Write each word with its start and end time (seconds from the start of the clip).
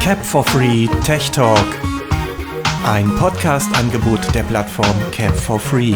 Cap 0.00 0.24
for 0.24 0.44
Free 0.44 0.88
Tech 1.04 1.30
Talk. 1.30 1.64
Ein 2.86 3.08
Podcast-Angebot 3.16 4.34
der 4.34 4.42
Plattform 4.42 4.94
Cap 5.10 5.34
for 5.34 5.58
Free. 5.58 5.94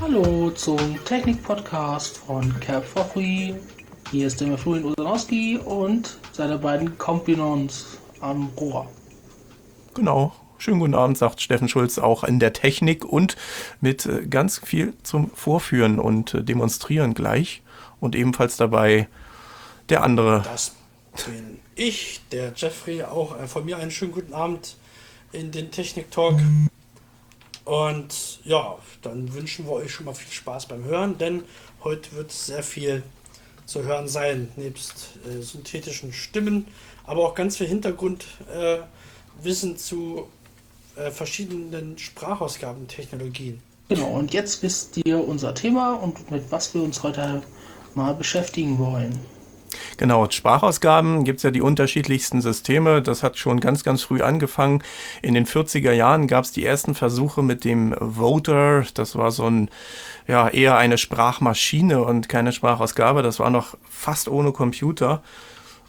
Hallo 0.00 0.50
zum 0.50 1.04
Technik-Podcast 1.04 2.18
von 2.18 2.58
Cap 2.60 2.84
for 2.84 3.04
Free. 3.04 3.54
Hier 4.10 4.26
ist 4.26 4.40
der 4.40 4.58
Florian 4.58 4.84
Usanowski 4.84 5.58
und 5.58 6.18
seine 6.32 6.58
beiden 6.58 6.98
Kompanons 6.98 7.98
am 8.20 8.50
Rohr. 8.58 8.88
Genau, 9.94 10.32
Schönen 10.58 10.80
guten 10.80 10.94
Abend, 10.94 11.18
sagt 11.18 11.42
Steffen 11.42 11.68
Schulz, 11.68 11.98
auch 11.98 12.24
in 12.24 12.38
der 12.38 12.52
Technik 12.52 13.04
und 13.04 13.36
mit 13.80 14.06
äh, 14.06 14.26
ganz 14.26 14.58
viel 14.58 14.94
zum 15.02 15.30
Vorführen 15.30 15.98
und 15.98 16.34
äh, 16.34 16.42
Demonstrieren 16.42 17.14
gleich. 17.14 17.62
Und 18.00 18.14
ebenfalls 18.14 18.56
dabei 18.56 19.08
der 19.88 20.02
andere. 20.02 20.42
Das 20.44 20.74
bin 21.26 21.58
ich, 21.74 22.20
der 22.32 22.52
Jeffrey, 22.56 23.02
auch 23.02 23.38
äh, 23.38 23.46
von 23.46 23.64
mir 23.64 23.78
einen 23.78 23.90
schönen 23.90 24.12
guten 24.12 24.32
Abend 24.32 24.76
in 25.32 25.52
den 25.52 25.70
Technik-Talk. 25.70 26.40
Und 27.64 28.40
ja, 28.44 28.76
dann 29.02 29.34
wünschen 29.34 29.66
wir 29.66 29.72
euch 29.72 29.92
schon 29.92 30.06
mal 30.06 30.14
viel 30.14 30.32
Spaß 30.32 30.66
beim 30.66 30.84
Hören, 30.84 31.18
denn 31.18 31.42
heute 31.84 32.12
wird 32.12 32.32
sehr 32.32 32.62
viel 32.62 33.02
zu 33.66 33.82
hören 33.82 34.08
sein, 34.08 34.48
nebst 34.56 35.18
äh, 35.26 35.42
synthetischen 35.42 36.12
Stimmen, 36.12 36.66
aber 37.04 37.26
auch 37.26 37.34
ganz 37.34 37.56
viel 37.56 37.66
Hintergrundwissen 37.66 39.72
äh, 39.72 39.76
zu 39.76 40.28
äh, 40.96 41.10
verschiedenen 41.10 41.98
Sprachausgabentechnologien. 41.98 43.60
Genau, 43.88 44.08
und 44.08 44.32
jetzt 44.32 44.62
wisst 44.62 44.96
ihr 45.04 45.26
unser 45.26 45.54
Thema 45.54 45.94
und 45.94 46.30
mit 46.30 46.50
was 46.50 46.74
wir 46.74 46.82
uns 46.82 47.02
heute 47.02 47.42
mal 47.94 48.14
beschäftigen 48.14 48.78
wollen. 48.78 49.18
Genau, 49.96 50.28
Sprachausgaben 50.28 51.24
gibt 51.24 51.38
es 51.38 51.42
ja 51.42 51.50
die 51.50 51.60
unterschiedlichsten 51.60 52.40
Systeme. 52.40 53.02
Das 53.02 53.22
hat 53.22 53.38
schon 53.38 53.60
ganz, 53.60 53.84
ganz 53.84 54.02
früh 54.02 54.22
angefangen. 54.22 54.82
In 55.22 55.34
den 55.34 55.46
40er 55.46 55.92
Jahren 55.92 56.26
gab 56.26 56.44
es 56.44 56.52
die 56.52 56.64
ersten 56.64 56.94
Versuche 56.94 57.42
mit 57.42 57.64
dem 57.64 57.94
Voter. 57.98 58.84
Das 58.94 59.16
war 59.16 59.30
so 59.30 59.46
ein, 59.46 59.70
ja, 60.26 60.48
eher 60.48 60.76
eine 60.76 60.98
Sprachmaschine 60.98 62.02
und 62.02 62.28
keine 62.28 62.52
Sprachausgabe. 62.52 63.22
Das 63.22 63.38
war 63.38 63.50
noch 63.50 63.76
fast 63.88 64.28
ohne 64.28 64.52
Computer. 64.52 65.22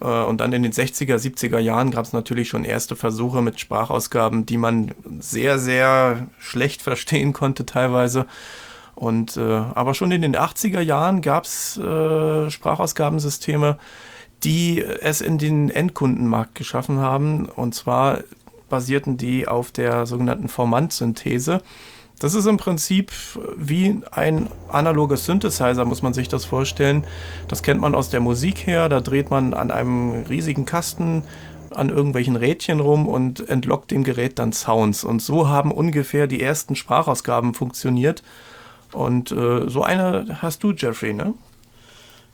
Äh, 0.02 0.06
und 0.06 0.42
dann 0.42 0.54
in 0.54 0.64
den 0.64 0.72
60er, 0.72 1.16
70er 1.16 1.60
Jahren 1.60 1.92
gab 1.92 2.06
es 2.06 2.14
natürlich 2.14 2.50
schon 2.50 2.64
erste 2.64 2.96
Versuche 2.96 3.42
mit 3.42 3.60
Sprachausgaben, 3.60 4.46
die 4.46 4.58
man 4.58 4.94
sehr, 5.20 5.60
sehr 5.60 6.28
schlecht 6.40 6.82
verstehen 6.82 7.34
konnte 7.34 7.66
teilweise. 7.66 8.26
Und 8.96 9.38
äh, 9.38 9.42
aber 9.42 9.94
schon 9.94 10.12
in 10.12 10.24
den 10.24 10.36
80er 10.36 10.82
Jahren 10.82 11.22
gab 11.22 11.46
es 11.46 11.78
äh, 11.78 12.50
Sprachausgabensysteme, 12.50 13.78
die 14.44 14.82
es 14.82 15.22
in 15.22 15.38
den 15.38 15.70
Endkundenmarkt 15.70 16.56
geschaffen 16.56 17.00
haben. 17.00 17.46
Und 17.46 17.76
zwar 17.76 18.22
basierten 18.70 19.18
die 19.18 19.48
auf 19.48 19.72
der 19.72 20.06
sogenannten 20.06 20.48
Formantsynthese. 20.48 21.62
Das 22.20 22.34
ist 22.34 22.48
im 22.48 22.58
Prinzip 22.58 23.12
wie 23.56 24.02
ein 24.12 24.50
analoges 24.70 25.26
Synthesizer, 25.26 25.86
muss 25.86 26.02
man 26.02 26.14
sich 26.14 26.28
das 26.28 26.46
vorstellen. 26.46 27.06
Das 27.48 27.62
kennt 27.62 27.80
man 27.80 27.94
aus 27.94 28.10
der 28.10 28.22
Musik 28.22 28.66
her. 28.66 28.90
Da 28.90 29.02
dreht 29.02 29.30
man 29.30 29.54
an 29.54 29.70
einem 29.70 30.24
riesigen 30.24 30.66
Kasten 30.66 31.24
an 31.70 31.90
irgendwelchen 31.90 32.36
Rädchen 32.36 32.80
rum 32.80 33.08
und 33.08 33.48
entlockt 33.50 33.92
dem 33.92 34.04
Gerät 34.04 34.40
dann 34.40 34.52
Sounds. 34.52 35.04
Und 35.04 35.22
so 35.22 35.48
haben 35.48 35.72
ungefähr 35.72 36.26
die 36.26 36.42
ersten 36.42 36.76
Sprachausgaben 36.76 37.54
funktioniert. 37.54 38.24
Und 38.94 39.32
äh, 39.32 39.70
so 39.70 39.84
eine 39.84 40.42
hast 40.42 40.64
du, 40.64 40.72
Jeffrey, 40.72 41.14
ne? 41.14 41.36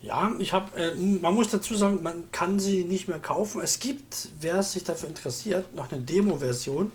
Ja, 0.01 0.31
ich 0.39 0.53
habe, 0.53 0.77
äh, 0.79 0.95
man 0.95 1.33
muss 1.33 1.49
dazu 1.49 1.75
sagen, 1.75 1.99
man 2.03 2.31
kann 2.31 2.59
sie 2.59 2.85
nicht 2.85 3.09
mehr 3.09 3.19
kaufen. 3.19 3.61
Es 3.61 3.79
gibt, 3.79 4.29
wer 4.39 4.63
sich 4.63 4.83
dafür 4.83 5.09
interessiert, 5.09 5.75
noch 5.75 5.91
eine 5.91 6.01
Demo-Version 6.01 6.91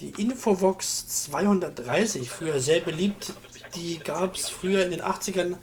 die 0.00 0.10
Infovox 0.10 1.24
230, 1.24 2.28
früher 2.28 2.60
sehr 2.60 2.80
beliebt, 2.80 3.32
die 3.74 3.98
gab 3.98 4.36
es 4.36 4.48
früher 4.48 4.84
in 4.84 4.90
den 4.90 5.02
80ern 5.02 5.56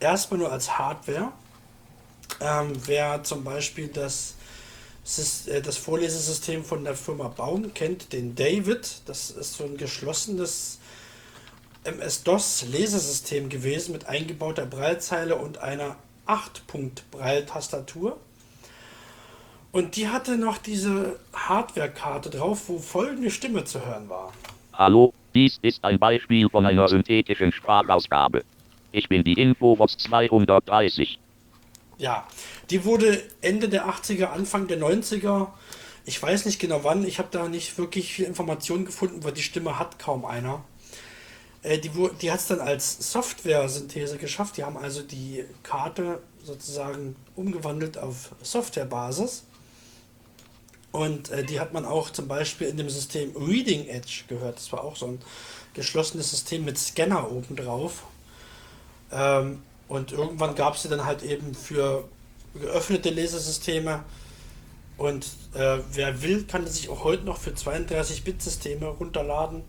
erstmal 0.00 0.38
nur 0.38 0.52
als 0.52 0.78
Hardware. 0.78 1.32
Ähm, 2.40 2.72
wer 2.86 3.22
zum 3.22 3.44
Beispiel 3.44 3.88
das, 3.88 4.34
äh, 5.46 5.60
das 5.60 5.76
Vorlesesystem 5.76 6.64
von 6.64 6.84
der 6.84 6.94
Firma 6.94 7.28
Baum 7.28 7.72
kennt, 7.74 8.12
den 8.12 8.34
David, 8.34 9.02
das 9.06 9.30
ist 9.30 9.54
so 9.54 9.64
ein 9.64 9.76
geschlossenes 9.76 10.78
MS-DOS-Lesesystem 11.84 13.48
gewesen 13.48 13.92
mit 13.92 14.06
eingebauter 14.06 14.66
Breilzeile 14.66 15.36
und 15.36 15.58
einer 15.58 15.96
8-Punkt-Breiltastatur. 16.26 18.18
Und 19.74 19.96
die 19.96 20.06
hatte 20.06 20.38
noch 20.38 20.58
diese 20.58 21.18
Hardware-Karte 21.34 22.30
drauf, 22.30 22.68
wo 22.68 22.78
folgende 22.78 23.28
Stimme 23.28 23.64
zu 23.64 23.84
hören 23.84 24.08
war. 24.08 24.32
Hallo, 24.72 25.12
dies 25.34 25.58
ist 25.62 25.82
ein 25.82 25.98
Beispiel 25.98 26.48
von 26.48 26.64
einer 26.64 26.86
synthetischen 26.86 27.50
Sprachausgabe. 27.50 28.44
Ich 28.92 29.08
bin 29.08 29.24
die 29.24 29.32
Infobox 29.32 29.96
230. 29.96 31.18
Ja, 31.98 32.24
die 32.70 32.84
wurde 32.84 33.20
Ende 33.40 33.68
der 33.68 33.88
80er, 33.88 34.26
Anfang 34.26 34.68
der 34.68 34.78
90er. 34.78 35.48
Ich 36.04 36.22
weiß 36.22 36.46
nicht 36.46 36.60
genau 36.60 36.84
wann. 36.84 37.04
Ich 37.04 37.18
habe 37.18 37.30
da 37.32 37.48
nicht 37.48 37.76
wirklich 37.76 38.12
viel 38.12 38.26
Informationen 38.26 38.84
gefunden, 38.84 39.24
weil 39.24 39.32
die 39.32 39.42
Stimme 39.42 39.76
hat 39.76 39.98
kaum 39.98 40.24
einer. 40.24 40.62
Äh, 41.64 41.78
die 41.80 41.90
die 42.22 42.30
hat 42.30 42.38
es 42.38 42.46
dann 42.46 42.60
als 42.60 43.10
Software-Synthese 43.10 44.18
geschafft. 44.18 44.56
Die 44.56 44.62
haben 44.62 44.76
also 44.76 45.02
die 45.02 45.44
Karte 45.64 46.20
sozusagen 46.44 47.16
umgewandelt 47.34 47.98
auf 47.98 48.30
Softwarebasis. 48.40 49.46
Und 50.94 51.30
äh, 51.30 51.42
die 51.42 51.58
hat 51.58 51.72
man 51.72 51.84
auch 51.84 52.10
zum 52.10 52.28
Beispiel 52.28 52.68
in 52.68 52.76
dem 52.76 52.88
System 52.88 53.36
Reading 53.36 53.88
Edge 53.88 54.22
gehört. 54.28 54.58
Das 54.58 54.70
war 54.70 54.84
auch 54.84 54.94
so 54.94 55.06
ein 55.06 55.18
geschlossenes 55.74 56.30
System 56.30 56.64
mit 56.64 56.78
Scanner 56.78 57.32
oben 57.32 57.56
drauf. 57.56 58.04
Ähm, 59.10 59.60
und 59.88 60.12
irgendwann 60.12 60.54
gab 60.54 60.76
es 60.76 60.82
sie 60.82 60.88
dann 60.88 61.04
halt 61.04 61.24
eben 61.24 61.52
für 61.52 62.04
geöffnete 62.54 63.10
Lesesysteme. 63.10 64.04
Und 64.96 65.26
äh, 65.54 65.78
wer 65.90 66.22
will, 66.22 66.44
kann 66.44 66.64
sich 66.64 66.88
auch 66.88 67.02
heute 67.02 67.24
noch 67.24 67.38
für 67.38 67.50
32-Bit-Systeme 67.50 68.86
runterladen. 68.86 69.62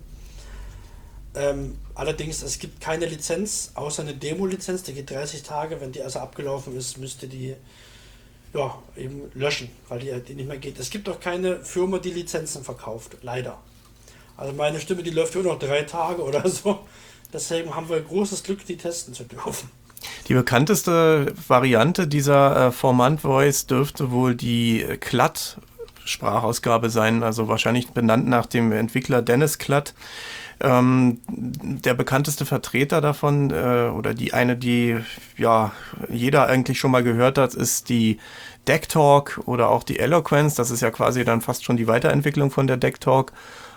Ähm, 1.34 1.80
allerdings, 1.96 2.44
es 2.44 2.59
gibt 2.59 2.81
keine 2.81 3.08
Lizenz, 3.08 3.72
außer 3.74 4.03
eine 4.03 4.14
Demo-Lizenz, 4.14 4.84
die 4.84 4.94
geht 4.94 5.09
30 5.09 5.41
Tage. 5.41 5.81
Wenn 5.81 5.91
die 5.91 6.03
also 6.03 6.19
abgelaufen 6.19 6.78
ist, 6.78 7.00
müsste 7.00 7.28
die 7.28 7.56
ja, 8.55 8.77
eben 8.95 9.23
löschen, 9.33 9.69
weil 9.89 9.99
die, 9.99 10.11
die 10.21 10.35
nicht 10.35 10.47
mehr 10.47 10.57
geht. 10.57 10.79
Es 10.79 10.89
gibt 10.89 11.09
auch 11.09 11.19
keine 11.19 11.63
Firma, 11.63 11.99
die 11.99 12.11
Lizenzen 12.11 12.63
verkauft, 12.63 13.17
leider. 13.21 13.57
Also 14.38 14.53
meine 14.53 14.79
Stimme, 14.79 15.03
die 15.03 15.11
läuft 15.11 15.35
nur 15.35 15.43
noch 15.43 15.59
drei 15.59 15.83
Tage 15.83 16.23
oder 16.23 16.47
so. 16.49 16.79
Deswegen 17.33 17.75
haben 17.75 17.89
wir 17.89 17.99
großes 18.01 18.43
Glück, 18.43 18.66
die 18.66 18.77
testen 18.77 19.13
zu 19.13 19.23
dürfen. 19.23 19.69
Die 20.27 20.33
bekannteste 20.33 21.33
Variante 21.47 22.07
dieser 22.07 22.67
äh, 22.67 22.71
Formant 22.71 23.21
Voice 23.21 23.66
dürfte 23.66 24.11
wohl 24.11 24.35
die 24.35 24.85
Klatt 24.99 25.57
Sprachausgabe 26.05 26.91
sein, 26.91 27.23
also 27.23 27.47
wahrscheinlich 27.47 27.89
benannt 27.89 28.27
nach 28.27 28.45
dem 28.45 28.72
Entwickler 28.72 29.22
Dennis 29.22 29.57
Klatt. 29.57 29.95
Ähm, 30.61 31.19
der 31.27 31.93
bekannteste 31.93 32.45
Vertreter 32.45 33.01
davon 33.01 33.51
äh, 33.51 33.89
oder 33.93 34.13
die 34.13 34.33
eine, 34.33 34.55
die 34.55 34.97
ja 35.38 35.73
jeder 36.09 36.47
eigentlich 36.47 36.79
schon 36.79 36.91
mal 36.91 37.03
gehört 37.03 37.38
hat, 37.38 37.53
ist 37.53 37.89
die 37.89 38.19
Deck 38.67 38.88
Talk 38.88 39.41
oder 39.45 39.69
auch 39.69 39.83
die 39.83 39.99
Eloquence. 39.99 40.55
Das 40.55 40.71
ist 40.71 40.81
ja 40.81 40.91
quasi 40.91 41.25
dann 41.25 41.41
fast 41.41 41.66
schon 41.66 41.77
die 41.77 41.88
Weiterentwicklung 41.88 42.51
von 42.51 42.67
der 42.67 42.77
Deck 42.77 43.01
Talk 43.01 43.33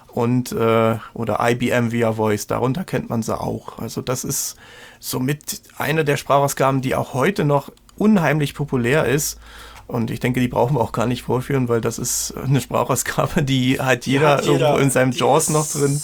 und 0.08 0.52
äh, 0.52 0.96
oder 1.14 1.38
IBM 1.40 1.92
Via 1.92 2.12
Voice. 2.12 2.46
Darunter 2.46 2.84
kennt 2.84 3.10
man 3.10 3.22
sie 3.22 3.38
auch. 3.38 3.78
Also 3.78 4.00
das 4.00 4.24
ist 4.24 4.56
somit 5.00 5.62
eine 5.76 6.04
der 6.04 6.16
Sprachausgaben, 6.16 6.80
die 6.80 6.94
auch 6.94 7.14
heute 7.14 7.44
noch 7.44 7.70
unheimlich 7.96 8.54
populär 8.54 9.04
ist. 9.04 9.38
Und 9.86 10.10
ich 10.10 10.20
denke, 10.20 10.40
die 10.40 10.48
brauchen 10.48 10.76
wir 10.76 10.80
auch 10.80 10.92
gar 10.92 11.06
nicht 11.06 11.22
vorführen, 11.22 11.68
weil 11.68 11.80
das 11.80 11.98
ist 11.98 12.34
eine 12.36 12.60
Sprachausgabe, 12.60 13.42
die 13.42 13.80
hat 13.80 14.06
jeder, 14.06 14.36
hat 14.36 14.44
jeder 14.44 14.58
irgendwo 14.60 14.78
in 14.82 14.90
seinem 14.90 15.12
JAWS 15.12 15.50
noch 15.50 15.66
drin. 15.66 16.00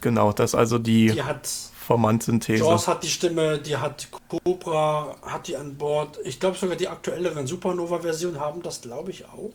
Genau, 0.00 0.32
das 0.32 0.50
ist 0.50 0.54
also 0.54 0.78
die, 0.78 1.10
die 1.10 1.22
hat 1.22 1.48
Formantsynthese. 1.86 2.64
Jaws 2.64 2.88
hat 2.88 3.04
die 3.04 3.08
Stimme, 3.08 3.58
die 3.58 3.76
hat 3.76 4.08
Cobra, 4.28 5.14
hat 5.22 5.46
die 5.46 5.56
an 5.56 5.76
Bord. 5.76 6.18
Ich 6.24 6.40
glaube 6.40 6.56
sogar 6.56 6.76
die 6.76 6.88
aktuelleren 6.88 7.46
Supernova-Versionen 7.46 8.40
haben 8.40 8.62
das, 8.62 8.80
glaube 8.80 9.10
ich, 9.10 9.24
auch. 9.26 9.52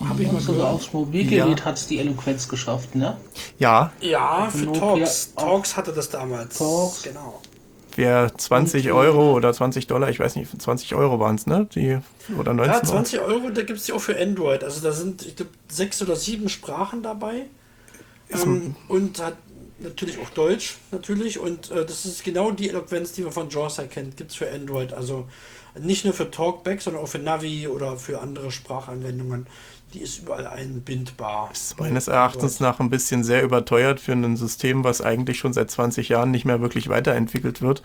Habe 0.00 0.22
ich 0.22 0.32
mal 0.32 0.40
sogar 0.40 0.70
aufs 0.70 0.92
Mobilgerät 0.94 1.60
ja. 1.60 1.64
hat 1.64 1.76
es 1.76 1.86
die 1.86 1.98
Eloquenz 1.98 2.48
geschafft, 2.48 2.94
ne? 2.94 3.18
Ja. 3.58 3.92
Ja, 4.00 4.48
für 4.50 4.72
Talks. 4.72 5.34
Talks 5.34 5.76
hatte 5.76 5.92
das 5.92 6.08
damals. 6.08 6.56
Talks. 6.56 7.02
Genau. 7.02 7.40
Wer 7.96 8.36
20 8.36 8.90
Euro 8.92 9.34
oder 9.34 9.52
20 9.52 9.86
Dollar, 9.86 10.08
ich 10.08 10.18
weiß 10.18 10.36
nicht, 10.36 10.50
20 10.60 10.94
Euro 10.94 11.20
waren 11.20 11.36
es, 11.36 11.46
ne? 11.46 11.68
Die, 11.74 11.98
oder 12.38 12.54
19 12.54 12.74
Ja, 12.74 12.82
20 12.82 13.20
Euro, 13.20 13.50
da 13.50 13.62
gibt 13.62 13.78
es 13.78 13.84
die 13.84 13.92
auch 13.92 14.00
für 14.00 14.18
Android. 14.18 14.64
Also 14.64 14.80
da 14.80 14.90
sind, 14.90 15.24
ich 15.24 15.36
glaube, 15.36 15.52
sechs 15.68 16.02
oder 16.02 16.16
sieben 16.16 16.48
Sprachen 16.48 17.02
dabei. 17.02 17.46
Ähm, 18.30 18.74
und 18.88 19.18
hat, 19.20 19.36
natürlich 19.78 20.18
auch 20.18 20.30
Deutsch, 20.30 20.76
natürlich. 20.90 21.38
Und 21.38 21.70
äh, 21.70 21.84
das 21.84 22.06
ist 22.06 22.24
genau 22.24 22.50
die 22.50 22.68
Eloquenz, 22.68 23.12
die 23.12 23.22
man 23.22 23.32
von 23.32 23.50
JAWS 23.50 23.78
erkennt. 23.78 24.16
Gibt 24.16 24.30
es 24.30 24.36
für 24.36 24.50
Android. 24.50 24.92
Also 24.92 25.28
nicht 25.78 26.04
nur 26.04 26.14
für 26.14 26.30
Talkback, 26.30 26.80
sondern 26.80 27.02
auch 27.02 27.08
für 27.08 27.18
Navi 27.18 27.68
oder 27.68 27.96
für 27.96 28.20
andere 28.20 28.50
Sprachanwendungen. 28.50 29.46
Die 29.94 30.00
ist 30.00 30.18
überall 30.18 30.48
einbindbar. 30.48 31.50
Ist 31.52 31.78
meines 31.78 32.08
Erachtens 32.08 32.58
nach 32.58 32.80
ein 32.80 32.90
bisschen 32.90 33.22
sehr 33.22 33.44
überteuert 33.44 34.00
für 34.00 34.10
ein 34.10 34.36
System, 34.36 34.82
was 34.82 35.00
eigentlich 35.00 35.38
schon 35.38 35.52
seit 35.52 35.70
20 35.70 36.08
Jahren 36.08 36.32
nicht 36.32 36.44
mehr 36.44 36.60
wirklich 36.60 36.88
weiterentwickelt 36.88 37.62
wird. 37.62 37.80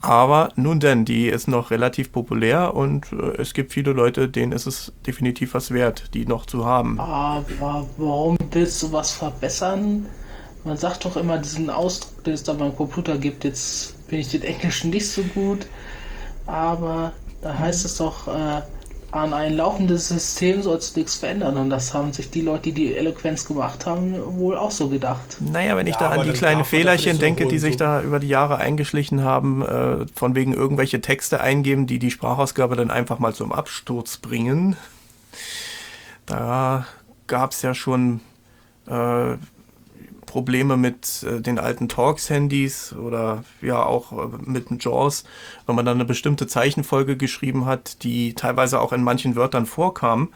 Aber 0.00 0.50
nun 0.54 0.78
denn, 0.78 1.04
die 1.04 1.26
ist 1.26 1.48
noch 1.48 1.72
relativ 1.72 2.12
populär 2.12 2.74
und 2.76 3.12
äh, 3.12 3.32
es 3.38 3.52
gibt 3.52 3.72
viele 3.72 3.90
Leute, 3.90 4.28
denen 4.28 4.52
ist 4.52 4.66
es 4.66 4.92
definitiv 5.08 5.54
was 5.54 5.72
wert, 5.72 6.14
die 6.14 6.24
noch 6.24 6.46
zu 6.46 6.66
haben. 6.66 7.00
Aber 7.00 7.84
warum 7.96 8.38
willst 8.52 8.80
du 8.84 8.92
was 8.92 9.10
verbessern? 9.10 10.06
Man 10.62 10.76
sagt 10.76 11.04
doch 11.04 11.16
immer 11.16 11.38
diesen 11.38 11.68
Ausdruck, 11.68 12.22
den 12.22 12.34
es 12.34 12.44
da 12.44 12.52
beim 12.52 12.76
Computer 12.76 13.18
gibt. 13.18 13.42
Jetzt 13.42 14.06
bin 14.06 14.20
ich 14.20 14.28
den 14.28 14.42
Englischen 14.42 14.90
nicht 14.90 15.08
so 15.08 15.22
gut, 15.34 15.66
aber 16.46 17.12
da 17.42 17.58
heißt 17.58 17.84
es 17.84 17.96
doch, 17.96 18.28
äh, 18.28 18.62
an 19.12 19.32
ein 19.34 19.56
laufendes 19.56 20.08
System 20.08 20.62
sollst 20.62 20.94
du 20.94 21.00
nichts 21.00 21.16
verändern. 21.16 21.56
Und 21.56 21.70
das 21.70 21.92
haben 21.94 22.12
sich 22.12 22.30
die 22.30 22.42
Leute, 22.42 22.62
die 22.64 22.72
die 22.72 22.94
Eloquenz 22.94 23.44
gemacht 23.46 23.86
haben, 23.86 24.14
wohl 24.38 24.56
auch 24.56 24.70
so 24.70 24.88
gedacht. 24.88 25.38
Naja, 25.40 25.76
wenn 25.76 25.86
ich 25.86 25.94
Ja, 25.94 26.10
da 26.14 26.20
an 26.20 26.26
die 26.26 26.32
kleinen 26.32 26.64
Fehlerchen 26.64 27.14
so 27.14 27.20
denke, 27.20 27.46
die 27.46 27.58
sich 27.58 27.74
so. 27.74 27.80
da 27.80 28.02
über 28.02 28.20
die 28.20 28.28
Jahre 28.28 28.58
eingeschlichen 28.58 29.22
haben, 29.24 29.62
äh, 29.62 30.06
von 30.14 30.34
wegen 30.34 30.52
irgendwelche 30.52 31.00
Texte 31.00 31.40
eingeben, 31.40 31.86
die 31.86 31.98
die 31.98 32.10
Sprachausgabe 32.10 32.76
dann 32.76 32.90
einfach 32.90 33.18
mal 33.18 33.34
zum 33.34 33.52
Absturz 33.52 34.16
bringen. 34.18 34.76
Da 36.26 36.86
gab 37.26 37.52
es 37.52 37.62
ja 37.62 37.74
schon 37.74 38.20
äh, 38.86 39.36
Probleme 40.30 40.76
mit 40.76 41.24
äh, 41.24 41.40
den 41.40 41.58
alten 41.58 41.88
Talks-Handys 41.88 42.92
oder 42.92 43.42
ja 43.60 43.84
auch 43.84 44.12
äh, 44.12 44.28
mit 44.44 44.70
dem 44.70 44.78
JAWS, 44.78 45.24
wenn 45.66 45.74
man 45.74 45.84
dann 45.84 45.96
eine 45.96 46.04
bestimmte 46.04 46.46
Zeichenfolge 46.46 47.16
geschrieben 47.16 47.66
hat, 47.66 48.04
die 48.04 48.34
teilweise 48.34 48.80
auch 48.80 48.92
in 48.92 49.02
manchen 49.02 49.34
Wörtern 49.34 49.66
vorkam, 49.66 50.32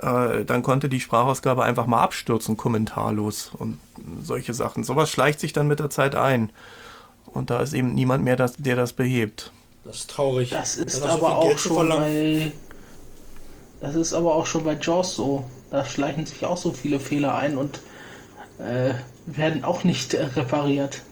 äh, 0.00 0.44
dann 0.44 0.62
konnte 0.62 0.88
die 0.88 1.00
Sprachausgabe 1.00 1.64
einfach 1.64 1.86
mal 1.86 2.00
abstürzen, 2.00 2.56
kommentarlos 2.56 3.50
und 3.58 3.80
solche 4.22 4.54
Sachen. 4.54 4.84
Sowas 4.84 5.10
schleicht 5.10 5.40
sich 5.40 5.52
dann 5.52 5.66
mit 5.66 5.80
der 5.80 5.90
Zeit 5.90 6.14
ein. 6.14 6.50
Und 7.26 7.50
da 7.50 7.60
ist 7.60 7.72
eben 7.72 7.94
niemand 7.94 8.22
mehr, 8.22 8.36
das, 8.36 8.54
der 8.58 8.76
das 8.76 8.92
behebt. 8.92 9.50
Das 9.84 9.96
ist 9.96 10.10
traurig. 10.10 10.50
Das 10.50 10.76
ist 10.76 11.02
aber 11.02 11.40
Geld 11.40 11.56
auch 11.56 11.58
schon 11.58 11.88
bei. 11.88 12.52
Das 13.80 13.96
ist 13.96 14.12
aber 14.12 14.36
auch 14.36 14.46
schon 14.46 14.62
bei 14.62 14.78
JAWS 14.80 15.16
so. 15.16 15.44
Da 15.72 15.84
schleichen 15.84 16.26
sich 16.26 16.44
auch 16.46 16.56
so 16.56 16.70
viele 16.70 17.00
Fehler 17.00 17.34
ein 17.34 17.56
und 17.56 17.80
äh, 18.60 18.94
werden 19.26 19.64
auch 19.64 19.84
nicht 19.84 20.14
äh, 20.14 20.24
repariert. 20.24 21.02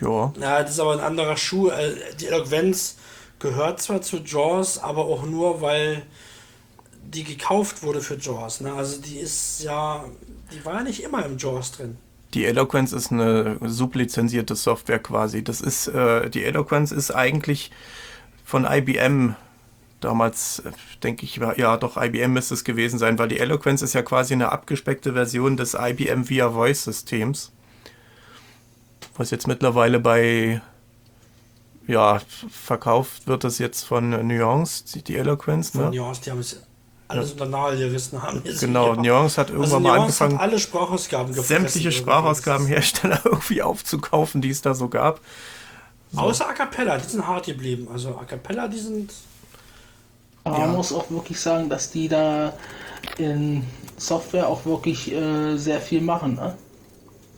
Ja, 0.00 0.32
Ja, 0.40 0.62
das 0.62 0.72
ist 0.72 0.80
aber 0.80 0.92
ein 0.92 1.00
anderer 1.00 1.36
Schuh. 1.36 1.68
Äh, 1.70 1.94
Die 2.20 2.26
Eloquenz 2.26 2.96
gehört 3.38 3.80
zwar 3.80 4.00
zu 4.02 4.18
JAWS, 4.18 4.78
aber 4.78 5.04
auch 5.06 5.24
nur, 5.24 5.60
weil 5.60 6.02
die 7.04 7.24
gekauft 7.24 7.82
wurde 7.82 8.00
für 8.00 8.16
JAWS. 8.16 8.60
Ne? 8.60 8.72
Also 8.72 9.00
die 9.00 9.18
ist 9.18 9.62
ja, 9.62 10.04
die 10.52 10.64
war 10.64 10.74
ja 10.74 10.82
nicht 10.82 11.02
immer 11.02 11.24
im 11.24 11.38
JAWS 11.38 11.72
drin. 11.72 11.96
die 12.34 12.44
Eloquence 12.44 12.92
ist 12.92 13.10
eine 13.10 13.56
sublizenzierte 13.64 14.54
Software 14.54 14.98
quasi. 14.98 15.42
Das 15.42 15.60
ist, 15.60 15.88
äh, 15.88 16.28
die 16.30 16.44
Eloquence 16.44 16.92
ist 16.92 17.10
eigentlich 17.10 17.70
von 18.44 18.64
IBM 18.64 19.34
damals, 20.00 20.60
äh, 20.60 20.72
denke 21.02 21.24
ich, 21.24 21.40
war, 21.40 21.58
ja 21.58 21.76
doch, 21.76 21.96
IBM 21.96 22.32
müsste 22.32 22.54
es 22.54 22.64
gewesen 22.64 22.98
sein, 22.98 23.18
weil 23.18 23.28
die 23.28 23.38
Eloquence 23.38 23.82
ist 23.82 23.94
ja 23.94 24.02
quasi 24.02 24.34
eine 24.34 24.52
abgespeckte 24.52 25.12
Version 25.12 25.56
des 25.56 25.74
IBM 25.74 26.28
Via 26.28 26.50
Voice 26.50 26.84
Systems. 26.84 27.52
Was 29.16 29.30
jetzt 29.30 29.46
mittlerweile 29.48 29.98
bei, 29.98 30.60
ja, 31.86 32.20
verkauft 32.50 33.26
wird 33.26 33.44
das 33.44 33.58
jetzt 33.58 33.84
von 33.84 34.10
Nuance, 34.26 35.00
die, 35.00 35.16
Eloquence, 35.16 35.70
Von 35.70 35.90
ne? 35.90 35.96
Nuance, 35.96 36.22
die 36.22 36.30
haben 36.30 36.40
es 36.40 36.62
alles 37.08 37.32
unter 37.32 37.46
Nahe 37.46 37.76
gerissen. 37.76 38.22
Haben 38.22 38.42
Genau, 38.44 38.90
gemacht. 38.90 39.06
Nuance 39.06 39.40
hat 39.40 39.48
irgendwann 39.48 39.64
also 39.64 39.80
mal 39.80 39.96
Nuance 39.96 40.24
angefangen, 40.24 40.36
alle 40.38 40.58
Sprachausgaben 40.58 41.32
sämtliche. 41.34 41.90
Sprachausgabenhersteller 41.90 43.22
irgendwie 43.24 43.62
aufzukaufen, 43.62 44.40
die 44.42 44.50
es 44.50 44.60
da 44.62 44.74
so 44.74 44.88
gab. 44.88 45.20
Außer 46.14 46.48
A 46.48 46.52
Cappella, 46.52 46.96
die 46.98 47.08
sind 47.08 47.26
hart 47.26 47.46
geblieben. 47.46 47.88
Also 47.92 48.16
A 48.16 48.24
Cappella, 48.24 48.68
die 48.68 48.78
sind. 48.78 49.12
Aber 50.48 50.58
Ja. 50.60 50.66
man 50.66 50.76
muss 50.76 50.92
auch 50.92 51.10
wirklich 51.10 51.38
sagen, 51.38 51.68
dass 51.68 51.90
die 51.90 52.08
da 52.08 52.54
in 53.18 53.64
Software 53.98 54.48
auch 54.48 54.64
wirklich 54.64 55.12
äh, 55.12 55.56
sehr 55.56 55.80
viel 55.80 56.00
machen. 56.00 56.36
Ne? 56.36 56.54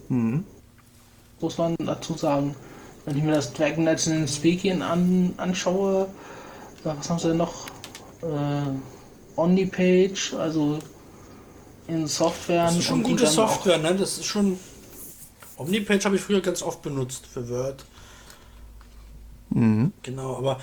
Mhm. 0.08 0.44
Muss 1.40 1.58
man 1.58 1.74
dazu 1.78 2.14
sagen. 2.14 2.54
Wenn 3.06 3.16
ich 3.16 3.24
mir 3.24 3.32
das 3.32 3.52
Dragon 3.52 3.84
Legend 3.84 4.28
Speaking 4.30 4.82
an, 4.82 5.32
anschaue, 5.38 6.06
ja, 6.84 6.94
was 6.96 7.08
haben 7.08 7.18
sie 7.18 7.28
denn 7.28 7.38
noch? 7.38 7.66
Äh, 8.22 9.36
Omnipage, 9.36 10.34
also 10.38 10.78
in 11.88 12.06
Software. 12.06 12.64
Das 12.64 12.76
ist 12.76 12.84
schon 12.84 13.02
gute 13.02 13.26
Software, 13.26 13.78
ne? 13.78 13.94
Das 13.94 14.18
ist 14.18 14.26
schon. 14.26 14.58
Omnipage 15.56 16.04
habe 16.04 16.16
ich 16.16 16.22
früher 16.22 16.40
ganz 16.42 16.62
oft 16.62 16.82
benutzt 16.82 17.26
für 17.26 17.48
Word. 17.48 17.84
Mhm. 19.48 19.92
Genau, 20.02 20.36
aber 20.36 20.60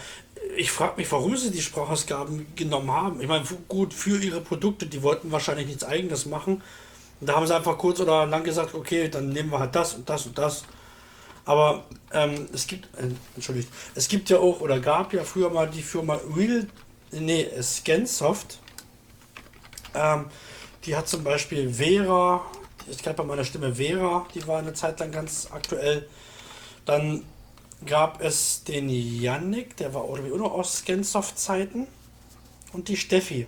ich 0.58 0.72
frage 0.72 0.94
mich, 0.98 1.12
warum 1.12 1.38
sie 1.38 1.52
die 1.52 1.62
Sprachausgaben 1.62 2.48
genommen 2.56 2.92
haben. 2.92 3.22
Ich 3.22 3.28
meine, 3.28 3.46
gut, 3.68 3.94
für 3.94 4.18
ihre 4.18 4.42
Produkte, 4.42 4.88
die 4.88 5.04
wollten 5.04 5.32
wahrscheinlich 5.32 5.68
nichts 5.68 5.84
Eigenes 5.84 6.26
machen. 6.26 6.64
Und 7.20 7.28
da 7.28 7.36
haben 7.36 7.46
sie 7.46 7.56
einfach 7.56 7.78
kurz 7.78 8.00
oder 8.00 8.26
lang 8.26 8.44
gesagt, 8.44 8.74
okay, 8.74 9.08
dann 9.08 9.30
nehmen 9.30 9.52
wir 9.52 9.60
halt 9.60 9.76
das 9.76 9.94
und 9.94 10.10
das 10.10 10.26
und 10.26 10.38
das. 10.38 10.64
Aber 11.46 11.86
ähm, 12.12 12.48
es 12.54 12.66
gibt, 12.68 12.86
äh, 12.98 13.10
entschuldigt, 13.36 13.70
es 13.96 14.08
gibt 14.08 14.30
ja 14.30 14.40
auch 14.40 14.60
oder 14.60 14.80
gab 14.80 15.14
ja 15.14 15.24
früher 15.24 15.50
mal 15.50 15.70
die 15.70 15.84
Firma 15.84 16.20
Real, 16.36 16.68
nee, 17.12 17.48
Scansoft. 17.62 18.60
Ähm, 19.94 20.26
die 20.86 20.96
hat 20.96 21.08
zum 21.08 21.24
Beispiel 21.24 21.72
Vera, 21.74 22.46
ich 22.90 22.98
glaube 22.98 23.18
bei 23.18 23.24
meiner 23.24 23.46
Stimme 23.46 23.76
Vera, 23.76 24.26
die 24.34 24.46
war 24.48 24.60
eine 24.60 24.74
Zeit 24.74 25.00
lang 25.00 25.12
ganz 25.12 25.50
aktuell. 25.52 26.08
Dann 26.86 27.24
gab 27.86 28.22
es 28.22 28.64
den 28.64 28.90
Yannick, 28.90 29.78
der 29.78 29.94
war 29.94 30.02
auch 30.02 30.16
irgendwie 30.16 30.34
auch 30.34 30.40
noch 30.40 30.54
aus 30.54 30.80
Scansoft-Zeiten. 30.80 31.88
Und 32.74 32.90
die 32.90 32.98
Steffi, 32.98 33.48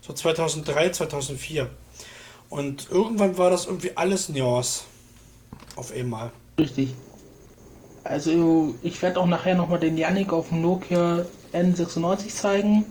so 0.00 0.12
2003, 0.12 0.90
2004. 0.90 1.68
Und 2.48 2.88
irgendwann 2.90 3.36
war 3.36 3.50
das 3.50 3.66
irgendwie 3.66 3.96
alles 3.96 4.28
Nuance. 4.28 4.84
Auf 5.76 5.92
einmal. 5.92 6.30
Richtig. 6.58 6.94
Also 8.04 8.74
ich 8.82 9.00
werde 9.02 9.20
auch 9.20 9.26
nachher 9.26 9.54
nochmal 9.54 9.80
den 9.80 9.96
Yannick 9.96 10.32
auf 10.32 10.48
dem 10.48 10.62
Nokia 10.62 11.26
N96 11.52 12.28
zeigen. 12.28 12.84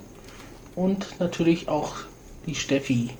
Und 0.75 1.19
natürlich 1.19 1.69
auch 1.69 1.95
die 2.45 2.55
Steffi. 2.55 3.11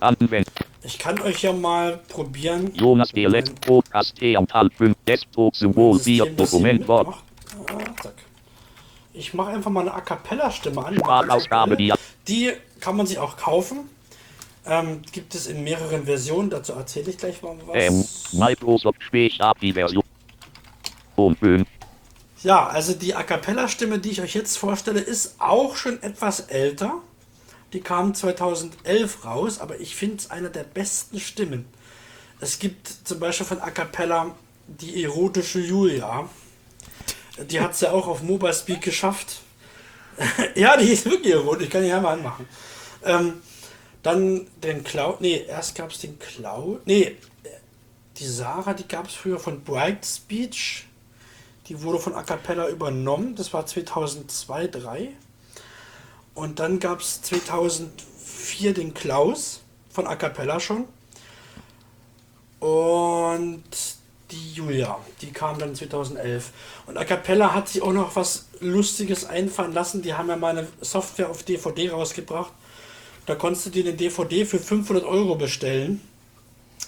Anwenden. 0.00 0.59
Ich 0.82 0.98
kann 0.98 1.20
euch 1.20 1.42
ja 1.42 1.52
mal 1.52 1.98
probieren. 2.08 2.72
Jonas 2.74 3.10
Dialekt 3.12 3.60
Podcast 3.60 4.16
T 4.16 4.36
und 4.36 4.52
halb 4.52 4.72
5 4.74 4.96
Desktop 5.06 5.54
Symbol 5.54 5.98
4 5.98 6.24
System, 6.24 6.36
das 6.36 6.50
hier 6.50 6.58
Dokument 6.58 6.88
Wort. 6.88 7.08
Ah, 7.66 8.02
zack. 8.02 8.14
Ich 9.12 9.34
mache 9.34 9.50
einfach 9.50 9.70
mal 9.70 9.80
eine 9.82 9.92
A 9.92 10.00
Cappella-Stimme 10.00 10.84
an. 10.84 10.94
Sprachausgabe 10.96 11.76
die 11.76 11.92
Die 12.26 12.52
kann 12.80 12.96
man 12.96 13.06
sich 13.06 13.18
auch 13.18 13.36
kaufen. 13.36 13.90
Ähm, 14.66 15.02
gibt 15.12 15.34
es 15.34 15.46
in 15.46 15.64
mehreren 15.64 16.04
Versionen. 16.04 16.48
Dazu 16.48 16.72
erzähle 16.72 17.10
ich 17.10 17.18
gleich 17.18 17.42
mal 17.42 17.56
was. 17.66 17.76
ähm, 17.76 18.04
Microsoft 18.32 19.02
Sprech 19.02 19.40
API 19.42 19.72
Version 19.72 20.02
5. 21.16 21.66
Ja, 22.42 22.68
also 22.68 22.94
die 22.94 23.14
A 23.14 23.22
Cappella-Stimme, 23.22 23.98
die 23.98 24.10
ich 24.10 24.22
euch 24.22 24.34
jetzt 24.34 24.56
vorstelle, 24.56 25.00
ist 25.00 25.34
auch 25.38 25.76
schon 25.76 26.02
etwas 26.02 26.40
älter. 26.40 26.94
Die 27.72 27.80
kam 27.80 28.14
2011 28.14 29.24
raus, 29.24 29.60
aber 29.60 29.80
ich 29.80 29.94
finde 29.94 30.16
es 30.16 30.30
eine 30.30 30.50
der 30.50 30.64
besten 30.64 31.20
Stimmen. 31.20 31.66
Es 32.40 32.58
gibt 32.58 32.88
zum 33.04 33.20
Beispiel 33.20 33.46
von 33.46 33.60
A 33.60 33.70
Cappella 33.70 34.34
die 34.66 35.04
erotische 35.04 35.60
Julia. 35.60 36.28
Die 37.38 37.60
hat 37.60 37.72
es 37.72 37.80
ja 37.80 37.92
auch 37.92 38.06
auf 38.06 38.22
Mobile 38.22 38.54
Speak 38.54 38.80
geschafft. 38.80 39.40
ja, 40.54 40.76
die 40.76 40.88
ist 40.88 41.04
wirklich 41.06 41.32
erotisch, 41.32 41.64
ich 41.64 41.70
kann 41.70 41.82
die 41.82 41.88
ja 41.88 42.00
mal 42.00 42.14
anmachen. 42.14 42.46
Ähm, 43.04 43.40
dann 44.02 44.46
den 44.62 44.82
Cloud, 44.84 45.20
nee, 45.20 45.44
erst 45.46 45.74
gab 45.74 45.90
es 45.90 46.00
den 46.00 46.18
Cloud, 46.18 46.86
nee, 46.86 47.16
die 48.20 48.26
Sarah, 48.26 48.74
die 48.74 48.86
gab 48.86 49.08
es 49.08 49.14
früher 49.14 49.38
von 49.38 49.62
Bright 49.62 50.04
Speech. 50.04 50.86
Die 51.68 51.82
wurde 51.82 51.98
von 51.98 52.14
A 52.14 52.22
Cappella 52.22 52.68
übernommen. 52.68 53.34
Das 53.34 53.52
war 53.54 53.64
2002, 53.64 54.68
2003. 54.68 55.08
Und 56.40 56.58
dann 56.58 56.80
gab 56.80 57.00
es 57.00 57.20
2004 57.20 58.72
den 58.72 58.94
Klaus 58.94 59.60
von 59.90 60.06
A 60.06 60.16
Cappella 60.16 60.58
schon. 60.58 60.86
Und 62.60 63.62
die 64.30 64.54
Julia, 64.54 64.98
die 65.20 65.32
kam 65.32 65.58
dann 65.58 65.74
2011. 65.74 66.50
Und 66.86 66.96
A 66.96 67.04
Cappella 67.04 67.52
hat 67.52 67.68
sich 67.68 67.82
auch 67.82 67.92
noch 67.92 68.16
was 68.16 68.46
Lustiges 68.60 69.26
einfallen 69.26 69.74
lassen. 69.74 70.00
Die 70.00 70.14
haben 70.14 70.30
ja 70.30 70.36
mal 70.36 70.56
eine 70.56 70.66
Software 70.80 71.28
auf 71.28 71.42
DVD 71.42 71.90
rausgebracht. 71.90 72.52
Da 73.26 73.34
konntest 73.34 73.66
du 73.66 73.70
dir 73.70 73.84
eine 73.84 73.92
DVD 73.92 74.46
für 74.46 74.58
500 74.58 75.04
Euro 75.04 75.34
bestellen. 75.34 76.00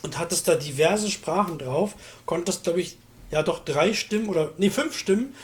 und 0.00 0.18
hattest 0.18 0.48
da 0.48 0.54
diverse 0.54 1.10
Sprachen 1.10 1.58
drauf, 1.58 1.94
konntest, 2.24 2.64
glaube 2.64 2.80
ich, 2.80 2.96
ja 3.30 3.42
doch 3.42 3.62
drei 3.62 3.92
Stimmen 3.92 4.30
oder, 4.30 4.50
nee, 4.56 4.70
fünf 4.70 4.96
Stimmen 4.96 5.34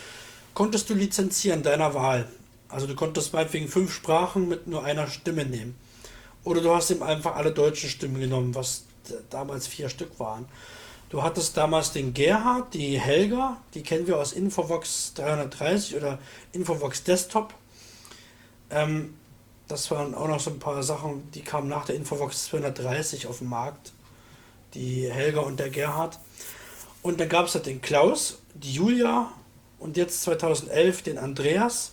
konntest 0.55 0.89
du 0.89 0.95
lizenzieren 0.95 1.63
deiner 1.63 1.93
Wahl. 1.93 2.27
Also 2.69 2.87
du 2.87 2.95
konntest 2.95 3.33
meinetwegen 3.33 3.69
fünf 3.69 3.93
Sprachen 3.93 4.49
mit 4.49 4.67
nur 4.67 4.85
einer 4.85 5.07
Stimme 5.07 5.45
nehmen. 5.45 5.77
Oder 6.45 6.61
du 6.61 6.75
hast 6.75 6.91
ihm 6.91 7.03
einfach 7.03 7.37
alle 7.37 7.53
deutschen 7.53 7.91
Stimmen 7.91 8.21
genommen, 8.21 8.55
was 8.55 8.85
damals 9.31 9.67
vier 9.67 9.89
Stück 9.89 10.19
waren. 10.19 10.47
Du 11.11 11.23
hattest 11.23 11.57
damals 11.57 11.93
den 11.93 12.13
Gerhard, 12.13 12.75
die 12.75 12.99
Helga, 13.01 13.57
die 13.73 13.83
kennen 13.83 14.07
wir 14.07 14.19
aus 14.19 14.33
Infovox 14.33 15.15
330 15.15 15.97
oder 15.97 16.19
Infovox 16.53 17.03
Desktop. 17.03 17.55
Ähm, 18.71 19.15
das 19.69 19.91
waren 19.91 20.15
auch 20.15 20.29
noch 20.29 20.41
so 20.41 20.51
ein 20.51 20.59
paar 20.59 20.83
Sachen, 20.83 21.31
die 21.33 21.41
kamen 21.41 21.69
nach 21.69 21.87
der 21.87 21.97
Infovox 21.97 22.47
230 22.47 23.27
auf 23.27 23.39
den 23.39 23.49
Markt. 23.49 23.93
Die 24.75 25.11
Helga 25.11 25.41
und 25.41 25.59
der 25.59 25.71
Gerhard. 25.71 26.19
Und 27.03 27.21
dann 27.21 27.29
gab 27.31 27.47
es 27.47 27.55
halt 27.55 27.65
den 27.65 27.81
Klaus, 27.81 28.39
die 28.53 28.73
Julia 28.73 29.33
und 29.79 29.97
jetzt 29.97 30.23
2011 30.23 31.03
den 31.03 31.19
Andreas. 31.19 31.93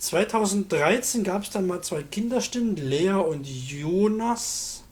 2013 0.00 1.24
gab 1.24 1.42
es 1.42 1.50
dann 1.50 1.66
mal 1.66 1.82
zwei 1.82 2.02
Kinderstimmen, 2.02 2.76
Lea 2.76 3.10
und 3.10 3.46
Jonas. 3.46 4.82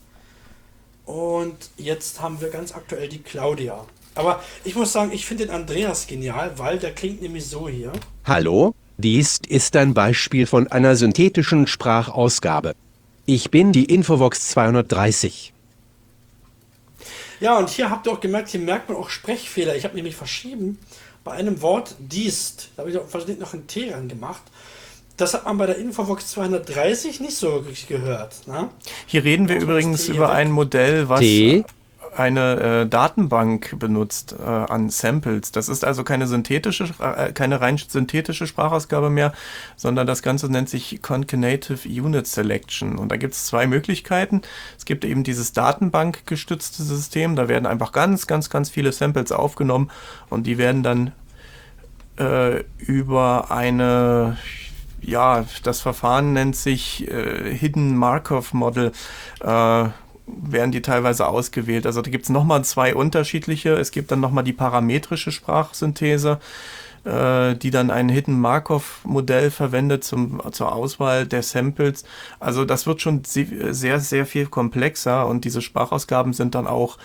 Und 1.07 1.57
jetzt 1.79 2.21
haben 2.21 2.43
wir 2.43 2.51
ganz 2.51 2.75
aktuell 2.75 3.09
die 3.09 3.23
Claudia. 3.23 3.87
Aber 4.15 4.43
ich 4.65 4.75
muss 4.75 4.93
sagen, 4.93 5.11
ich 5.13 5.25
finde 5.25 5.47
den 5.47 5.55
Andreas 5.55 6.07
genial, 6.07 6.59
weil 6.59 6.79
der 6.79 6.95
klingt 6.95 7.23
nämlich 7.23 7.47
so 7.47 7.69
hier. 7.69 7.93
Hallo, 8.27 8.75
dies 8.99 9.41
ist 9.49 9.77
ein 9.77 9.95
Beispiel 9.95 10.47
von 10.47 10.69
einer 10.69 10.95
synthetischen 10.95 11.67
Sprachausgabe. 11.67 12.75
Ich 13.25 13.51
bin 13.51 13.73
die 13.73 13.87
Infovox 13.87 14.51
230. 14.51 15.55
Ja, 17.41 17.57
und 17.57 17.71
hier 17.71 17.89
habt 17.89 18.07
ihr 18.07 18.13
auch 18.13 18.21
gemerkt, 18.21 18.51
hier 18.51 18.61
merkt 18.61 18.91
man 18.91 18.99
auch 18.99 19.09
Sprechfehler. 19.09 19.75
Ich 19.75 19.85
habe 19.85 19.95
nämlich 19.95 20.17
verschrieben, 20.17 20.79
bei 21.25 21.33
einem 21.33 21.63
Wort 21.63 21.95
diest, 21.99 22.71
da 22.77 22.83
habe 22.83 22.91
ich 22.91 22.99
auch 22.99 23.09
versehentlich 23.09 23.39
noch 23.39 23.55
ein 23.55 23.67
T 23.67 23.91
ran 23.91 24.09
gemacht. 24.09 24.43
Das 25.19 25.35
hat 25.35 25.45
man 25.45 25.59
bei 25.59 25.67
der 25.67 25.77
Infovox 25.79 26.29
230 26.29 27.21
nicht 27.21 27.37
so 27.37 27.53
wirklich 27.53 27.89
gehört. 27.89 28.47
Ne? 28.47 28.69
Hier 29.07 29.25
reden 29.25 29.49
wir 29.49 29.57
man 29.57 29.65
übrigens 29.65 30.09
über 30.09 30.31
ein 30.31 30.53
Modell, 30.53 31.09
was 31.09 31.21
T. 31.21 31.65
eine 32.17 32.83
äh, 32.85 32.87
Datenbank 32.87 33.81
benutzt 33.81 34.37
äh, 34.39 34.45
an 34.45 34.91
Samples. 34.91 35.51
Das 35.51 35.69
ist 35.69 35.85
also 35.85 36.05
keine 36.05 36.29
synthetische, 36.29 36.85
äh, 37.01 37.33
keine 37.33 37.61
rein 37.61 37.79
synthetische 37.79 38.47
Sprachausgabe 38.47 39.11
mehr, 39.11 39.33
sondern 39.77 40.07
das 40.07 40.23
Ganze 40.23 40.49
nennt 40.53 40.69
sich 40.69 41.03
Concatenative 41.03 41.89
Unit 41.89 42.29
Selection. 42.29 42.97
Und 42.97 43.11
da 43.11 43.17
gibt 43.17 43.35
es 43.35 43.45
zwei 43.47 43.67
Möglichkeiten. 43.67 44.43
Es 44.79 44.85
gibt 44.85 45.05
eben 45.05 45.25
dieses 45.25 45.53
Datenbankgestützte 45.53 46.85
System, 46.85 47.35
da 47.35 47.49
werden 47.49 47.67
einfach 47.67 47.91
ganz, 47.91 48.29
ganz, 48.29 48.51
ganz 48.51 48.71
viele 48.71 48.93
Samples 48.93 49.33
aufgenommen 49.33 49.91
und 50.31 50.47
die 50.47 50.59
werden 50.59 50.85
dann 50.85 51.13
äh, 52.19 52.65
über 52.79 53.51
eine, 53.51 54.37
ja, 55.01 55.45
das 55.63 55.81
Verfahren 55.81 56.33
nennt 56.33 56.57
sich 56.57 57.09
äh, 57.09 57.55
Hidden 57.55 57.97
Markov 57.97 58.53
Model, 58.53 58.93
äh, 59.41 59.47
werden 60.27 60.73
die 60.73 60.83
teilweise 60.83 61.27
ausgewählt. 61.27 61.87
Also 61.87 62.03
da 62.03 62.11
gibt 62.11 62.25
es 62.25 62.31
nochmal 62.31 62.65
zwei 62.65 62.95
unterschiedliche. 62.95 63.75
Es 63.75 63.91
gibt 63.91 64.11
dann 64.11 64.21
nochmal 64.21 64.45
die 64.45 64.53
parametrische 64.53 65.33
Sprachsynthese, 65.33 66.39
äh, 67.05 67.55
die 67.55 67.71
dann 67.71 67.91
ein 67.91 68.11
Hidden 68.11 68.39
Markov 68.39 69.01
Modell 69.05 69.51
verwendet 69.51 70.05
zum, 70.05 70.43
zur 70.53 70.73
Auswahl 70.73 71.27
der 71.27 71.43
Samples. 71.43 72.05
Also 72.41 72.67
das 72.67 72.87
wird 72.87 73.01
schon 73.01 73.25
se- 73.25 73.73
sehr, 73.73 74.01
sehr 74.01 74.27
viel 74.27 74.47
komplexer 74.47 75.27
und 75.27 75.47
diese 75.47 75.63
Sprachausgaben 75.63 76.35
sind 76.35 76.55
dann 76.55 76.67
auch 76.67 76.99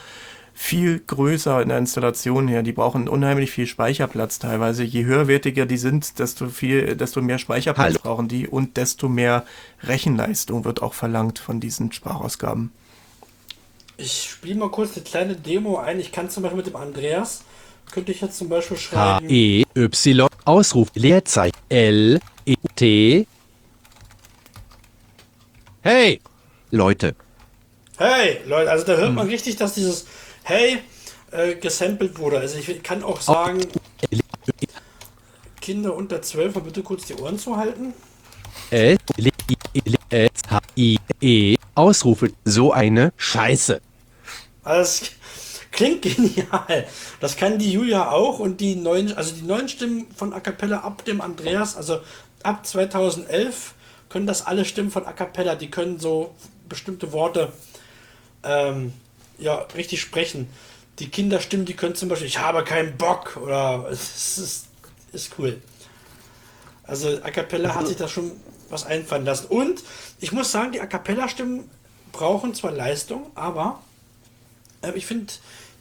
viel 0.53 1.00
größer 1.00 1.62
in 1.62 1.69
der 1.69 1.77
Installation 1.79 2.48
her. 2.48 2.63
Die 2.63 2.72
brauchen 2.72 3.07
unheimlich 3.10 3.51
viel 3.51 3.65
Speicherplatz 3.67 4.39
teilweise. 4.39 4.83
Je 4.83 5.03
höherwertiger 5.05 5.65
die 5.65 5.77
sind, 5.77 6.19
desto 6.19 6.48
viel, 6.50 6.95
desto 6.95 7.22
mehr 7.22 7.39
Speicherplatz 7.39 7.86
Hallo. 7.93 8.00
brauchen 8.01 8.27
die 8.27 8.48
und 8.48 8.77
desto 8.77 9.10
mehr 9.10 9.45
Rechenleistung 9.81 10.63
wird 10.65 10.81
auch 10.81 10.93
verlangt 10.93 11.39
von 11.39 11.60
diesen 11.60 11.91
Sprachausgaben. 11.91 12.72
Ich 13.98 14.29
spiele 14.31 14.55
mal 14.55 14.69
kurz 14.69 14.95
eine 14.95 15.03
kleine 15.03 15.36
Demo 15.36 15.77
ein. 15.77 16.00
Ich 16.00 16.12
kann 16.12 16.29
zum 16.29 16.43
Beispiel 16.43 16.57
mit 16.57 16.67
dem 16.67 16.75
Andreas, 16.75 17.43
könnte 17.91 18.12
ich 18.12 18.22
jetzt 18.22 18.38
zum 18.38 18.50
Beispiel 18.50 18.77
schreiben. 18.77 19.27
H-E-Y, 19.27 20.27
Ausruf, 20.45 20.89
Leerzeichen, 20.95 21.57
L, 21.69 22.19
E, 22.45 22.55
T. 22.75 23.27
Hey, 25.81 26.22
Leute, 26.72 27.15
Hey, 27.98 28.39
Leute, 28.48 28.72
also 28.72 28.86
da 28.86 28.93
hört 28.95 29.10
Hm. 29.10 29.15
man 29.15 29.27
richtig, 29.27 29.55
dass 29.57 29.75
dieses 29.75 30.07
Hey 30.44 30.80
äh, 31.32 31.56
gesampelt 31.56 32.18
wurde. 32.20 32.40
Also 32.40 32.58
ich 32.58 32.84
kann 32.84 33.04
auch 33.04 33.22
sagen, 33.22 33.66
Kinder 35.62 35.96
unter 35.96 36.22
12 36.22 36.56
mal 36.56 36.62
bitte 36.62 36.84
kurz 36.84 37.06
die 37.06 37.16
Ohren 37.16 37.40
zu 37.40 37.56
halten. 37.56 37.94
L, 38.70 38.98
L, 39.18 39.32
L, 39.74 39.96
L, 40.10 40.30
H, 40.50 40.60
I, 40.76 40.98
E, 41.22 41.56
Ausrufe, 41.76 42.32
so 42.44 42.74
eine 42.74 43.14
Scheiße. 43.18 43.82
Also 44.64 45.06
es 45.06 45.12
klingt 45.72 46.02
genial. 46.02 46.88
Das 47.20 47.38
kann 47.38 47.58
die 47.60 47.72
Julia 47.72 48.12
auch 48.12 48.40
und 48.40 48.60
die 48.60 48.76
neuen, 48.76 49.14
also 49.16 49.34
die 49.34 49.44
neuen 49.44 49.70
Stimmen 49.70 50.08
von 50.16 50.34
A 50.34 50.40
Cappella 50.40 50.80
ab 50.80 51.06
dem 51.06 51.22
Andreas, 51.22 51.78
also 51.78 52.02
ab 52.44 52.66
2011 52.66 53.74
können 54.10 54.28
das 54.28 54.46
alle 54.46 54.66
Stimmen 54.66 54.92
von 54.92 55.06
A 55.06 55.14
Cappella, 55.14 55.56
die 55.56 55.72
können 55.72 56.00
so 56.00 56.36
bestimmte 56.68 57.12
Worte 57.14 57.54
ähm, 58.44 58.94
ja, 59.44 59.56
richtig 59.76 60.02
sprechen. 60.02 60.48
Die 61.00 61.10
Kinderstimmen, 61.10 61.66
die 61.66 61.74
können 61.74 61.96
zum 61.96 62.10
Beispiel, 62.10 62.28
ich 62.28 62.40
habe 62.40 62.64
keinen 62.64 62.98
Bock 62.98 63.38
oder 63.42 63.88
es 63.92 64.38
ist, 64.38 64.68
ist 65.12 65.32
cool. 65.38 65.62
Also 66.84 67.10
A 67.24 67.32
Cappella 67.32 67.76
hat 67.76 67.88
sich 67.88 67.98
da 67.98 68.08
schon 68.08 68.32
was 68.70 68.86
einfallen 68.86 69.26
lassen. 69.26 69.48
Und 69.48 69.84
ich 70.20 70.32
muss 70.32 70.52
sagen, 70.52 70.72
die 70.72 70.82
A 70.82 70.86
Cappella-Stimmen 70.86 71.70
brauchen 72.12 72.54
zwar 72.54 72.72
Leistung, 72.72 73.28
aber 73.36 73.82
äh, 74.82 74.92
ich 74.96 75.06
finde, 75.06 75.34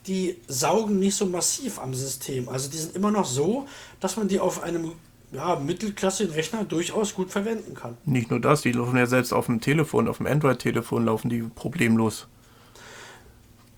die 0.06 0.36
saugen 0.48 0.98
nicht 0.98 1.14
so 1.16 1.26
massiv 1.26 1.78
am 1.78 1.94
System. 1.94 2.48
Also 2.48 2.70
die 2.70 2.78
sind 2.78 2.96
immer 2.96 3.10
noch 3.10 3.26
so, 3.26 3.66
dass 4.00 4.16
man 4.16 4.28
die 4.28 4.40
auf 4.40 4.62
einem 4.62 4.92
ja, 5.30 5.56
mittelklassigen 5.56 6.34
Rechner 6.34 6.64
durchaus 6.64 7.14
gut 7.14 7.30
verwenden 7.30 7.74
kann. 7.74 7.96
Nicht 8.04 8.30
nur 8.30 8.40
das, 8.40 8.62
die 8.62 8.72
laufen 8.72 8.96
ja 8.96 9.06
selbst 9.06 9.32
auf 9.32 9.46
dem 9.46 9.60
Telefon, 9.60 10.08
auf 10.08 10.18
dem 10.18 10.26
Android-Telefon 10.26 11.04
laufen 11.04 11.28
die 11.28 11.42
problemlos. 11.42 12.26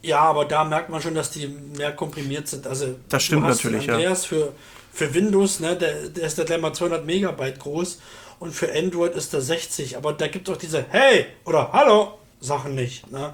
Ja, 0.04 0.20
aber 0.20 0.44
da 0.44 0.64
merkt 0.64 0.90
man 0.90 1.00
schon, 1.00 1.14
dass 1.14 1.30
die 1.30 1.46
mehr 1.49 1.92
komprimiert 1.92 2.46
sind. 2.49 2.66
Also 2.66 2.96
Das 3.08 3.23
stimmt 3.23 3.44
du 3.44 3.46
hast 3.49 3.64
natürlich, 3.64 3.87
ja. 3.87 3.94
Andreas 3.94 4.26
für, 4.26 4.52
für 4.92 5.14
Windows, 5.14 5.61
ne, 5.61 5.76
der, 5.76 6.08
der 6.11 6.26
ist 6.26 6.38
da 6.38 6.44
gleich 6.44 6.61
mal 6.61 6.73
200 6.73 7.06
Megabyte 7.06 7.58
groß 7.58 8.00
und 8.38 8.52
für 8.52 8.70
Android 8.73 9.14
ist 9.14 9.32
der 9.32 9.40
60. 9.40 9.96
Aber 9.96 10.12
da 10.12 10.26
gibt 10.28 10.49
es 10.49 10.54
auch 10.54 10.58
diese 10.58 10.84
Hey 10.90 11.26
oder 11.44 11.73
Hallo 11.73 12.18
Sachen 12.40 12.75
nicht. 12.75 13.11
Ne? 13.11 13.32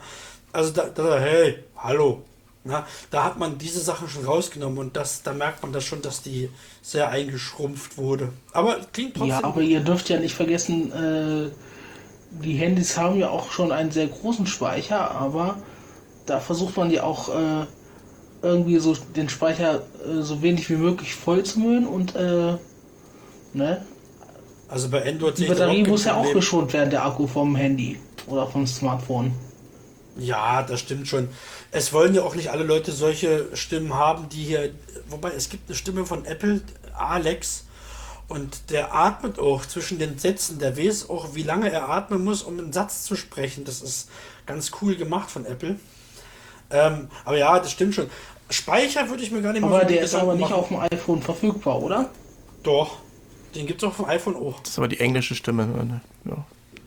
Also 0.52 0.72
da, 0.72 0.84
da 0.94 1.18
Hey, 1.18 1.58
Hallo. 1.76 2.22
Ne? 2.62 2.84
Da 3.10 3.24
hat 3.24 3.38
man 3.38 3.58
diese 3.58 3.80
Sachen 3.80 4.08
schon 4.08 4.24
rausgenommen 4.24 4.78
und 4.78 4.96
das, 4.96 5.22
da 5.22 5.32
merkt 5.32 5.62
man 5.62 5.72
das 5.72 5.84
schon, 5.84 6.02
dass 6.02 6.22
die 6.22 6.50
sehr 6.82 7.08
eingeschrumpft 7.08 7.96
wurde. 7.96 8.32
Aber 8.52 8.76
klingt 8.92 9.14
trotzdem. 9.14 9.28
Ja, 9.30 9.42
aber 9.44 9.62
ihr 9.62 9.80
dürft 9.80 10.08
ja 10.08 10.20
nicht 10.20 10.34
vergessen, 10.34 10.92
äh, 10.92 11.50
die 12.30 12.54
Handys 12.54 12.96
haben 12.96 13.18
ja 13.18 13.30
auch 13.30 13.50
schon 13.50 13.72
einen 13.72 13.90
sehr 13.90 14.06
großen 14.06 14.46
Speicher, 14.46 15.10
aber 15.10 15.56
da 16.30 16.38
versucht 16.38 16.76
man 16.76 16.90
ja 16.92 17.02
auch 17.02 17.28
äh, 17.28 17.66
irgendwie 18.40 18.78
so 18.78 18.96
den 19.16 19.28
Speicher 19.28 19.82
äh, 20.06 20.22
so 20.22 20.42
wenig 20.42 20.70
wie 20.70 20.76
möglich 20.76 21.14
voll 21.14 21.42
zu 21.42 21.58
müllen 21.58 21.86
und 21.88 22.14
äh, 22.14 22.56
ne? 23.52 23.84
also 24.68 24.88
bei 24.88 25.06
Android 25.06 25.36
Die 25.36 25.46
Batterie 25.46 25.82
muss 25.82 26.04
ja 26.04 26.14
auch 26.14 26.32
geschont 26.32 26.72
werden, 26.72 26.90
der 26.90 27.04
Akku 27.04 27.26
vom 27.26 27.56
Handy 27.56 27.98
oder 28.28 28.46
vom 28.46 28.64
Smartphone. 28.64 29.32
Ja, 30.16 30.62
das 30.62 30.80
stimmt 30.80 31.08
schon. 31.08 31.28
Es 31.72 31.92
wollen 31.92 32.14
ja 32.14 32.22
auch 32.22 32.36
nicht 32.36 32.50
alle 32.50 32.62
Leute 32.62 32.92
solche 32.92 33.48
Stimmen 33.54 33.94
haben, 33.94 34.28
die 34.28 34.44
hier. 34.44 34.70
Wobei 35.08 35.30
es 35.30 35.48
gibt 35.48 35.68
eine 35.68 35.76
Stimme 35.76 36.06
von 36.06 36.24
Apple, 36.24 36.60
Alex, 36.96 37.64
und 38.28 38.70
der 38.70 38.94
atmet 38.94 39.40
auch 39.40 39.66
zwischen 39.66 39.98
den 39.98 40.18
Sätzen. 40.18 40.60
Der 40.60 40.76
weiß 40.76 41.10
auch, 41.10 41.34
wie 41.34 41.42
lange 41.42 41.72
er 41.72 41.88
atmen 41.88 42.22
muss, 42.22 42.42
um 42.42 42.58
einen 42.58 42.72
Satz 42.72 43.04
zu 43.04 43.16
sprechen. 43.16 43.64
Das 43.64 43.82
ist 43.82 44.08
ganz 44.46 44.70
cool 44.80 44.94
gemacht 44.94 45.30
von 45.30 45.46
Apple. 45.46 45.76
Ähm, 46.70 47.08
aber 47.24 47.36
ja, 47.38 47.58
das 47.58 47.72
stimmt 47.72 47.94
schon. 47.94 48.08
Speicher 48.48 49.08
würde 49.08 49.22
ich 49.22 49.30
mir 49.30 49.42
gar 49.42 49.52
nicht 49.52 49.62
Aber 49.62 49.80
so 49.82 49.86
der 49.86 50.00
ist 50.02 50.14
aber 50.14 50.32
nicht 50.34 50.42
machen. 50.42 50.54
auf 50.54 50.68
dem 50.68 50.78
iPhone 50.80 51.22
verfügbar, 51.22 51.80
oder? 51.82 52.10
Doch. 52.62 52.98
Den 53.54 53.66
gibt 53.66 53.82
es 53.82 53.88
auch 53.88 53.94
vom 53.94 54.06
iPhone 54.06 54.36
auch. 54.36 54.60
Das 54.60 54.70
ist 54.72 54.78
aber 54.78 54.88
die 54.88 55.00
englische 55.00 55.34
Stimme. 55.34 55.66
ne? 55.66 56.00
Ja. 56.24 56.44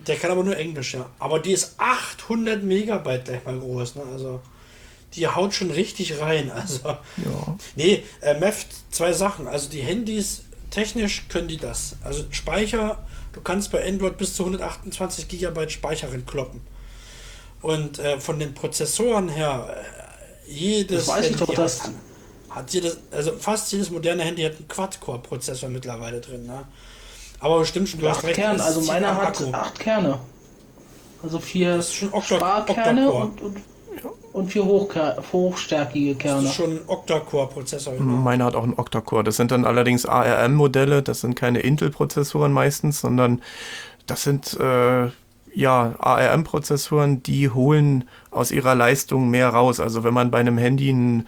Der 0.08 0.16
kann 0.18 0.32
aber 0.32 0.44
nur 0.44 0.58
Englisch, 0.58 0.94
ja. 0.94 1.06
Aber 1.20 1.40
die 1.40 1.52
ist 1.54 1.76
800 1.78 2.64
Megabyte 2.64 3.26
gleich 3.26 3.46
mal 3.46 3.58
groß, 3.58 3.96
ne? 3.96 4.04
Also, 4.12 4.42
die 5.14 5.28
haut 5.28 5.54
schon 5.54 5.72
richtig 5.72 6.20
rein. 6.20 6.52
Also, 6.52 6.88
Ja. 6.90 7.58
nee, 7.76 8.04
äh, 8.22 8.38
Meft, 8.40 8.68
zwei 8.94 9.14
Sachen. 9.14 9.48
Also, 9.48 9.70
die 9.70 9.82
Handys, 9.82 10.44
technisch 10.72 11.26
können 11.30 11.48
die 11.48 11.58
das. 11.58 11.96
Also, 12.04 12.24
Speicher, 12.32 13.06
du 13.34 13.42
kannst 13.42 13.72
bei 13.72 13.86
Android 13.88 14.18
bis 14.18 14.36
zu 14.36 14.44
128 14.44 15.28
Gigabyte 15.30 15.72
Speicher 15.72 16.08
kloppen. 16.26 16.62
Und 17.64 17.98
äh, 17.98 18.20
von 18.20 18.38
den 18.40 18.54
Prozessoren 18.54 19.30
her, 19.30 19.76
jedes 20.48 21.06
Das 21.06 21.16
weiß 21.16 21.30
ich 21.32 21.38
doch, 21.38 21.58
hat, 21.58 21.82
hat 22.52 22.70
jedes, 22.72 22.98
also 23.12 23.32
fast 23.40 23.72
jedes 23.72 23.90
moderne 23.90 24.22
Handy 24.24 24.44
hat 24.44 24.52
einen 24.58 24.68
Quad-Core-Prozessor 24.68 25.70
mittlerweile 25.70 26.20
drin. 26.22 26.46
Ne? 26.46 26.64
Aber 27.40 27.60
bestimmt 27.60 27.90
schon, 27.90 28.00
du 28.02 28.10
hast 28.10 28.18
acht 28.18 28.26
recht. 28.26 28.36
Kerne, 28.36 28.56
es 28.60 28.62
also 28.66 28.82
meiner 28.82 29.16
hat 29.16 29.42
Akku. 29.42 29.52
acht 29.54 29.80
Kerne. 29.80 30.20
Also 31.24 31.40
vier 31.40 31.78
Das 31.78 31.88
ist 31.88 31.96
schon 31.96 32.10
Octa- 32.12 32.36
Sparkerne 32.36 33.08
Octa-Core. 33.08 33.24
und, 33.26 33.42
und, 33.42 33.58
und 34.34 34.52
vier 34.52 34.66
Hochker 34.66 35.24
hochstärkige 35.32 36.16
Das 36.16 36.22
Kerne. 36.22 36.48
ist 36.50 36.56
schon 36.56 36.72
ein 36.72 36.80
Octa-Core-Prozessor. 36.88 37.94
genau. 37.94 38.04
Meine 38.18 38.44
hat 38.44 38.56
auch 38.56 38.64
einen 38.64 38.78
Octa-Core. 38.78 39.24
Das 39.24 39.38
sind 39.38 39.52
dann 39.52 39.64
allerdings 39.66 40.06
ARM-Modelle. 40.06 41.02
Das 41.02 41.22
sind 41.22 41.36
keine 41.36 41.60
Intel-Prozessoren 41.62 42.52
meistens, 42.52 43.00
sondern 43.00 43.42
das 44.06 44.24
sind 44.24 44.54
äh, 44.60 45.10
ja 45.54 45.96
ARM-Prozessoren, 46.00 47.24
die 47.24 47.50
holen 47.50 48.06
aus 48.32 48.52
ihrer 48.52 48.76
Leistung 48.76 49.30
mehr 49.30 49.50
raus. 49.50 49.80
Also 49.80 50.04
wenn 50.04 50.14
man 50.14 50.32
bei 50.32 50.40
einem 50.40 50.58
Handy 50.58 50.92
ein, 50.92 51.28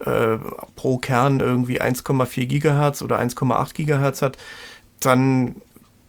äh, 0.00 0.38
pro 0.74 0.98
Kern 0.98 1.40
irgendwie 1.40 1.80
1,4 1.80 2.46
Gigahertz 2.46 3.02
oder 3.02 3.18
1,8 3.18 3.74
Gigahertz 3.74 4.22
hat, 4.22 4.36
dann 5.00 5.56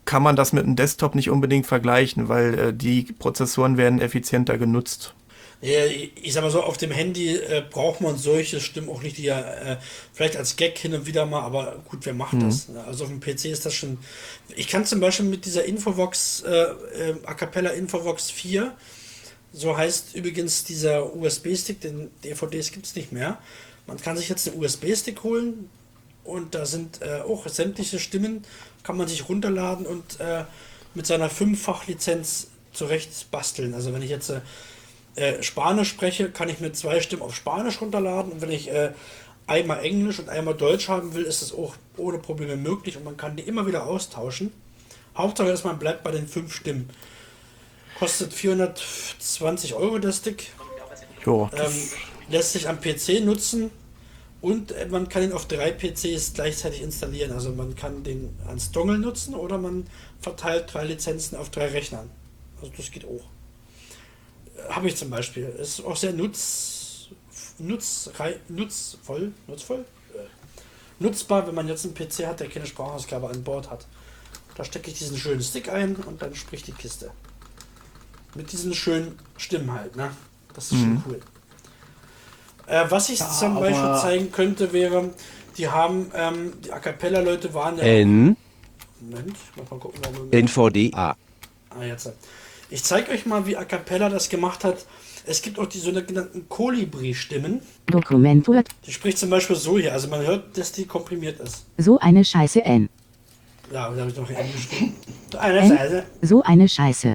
kann 0.06 0.24
man 0.24 0.36
das 0.36 0.54
mit 0.54 0.64
einem 0.64 0.76
Desktop 0.76 1.16
nicht 1.16 1.30
unbedingt 1.30 1.68
vergleichen, 1.68 2.30
weil 2.30 2.58
äh, 2.58 2.74
die 2.74 3.04
Prozessoren 3.04 3.78
werden 3.78 4.00
effizienter 4.00 4.58
genutzt. 4.58 5.14
Ja, 5.60 5.86
ich 5.86 6.34
sag 6.34 6.44
mal 6.44 6.52
so, 6.52 6.62
auf 6.62 6.78
dem 6.78 6.92
Handy 6.92 7.36
äh, 7.36 7.64
braucht 7.68 8.00
man 8.00 8.16
solche 8.18 8.60
Stimmen 8.60 8.90
auch 8.90 9.02
nicht, 9.02 9.18
die 9.18 9.24
ja 9.24 9.40
äh, 9.40 9.78
vielleicht 10.14 10.38
als 10.38 10.56
Gag 10.56 10.78
hin 10.78 10.94
und 10.94 11.08
wieder 11.08 11.26
mal, 11.26 11.42
aber 11.42 11.84
gut, 11.90 12.06
wer 12.06 12.14
macht 12.14 12.40
das? 12.42 12.70
Ne? 12.70 12.84
Also 12.84 13.06
auf 13.06 13.10
dem 13.10 13.20
PC 13.20 13.46
ist 13.46 13.66
das 13.66 13.74
schon. 13.74 13.98
Ich 14.56 14.68
kann 14.68 14.86
zum 14.86 15.00
Beispiel 15.00 15.26
mit 15.26 15.46
dieser 15.46 15.66
Infovox, 15.66 16.44
äh, 16.44 16.52
äh, 16.52 17.16
A 17.26 17.34
Cappella 17.34 17.72
Infovox 17.72 18.30
4, 18.30 18.72
so 19.52 19.76
heißt 19.76 20.14
übrigens 20.14 20.64
dieser 20.64 21.16
USB-Stick, 21.16 21.82
den 21.82 22.12
DVDs 22.24 22.72
gibt 22.72 22.86
es 22.86 22.96
nicht 22.96 23.12
mehr. 23.12 23.40
Man 23.88 23.98
kann 23.98 24.16
sich 24.16 24.30
jetzt 24.30 24.48
einen 24.48 24.64
USB-Stick 24.64 25.24
holen 25.24 25.72
und 26.24 26.54
da 26.54 26.68
sind 26.68 27.02
äh, 27.02 27.22
auch 27.22 27.48
sämtliche 27.48 27.98
Stimmen, 27.98 28.44
kann 28.84 28.96
man 28.96 29.08
sich 29.08 29.28
runterladen 29.28 29.88
und 29.88 30.20
äh, 30.20 30.44
mit 30.94 31.08
seiner 31.08 31.32
Fünffach-Lizenz 31.32 32.48
zurecht 32.74 33.32
basteln. 33.32 33.74
Also 33.74 33.92
wenn 33.92 34.04
ich 34.04 34.12
jetzt 34.12 34.32
äh, 35.18 35.44
Spanisch 35.44 35.90
spreche, 35.90 36.30
kann 36.30 36.48
ich 36.48 36.60
mir 36.60 36.72
zwei 36.72 37.02
Stimmen 37.02 37.24
auf 37.24 37.36
Spanisch 37.36 37.82
runterladen 37.82 38.32
und 38.32 38.42
wenn 38.42 38.52
ich 38.52 38.72
äh, 38.72 38.92
einmal 39.48 39.84
Englisch 39.84 40.20
und 40.20 40.30
einmal 40.30 40.54
Deutsch 40.54 40.90
haben 40.90 41.14
will, 41.14 41.24
ist 41.24 41.42
das 41.42 41.54
auch 41.54 41.76
ohne 41.98 42.20
Probleme 42.20 42.56
möglich 42.56 42.98
und 42.98 43.04
man 43.04 43.18
kann 43.18 43.36
die 43.36 43.44
immer 43.44 43.66
wieder 43.66 43.88
austauschen. 43.88 44.52
Hauptsache 45.18 45.50
ist, 45.50 45.66
man 45.66 45.80
bleibt 45.80 46.04
bei 46.04 46.12
den 46.12 46.28
fünf 46.28 46.54
Stimmen. 46.54 46.90
Kostet 47.98 48.32
420 48.32 49.74
Euro 49.74 49.98
der 49.98 50.12
Stick, 50.12 50.52
Jo, 51.26 51.50
ähm, 51.58 51.74
lässt 52.30 52.54
sich 52.54 52.70
am 52.70 52.80
PC 52.80 53.26
nutzen 53.26 53.72
und 54.42 54.72
äh, 54.72 54.86
man 54.86 55.10
kann 55.10 55.24
ihn 55.24 55.34
auf 55.34 55.48
drei 55.48 55.72
PCs 55.72 56.34
gleichzeitig 56.36 56.84
installieren. 56.84 57.32
Also 57.32 57.52
man 57.52 57.76
kann 57.76 58.04
den 58.04 58.38
als 58.48 58.72
Dongle 58.72 59.00
nutzen 59.00 59.34
oder 59.34 59.58
man 59.58 59.88
verteilt 60.20 60.72
drei 60.72 60.86
Lizenzen 60.86 61.38
auf 61.38 61.50
drei 61.50 61.68
Rechnern. 61.70 62.12
Also 62.62 62.72
das 62.78 62.92
geht 62.92 63.06
auch. 63.06 63.26
Habe 64.70 64.88
ich 64.88 64.96
zum 64.96 65.10
Beispiel. 65.10 65.46
Ist 65.46 65.84
auch 65.86 65.96
sehr 65.96 66.14
nutz, 66.14 67.08
nutzrei, 67.60 68.40
nutzvoll, 68.50 69.32
nutzvoll, 69.48 69.86
äh, 70.14 70.20
nutzbar, 71.00 71.48
wenn 71.48 71.56
man 71.56 71.68
jetzt 71.68 71.86
einen 71.86 71.94
PC 71.96 72.26
hat, 72.28 72.40
der 72.40 72.50
keine 72.50 72.66
Sprachausgabe 72.66 73.30
an 73.30 73.44
Bord 73.44 73.70
hat. 73.70 73.86
Da 74.56 74.64
stecke 74.64 74.90
ich 74.92 74.98
diesen 74.98 75.18
schönen 75.18 75.42
Stick 75.42 75.70
ein 75.70 75.96
und 75.96 76.22
dann 76.22 76.34
spricht 76.36 76.68
die 76.68 76.72
Kiste. 76.72 77.12
Mit 78.36 78.52
diesen 78.52 78.74
schönen 78.74 79.18
Stimmen 79.38 79.72
halt, 79.72 79.96
ne? 79.96 80.12
Das 80.54 80.72
ist 80.72 80.80
schon 80.80 81.04
cool. 81.08 81.20
Äh, 82.66 82.86
was 82.90 83.10
ich 83.10 83.20
Ja, 83.20 83.30
zum 83.30 83.56
Beispiel 83.56 83.96
zeigen 84.02 84.32
könnte, 84.32 84.74
wäre, 84.74 85.12
die 85.58 85.68
haben, 85.70 86.12
ähm, 86.14 86.54
die 86.64 86.72
A 86.72 86.80
Cappella-Leute 86.80 87.54
waren 87.54 87.78
ja. 87.78 87.84
N, 87.84 88.36
Moment, 89.00 89.38
mal 89.56 89.66
gucken, 89.80 90.00
warum 90.04 90.32
wir- 90.32 90.40
NVDA. 90.40 91.16
Ah, 91.70 91.84
jetzt. 91.84 92.12
Ich 92.70 92.84
zeige 92.84 93.12
euch 93.12 93.26
mal, 93.26 93.46
wie 93.46 93.56
A 93.56 93.64
Cappella 93.66 94.10
das 94.10 94.30
gemacht 94.30 94.64
hat. 94.64 94.86
Es 95.26 95.42
gibt 95.42 95.60
auch 95.60 95.66
die 95.68 95.80
sogenannten 95.80 96.48
Kolibri-Stimmen. 96.50 97.62
Dokumentur, 97.88 98.64
Die 98.86 98.92
spricht 98.94 99.18
zum 99.18 99.30
Beispiel 99.30 99.56
so 99.56 99.78
hier. 99.78 99.94
Also 99.94 100.08
man 100.08 100.26
hört, 100.26 100.58
dass 100.58 100.72
die 100.72 100.86
komprimiert 100.86 101.40
ist. 101.40 101.66
so 101.78 102.00
eine 102.00 102.24
Scheiße 102.24 102.64
N. 102.64 102.90
Ja, 103.72 103.90
da 103.90 104.02
habe 104.02 104.10
ich 104.10 104.16
noch 104.18 104.30
N 104.30 104.52
geschrieben. 104.52 104.96
Eine 105.38 105.60
N, 105.60 105.70
Seite. 105.70 106.04
so 106.22 106.42
eine 106.44 106.70
Scheiße. 106.70 107.14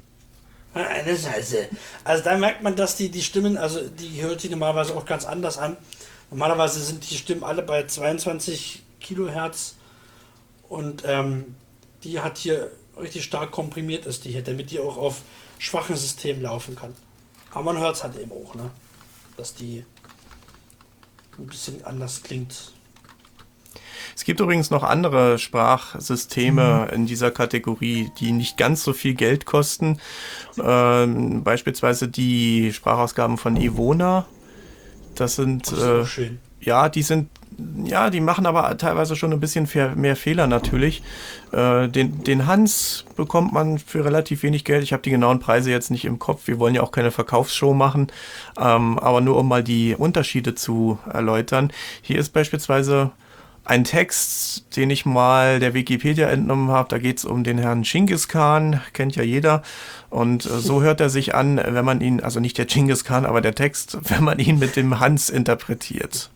Eine 0.75 1.17
Scheiße. 1.17 1.67
Also 2.03 2.23
da 2.23 2.37
merkt 2.37 2.61
man, 2.61 2.75
dass 2.75 2.95
die, 2.95 3.09
die 3.09 3.23
Stimmen, 3.23 3.57
also 3.57 3.79
die 3.87 4.21
hört 4.21 4.39
sich 4.41 4.51
normalerweise 4.51 4.95
auch 4.95 5.05
ganz 5.05 5.25
anders 5.25 5.57
an. 5.57 5.77
Normalerweise 6.29 6.79
sind 6.79 7.09
die 7.09 7.15
Stimmen 7.15 7.43
alle 7.43 7.63
bei 7.63 7.85
22 7.87 8.83
Kilohertz 8.99 9.75
und 10.69 11.03
ähm, 11.07 11.55
die 12.03 12.19
hat 12.19 12.37
hier 12.37 12.71
richtig 12.99 13.23
stark 13.23 13.49
komprimiert 13.51 14.05
ist 14.05 14.25
die 14.25 14.29
hier, 14.31 14.43
damit 14.43 14.69
die 14.69 14.79
auch 14.79 14.97
auf 14.97 15.21
schwachen 15.63 15.95
Systemen 15.95 16.41
laufen 16.41 16.75
kann. 16.75 16.93
Aber 17.51 17.63
man 17.63 17.77
hört 17.77 17.95
es 17.95 18.03
halt 18.03 18.17
eben 18.17 18.31
auch, 18.31 18.53
ne? 18.55 18.69
Dass 19.37 19.53
die 19.55 19.85
ein 21.39 21.47
bisschen 21.47 21.83
anders 21.85 22.21
klingt. 22.21 22.73
Es 24.15 24.25
gibt 24.25 24.39
übrigens 24.39 24.69
noch 24.69 24.83
andere 24.83 25.39
Sprachsysteme 25.39 26.89
in 26.93 27.05
dieser 27.07 27.31
Kategorie, 27.31 28.11
die 28.19 28.31
nicht 28.31 28.57
ganz 28.57 28.83
so 28.83 28.93
viel 28.93 29.15
Geld 29.15 29.45
kosten. 29.45 29.99
Ähm, 30.61 31.43
beispielsweise 31.43 32.07
die 32.09 32.71
Sprachausgaben 32.73 33.37
von 33.37 33.55
Ivona. 33.55 34.27
Das 35.15 35.35
sind, 35.35 35.65
Das 35.71 35.79
ist 35.79 35.83
äh, 35.83 36.05
schön. 36.05 36.39
ja, 36.59 36.89
die 36.89 37.01
sind, 37.03 37.29
ja, 37.83 38.09
die 38.09 38.21
machen 38.21 38.45
aber 38.45 38.75
teilweise 38.77 39.15
schon 39.15 39.33
ein 39.33 39.39
bisschen 39.39 39.67
mehr 39.95 40.15
Fehler 40.15 40.47
natürlich. 40.47 41.03
Äh, 41.51 41.87
den, 41.87 42.23
den 42.23 42.47
Hans 42.47 43.05
bekommt 43.15 43.53
man 43.53 43.77
für 43.79 44.05
relativ 44.05 44.43
wenig 44.43 44.63
Geld. 44.65 44.83
Ich 44.83 44.93
habe 44.93 45.03
die 45.03 45.11
genauen 45.11 45.39
Preise 45.39 45.71
jetzt 45.71 45.91
nicht 45.91 46.05
im 46.05 46.19
Kopf. 46.19 46.47
Wir 46.47 46.59
wollen 46.59 46.75
ja 46.75 46.81
auch 46.81 46.91
keine 46.91 47.11
Verkaufsshow 47.11 47.73
machen. 47.73 48.07
Ähm, 48.57 48.99
aber 48.99 49.21
nur 49.21 49.37
um 49.37 49.47
mal 49.47 49.63
die 49.63 49.95
Unterschiede 49.95 50.55
zu 50.55 50.99
erläutern. 51.11 51.71
Hier 52.01 52.19
ist 52.19 52.33
beispielsweise 52.33 53.11
ein 53.65 53.83
Text, 53.83 54.75
den 54.75 54.89
ich 54.89 55.05
mal 55.05 55.59
der 55.59 55.73
Wikipedia 55.73 56.29
entnommen 56.29 56.69
habe. 56.69 56.89
Da 56.89 56.97
geht 56.97 57.19
es 57.19 57.25
um 57.25 57.43
den 57.43 57.57
Herrn 57.57 57.83
Genghis 57.83 58.27
Khan, 58.27 58.81
kennt 58.91 59.15
ja 59.15 59.23
jeder. 59.23 59.63
Und 60.09 60.45
äh, 60.45 60.59
so 60.59 60.81
hört 60.81 60.99
er 60.99 61.09
sich 61.09 61.33
an, 61.33 61.61
wenn 61.63 61.85
man 61.85 62.01
ihn, 62.01 62.19
also 62.19 62.39
nicht 62.39 62.57
der 62.57 62.65
Genghis 62.65 63.03
Khan, 63.03 63.25
aber 63.25 63.41
der 63.41 63.55
Text, 63.55 63.97
wenn 64.09 64.23
man 64.23 64.39
ihn 64.39 64.59
mit 64.59 64.75
dem 64.75 64.99
Hans 64.99 65.29
interpretiert. 65.29 66.29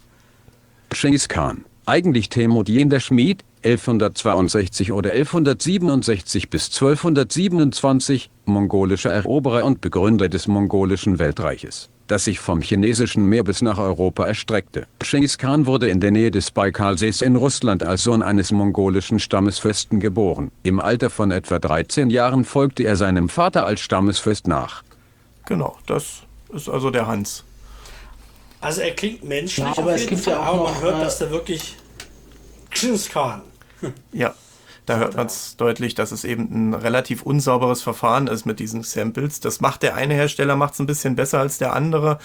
Genghis 0.89 1.27
Khan. 1.27 1.65
Eigentlich 1.85 2.29
Temudin 2.29 2.89
der 2.89 2.99
Schmied, 2.99 3.43
1162 3.63 4.91
oder 4.91 5.11
1167 5.11 6.49
bis 6.49 6.67
1227, 6.67 8.29
mongolischer 8.45 9.11
Eroberer 9.11 9.65
und 9.65 9.81
Begründer 9.81 10.29
des 10.29 10.47
mongolischen 10.47 11.19
Weltreiches, 11.19 11.89
das 12.07 12.25
sich 12.25 12.39
vom 12.39 12.61
chinesischen 12.61 13.25
Meer 13.25 13.43
bis 13.43 13.61
nach 13.61 13.77
Europa 13.77 14.25
erstreckte. 14.25 14.87
Genghis 14.99 15.37
Khan 15.37 15.65
wurde 15.65 15.89
in 15.89 15.99
der 15.99 16.11
Nähe 16.11 16.31
des 16.31 16.51
Baikalsees 16.51 17.21
in 17.21 17.35
Russland 17.35 17.83
als 17.83 18.03
Sohn 18.03 18.21
eines 18.21 18.51
mongolischen 18.51 19.19
Stammesfürsten 19.19 19.99
geboren. 19.99 20.51
Im 20.63 20.79
Alter 20.79 21.09
von 21.09 21.31
etwa 21.31 21.59
13 21.59 22.09
Jahren 22.09 22.45
folgte 22.45 22.83
er 22.83 22.95
seinem 22.95 23.29
Vater 23.29 23.65
als 23.65 23.81
Stammesfürst 23.81 24.47
nach. 24.47 24.83
Genau, 25.45 25.77
das 25.85 26.23
ist 26.53 26.69
also 26.69 26.91
der 26.91 27.07
Hans. 27.07 27.43
Also 28.61 28.81
er 28.81 28.91
klingt 28.91 29.23
menschlich, 29.23 29.65
Ja, 29.65 29.71
aber 29.77 29.91
auf 29.91 29.95
es 29.95 30.01
jeden 30.01 30.15
gibt 30.15 30.23
Fall, 30.25 30.33
ja 30.33 30.39
auch 30.41 30.45
aber 30.53 30.57
noch, 30.57 30.73
man 30.73 30.81
hört, 30.81 30.97
äh, 30.97 31.03
dass 31.03 31.19
der 31.19 31.31
wirklich 31.31 31.75
Genghis 32.71 33.09
Khan. 33.13 33.41
Ja, 34.11 34.33
da 34.85 34.97
hört 34.97 35.15
man 35.15 35.27
es 35.27 35.55
deutlich, 35.57 35.93
dass 35.95 36.11
es 36.11 36.23
eben 36.23 36.69
ein 36.69 36.73
relativ 36.73 37.21
unsauberes 37.23 37.81
Verfahren 37.83 38.27
ist 38.27 38.45
mit 38.45 38.59
diesen 38.59 38.83
Samples. 38.83 39.39
Das 39.39 39.61
macht 39.61 39.83
der 39.83 39.95
eine 39.95 40.13
Hersteller 40.15 40.55
macht 40.55 40.73
es 40.73 40.79
ein 40.79 40.87
bisschen 40.87 41.15
besser 41.15 41.39
als 41.39 41.57
der 41.59 41.73
andere, 41.73 42.19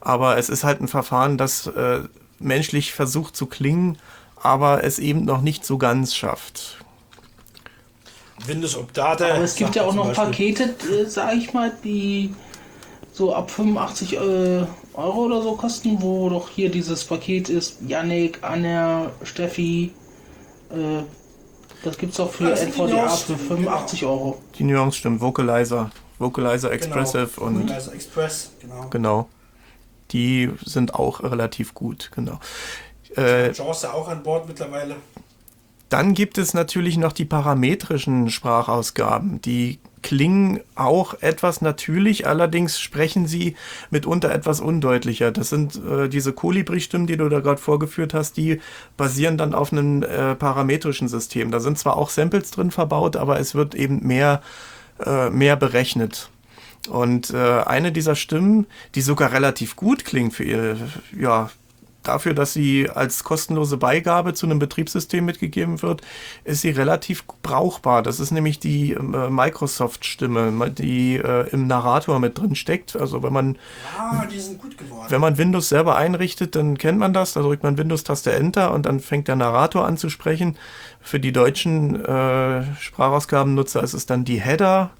aber 0.00 0.36
es 0.38 0.48
ist 0.48 0.64
halt 0.64 0.80
ein 0.80 0.88
Verfahren, 0.88 1.38
das 1.38 1.66
äh, 1.68 2.00
menschlich 2.38 2.92
versucht 2.92 3.36
zu 3.36 3.46
klingen, 3.46 3.98
aber 4.42 4.82
es 4.84 4.98
eben 4.98 5.24
noch 5.24 5.40
nicht 5.40 5.64
so 5.64 5.78
ganz 5.78 6.14
schafft. 6.14 6.78
Windows 8.44 8.76
Update. 8.76 9.22
Aber 9.22 9.38
es 9.44 9.54
gibt 9.54 9.76
ja 9.76 9.84
auch 9.84 9.94
noch 9.94 10.08
Beispiel. 10.12 10.54
Pakete, 10.54 10.64
äh, 10.92 11.06
sag 11.06 11.34
ich 11.34 11.52
mal, 11.54 11.72
die 11.84 12.34
so 13.16 13.34
ab 13.34 13.50
85 13.50 14.12
äh, 14.12 14.18
Euro 14.92 15.24
oder 15.24 15.40
so 15.40 15.56
kosten, 15.56 16.02
wo 16.02 16.28
doch 16.28 16.50
hier 16.50 16.70
dieses 16.70 17.02
Paket 17.04 17.48
ist, 17.48 17.78
Yannick, 17.86 18.40
Anja, 18.42 19.10
Steffi, 19.22 19.92
äh, 20.70 21.02
das 21.82 21.96
gibt's 21.96 22.20
auch 22.20 22.30
für 22.30 22.52
NVDA 22.52 23.08
für 23.08 23.38
85 23.38 24.04
Euro. 24.04 24.38
Die 24.58 24.64
Nuance 24.64 24.98
stimmt, 24.98 25.22
Vocalizer, 25.22 25.90
Vocalizer 26.18 26.70
Expressive 26.70 27.30
genau. 27.36 27.46
und 27.46 27.62
Vocalizer 27.62 27.94
Express, 27.94 28.50
genau. 28.60 28.86
genau. 28.90 29.28
Die 30.10 30.50
sind 30.64 30.94
auch 30.94 31.22
relativ 31.22 31.72
gut, 31.72 32.10
genau. 32.14 32.38
Äh, 33.16 33.52
ja 33.52 33.64
auch 33.64 34.08
an 34.08 34.22
Bord 34.22 34.46
mittlerweile. 34.46 34.96
Dann 35.88 36.12
gibt 36.12 36.36
es 36.36 36.52
natürlich 36.52 36.98
noch 36.98 37.12
die 37.12 37.24
parametrischen 37.24 38.28
Sprachausgaben. 38.28 39.40
Die 39.40 39.78
klingen 40.06 40.60
auch 40.76 41.20
etwas 41.20 41.62
natürlich, 41.62 42.28
allerdings 42.28 42.78
sprechen 42.78 43.26
sie 43.26 43.56
mitunter 43.90 44.30
etwas 44.30 44.60
undeutlicher. 44.60 45.32
Das 45.32 45.48
sind 45.48 45.80
äh, 45.84 46.08
diese 46.08 46.32
Kolibri-Stimmen, 46.32 47.08
die 47.08 47.16
du 47.16 47.28
da 47.28 47.40
gerade 47.40 47.60
vorgeführt 47.60 48.14
hast, 48.14 48.36
die 48.36 48.60
basieren 48.96 49.36
dann 49.36 49.52
auf 49.52 49.72
einem 49.72 50.04
äh, 50.04 50.36
parametrischen 50.36 51.08
System. 51.08 51.50
Da 51.50 51.58
sind 51.58 51.76
zwar 51.76 51.96
auch 51.96 52.10
Samples 52.10 52.52
drin 52.52 52.70
verbaut, 52.70 53.16
aber 53.16 53.40
es 53.40 53.56
wird 53.56 53.74
eben 53.74 54.06
mehr, 54.06 54.42
äh, 55.04 55.28
mehr 55.28 55.56
berechnet. 55.56 56.30
Und 56.88 57.30
äh, 57.30 57.62
eine 57.62 57.90
dieser 57.90 58.14
Stimmen, 58.14 58.66
die 58.94 59.00
sogar 59.00 59.32
relativ 59.32 59.74
gut 59.74 60.04
klingt 60.04 60.34
für 60.34 60.44
ihr, 60.44 60.76
ja, 61.18 61.50
dafür, 62.08 62.34
dass 62.34 62.52
sie 62.52 62.88
als 62.90 63.24
kostenlose 63.24 63.76
Beigabe 63.76 64.34
zu 64.34 64.46
einem 64.46 64.58
Betriebssystem 64.58 65.24
mitgegeben 65.24 65.82
wird, 65.82 66.02
ist 66.44 66.62
sie 66.62 66.70
relativ 66.70 67.24
brauchbar. 67.42 68.02
Das 68.02 68.20
ist 68.20 68.30
nämlich 68.30 68.58
die 68.58 68.92
äh, 68.92 69.00
Microsoft-Stimme, 69.30 70.70
die 70.70 71.16
äh, 71.16 71.48
im 71.50 71.66
Narrator 71.66 72.18
mit 72.18 72.38
drin 72.38 72.54
steckt. 72.54 72.96
Also 72.96 73.22
wenn 73.22 73.32
man 73.32 73.56
Ah, 73.98 74.24
die 74.26 74.38
sind 74.40 74.60
gut 74.60 74.76
geworden. 74.78 75.06
wenn 75.08 75.20
man 75.20 75.38
Windows 75.38 75.68
selber 75.68 75.96
einrichtet, 75.96 76.56
dann 76.56 76.78
kennt 76.78 76.98
man 76.98 77.12
das. 77.12 77.32
Da 77.32 77.42
drückt 77.42 77.62
man 77.62 77.78
Windows-Taste 77.78 78.32
Enter 78.32 78.72
und 78.72 78.86
dann 78.86 79.00
fängt 79.00 79.28
der 79.28 79.36
Narrator 79.36 79.86
an 79.86 79.96
zu 79.96 80.08
sprechen. 80.10 80.56
Für 81.00 81.20
die 81.20 81.32
deutschen 81.32 82.04
äh, 82.04 82.64
Sprachausgabennutzer 82.80 83.82
ist 83.82 83.94
es 83.94 84.06
dann 84.06 84.24
die 84.24 84.40
Header. 84.40 84.90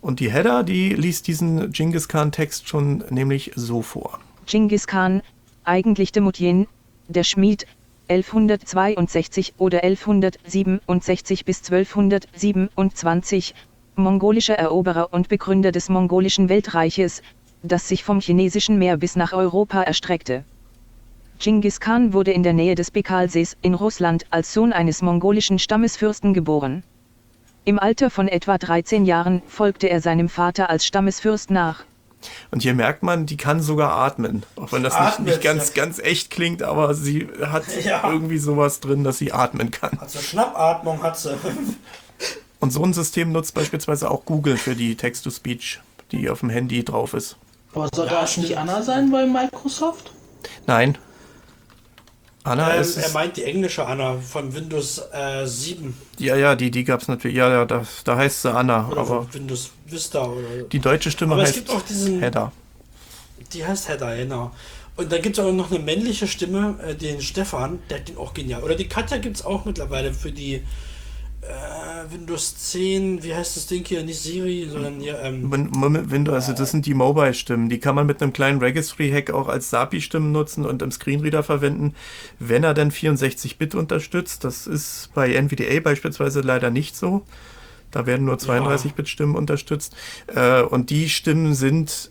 Und 0.00 0.20
die 0.20 0.30
Header, 0.32 0.62
die 0.62 0.90
liest 0.94 1.26
diesen 1.26 1.72
Genghis 1.72 2.08
Khan-Text 2.08 2.68
schon 2.68 3.04
nämlich 3.10 3.52
so 3.54 3.82
vor. 3.82 4.18
Genghis 4.46 4.86
Khan, 4.86 5.22
eigentlich 5.70 6.10
Temujin, 6.10 6.66
der 7.06 7.22
Schmied, 7.22 7.66
1162 8.08 9.54
oder 9.56 9.84
1167 9.84 11.44
bis 11.44 11.58
1227, 11.58 13.54
mongolischer 13.94 14.54
Eroberer 14.54 15.12
und 15.12 15.28
Begründer 15.28 15.70
des 15.70 15.88
mongolischen 15.88 16.48
Weltreiches, 16.48 17.22
das 17.62 17.86
sich 17.86 18.02
vom 18.02 18.20
chinesischen 18.20 18.78
Meer 18.78 18.96
bis 18.96 19.14
nach 19.14 19.32
Europa 19.32 19.82
erstreckte. 19.82 20.44
Genghis 21.38 21.78
Khan 21.78 22.12
wurde 22.12 22.32
in 22.32 22.42
der 22.42 22.52
Nähe 22.52 22.74
des 22.74 22.90
Bekalsees 22.90 23.56
in 23.62 23.74
Russland 23.74 24.26
als 24.30 24.52
Sohn 24.52 24.72
eines 24.72 25.02
mongolischen 25.02 25.60
Stammesfürsten 25.60 26.34
geboren. 26.34 26.82
Im 27.64 27.78
Alter 27.78 28.10
von 28.10 28.26
etwa 28.26 28.58
13 28.58 29.04
Jahren 29.04 29.40
folgte 29.46 29.88
er 29.88 30.00
seinem 30.00 30.28
Vater 30.28 30.68
als 30.68 30.84
Stammesfürst 30.84 31.52
nach. 31.52 31.84
Und 32.50 32.62
hier 32.62 32.74
merkt 32.74 33.02
man, 33.02 33.26
die 33.26 33.36
kann 33.36 33.60
sogar 33.62 33.92
atmen. 33.92 34.44
Auch 34.56 34.72
wenn 34.72 34.82
das 34.82 34.94
nicht, 34.94 35.02
Atmet, 35.02 35.26
nicht 35.28 35.42
ganz, 35.42 35.68
ja. 35.68 35.82
ganz 35.84 35.98
echt 35.98 36.30
klingt, 36.30 36.62
aber 36.62 36.94
sie 36.94 37.28
hat 37.42 37.64
Ja. 37.84 38.10
irgendwie 38.10 38.38
sowas 38.38 38.80
drin, 38.80 39.04
dass 39.04 39.18
sie 39.18 39.32
atmen 39.32 39.70
kann. 39.70 39.98
Also 40.00 40.18
Schnappatmung 40.20 41.02
hat 41.02 41.18
sie. 41.18 41.34
Und 42.60 42.72
so 42.72 42.84
ein 42.84 42.92
System 42.92 43.32
nutzt 43.32 43.54
beispielsweise 43.54 44.10
auch 44.10 44.26
Google 44.26 44.58
für 44.58 44.74
die 44.76 44.94
Text-to-Speech, 44.94 45.80
die 46.12 46.28
auf 46.28 46.40
dem 46.40 46.50
Handy 46.50 46.84
drauf 46.84 47.14
ist. 47.14 47.36
Aber 47.72 47.88
soll 47.94 48.06
Ja, 48.06 48.20
das 48.20 48.36
nicht. 48.36 48.58
Anna 48.58 48.82
sein 48.82 49.10
bei 49.10 49.24
Microsoft? 49.26 50.12
Nein. 50.66 50.98
Anna 52.44 52.74
Ähm, 52.74 52.80
ist 52.80 52.96
er 52.96 53.06
es, 53.06 53.12
meint 53.12 53.36
die 53.36 53.44
englische 53.44 53.86
Anna 53.86 54.16
von 54.18 54.54
Windows 54.54 55.02
äh, 55.12 55.46
7 55.46 55.94
ja, 56.18 56.36
ja, 56.36 56.54
die, 56.56 56.70
die 56.70 56.84
gab's 56.84 57.06
natürlich, 57.08 57.36
ja, 57.36 57.50
ja, 57.50 57.64
da, 57.64 57.84
da 58.04 58.16
heißt 58.16 58.42
sie 58.42 58.52
Anna, 58.52 58.88
oder 58.88 59.00
aber 59.02 59.34
Windows 59.34 59.70
Vista 59.86 60.24
oder 60.24 60.62
die 60.70 60.78
deutsche 60.78 61.10
Stimme 61.10 61.34
Aber 61.34 61.42
es 61.42 61.48
heißt 61.50 61.58
gibt 61.58 61.70
auch 61.70 61.82
diesen- 61.82 62.20
Header. 62.20 62.52
die 63.52 63.66
heißt 63.66 63.88
Heather, 63.88 64.16
genau. 64.16 64.52
Und 64.96 65.10
dann 65.12 65.22
gibt 65.22 65.38
es 65.38 65.44
auch 65.44 65.52
noch 65.52 65.70
eine 65.70 65.80
männliche 65.80 66.26
Stimme, 66.26 66.78
äh, 66.86 66.94
den 66.94 67.20
Stefan, 67.22 67.78
der 67.88 67.98
hat 68.00 68.08
den 68.08 68.16
auch 68.18 68.34
genial. 68.34 68.62
Oder 68.62 68.74
die 68.74 68.86
Katja 68.88 69.16
gibt 69.18 69.36
es 69.36 69.44
auch 69.44 69.64
mittlerweile 69.64 70.12
für 70.12 70.30
die 70.32 70.62
äh, 71.42 72.12
Windows 72.12 72.56
10, 72.56 73.22
wie 73.22 73.34
heißt 73.34 73.56
das 73.56 73.66
Ding 73.66 73.84
hier? 73.84 74.02
Nicht 74.02 74.20
Siri, 74.20 74.68
sondern 74.70 75.00
hier, 75.00 75.18
ähm, 75.22 75.50
Win- 75.50 75.70
Win- 75.74 76.10
Windows, 76.10 76.34
also 76.34 76.52
das 76.52 76.70
sind 76.70 76.86
die 76.86 76.94
Mobile-Stimmen. 76.94 77.68
Die 77.68 77.78
kann 77.78 77.94
man 77.94 78.06
mit 78.06 78.22
einem 78.22 78.32
kleinen 78.32 78.58
Registry-Hack 78.60 79.30
auch 79.30 79.48
als 79.48 79.70
SAPI-Stimmen 79.70 80.32
nutzen 80.32 80.66
und 80.66 80.82
im 80.82 80.90
Screenreader 80.92 81.42
verwenden, 81.42 81.94
wenn 82.38 82.64
er 82.64 82.74
dann 82.74 82.90
64-Bit 82.90 83.74
unterstützt. 83.74 84.44
Das 84.44 84.66
ist 84.66 85.10
bei 85.14 85.32
NVDA 85.34 85.80
beispielsweise 85.80 86.40
leider 86.40 86.70
nicht 86.70 86.96
so. 86.96 87.22
Da 87.90 88.06
werden 88.06 88.26
nur 88.26 88.36
32-Bit-Stimmen 88.36 89.34
unterstützt. 89.34 89.96
Äh, 90.34 90.62
und 90.62 90.90
die 90.90 91.08
Stimmen 91.08 91.54
sind 91.54 92.10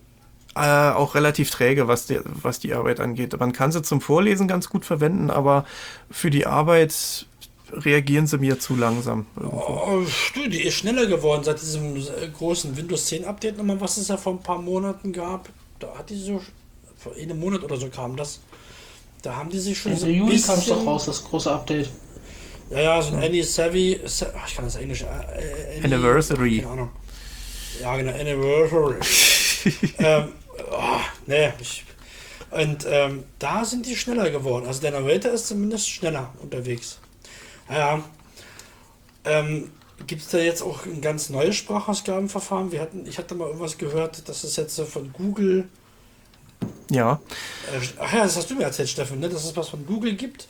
äh, 0.56 0.89
auch 0.92 1.15
relativ 1.15 1.52
träge, 1.52 1.88
was 1.88 2.08
die, 2.08 2.20
was 2.26 2.60
die 2.60 2.74
Arbeit 2.74 3.00
angeht. 3.00 3.39
Man 3.39 3.54
kann 3.54 3.72
sie 3.72 3.82
zum 3.84 4.02
Vorlesen 4.02 4.48
ganz 4.48 4.70
gut 4.70 4.84
verwenden, 4.86 5.30
aber 5.30 5.65
für 6.12 6.32
die 6.32 6.48
Arbeit 6.48 7.28
reagieren 7.71 8.27
sie 8.27 8.38
mir 8.38 8.60
zu 8.60 8.75
langsam. 8.75 9.25
irgendwo. 9.36 9.58
oh, 9.58 10.05
die 10.49 10.63
ist 10.63 10.75
schneller 10.75 11.05
geworden 11.05 11.43
seit 11.43 11.62
diesem 11.62 11.95
äh, 11.95 12.01
großen 12.38 12.75
Windows 12.77 13.05
10 13.08 13.25
Update 13.25 13.58
nochmal, 13.58 13.79
was 13.82 13.97
es 13.97 14.08
ja 14.08 14.17
vor 14.17 14.34
ein 14.34 14.43
paar 14.43 14.62
Monaten 14.62 15.12
gab. 15.13 15.49
Da 15.79 15.93
hat 15.97 16.10
die 16.10 16.17
so, 16.19 16.41
vor 16.97 17.13
einem 17.15 17.39
Monat 17.39 17.63
oder 17.63 17.77
so 17.77 17.88
kam 17.89 18.15
das. 18.15 18.39
Da 19.21 19.36
haben 19.36 19.49
die 19.49 19.60
sich 19.60 19.77
schon 19.77 19.91
Ende 19.91 20.01
so 20.01 20.08
Juli 20.08 20.39
kam 20.39 20.60
es 20.60 20.65
doch 20.65 20.86
raus, 20.86 21.05
das 21.05 21.23
große 21.23 21.51
Update. 21.51 21.89
Ja, 22.69 22.79
ja, 22.82 23.01
so 23.01 23.15
ein 23.15 23.23
Annie 23.23 23.43
Savvy, 23.43 23.99
Sa- 24.05 24.32
ach, 24.38 24.47
ich 24.47 24.55
kann 24.55 24.65
das 24.65 24.75
Englisch. 24.75 25.01
Äh, 25.01 25.05
Annie- 25.84 25.95
Anniversary. 25.95 26.60
Keine 26.60 26.71
Ahnung. 26.71 26.89
Ja, 27.82 27.97
genau, 27.97 28.12
Anniversary. 28.12 28.95
ähm, 29.99 30.29
oh, 30.71 30.99
nee, 31.25 31.49
ich, 31.60 31.86
und 32.51 32.86
ähm, 32.89 33.23
da 33.38 33.63
sind 33.63 33.86
die 33.86 33.95
schneller 33.95 34.29
geworden. 34.32 34.65
Also 34.65 34.82
der 34.82 34.91
Narrator 34.91 35.32
ist 35.32 35.47
zumindest 35.47 35.89
schneller 35.89 36.34
unterwegs. 36.41 36.99
Ja, 37.69 38.03
ähm, 39.25 39.71
gibt 40.08 40.21
es 40.21 40.29
da 40.29 40.38
jetzt 40.39 40.62
auch 40.62 40.86
ein 40.86 41.01
ganz 41.01 41.29
neues 41.29 41.55
Sprachausgabenverfahren? 41.58 42.71
Wir 42.71 42.82
hatten, 42.82 43.05
ich 43.05 43.17
hatte 43.17 43.36
mal 43.36 43.47
irgendwas 43.47 43.77
gehört, 43.77 44.27
dass 44.27 44.43
es 44.43 44.55
jetzt 44.55 44.79
von 44.82 45.12
Google 45.13 45.69
Ja. 46.91 47.19
äh, 47.71 47.79
Ach 47.99 48.13
ja, 48.13 48.23
das 48.23 48.36
hast 48.38 48.49
du 48.49 48.55
mir 48.55 48.63
erzählt, 48.63 48.89
Steffen, 48.89 49.19
ne? 49.19 49.29
dass 49.29 49.45
es 49.45 49.55
was 49.55 49.69
von 49.69 49.86
Google 49.86 50.15
gibt, 50.15 50.47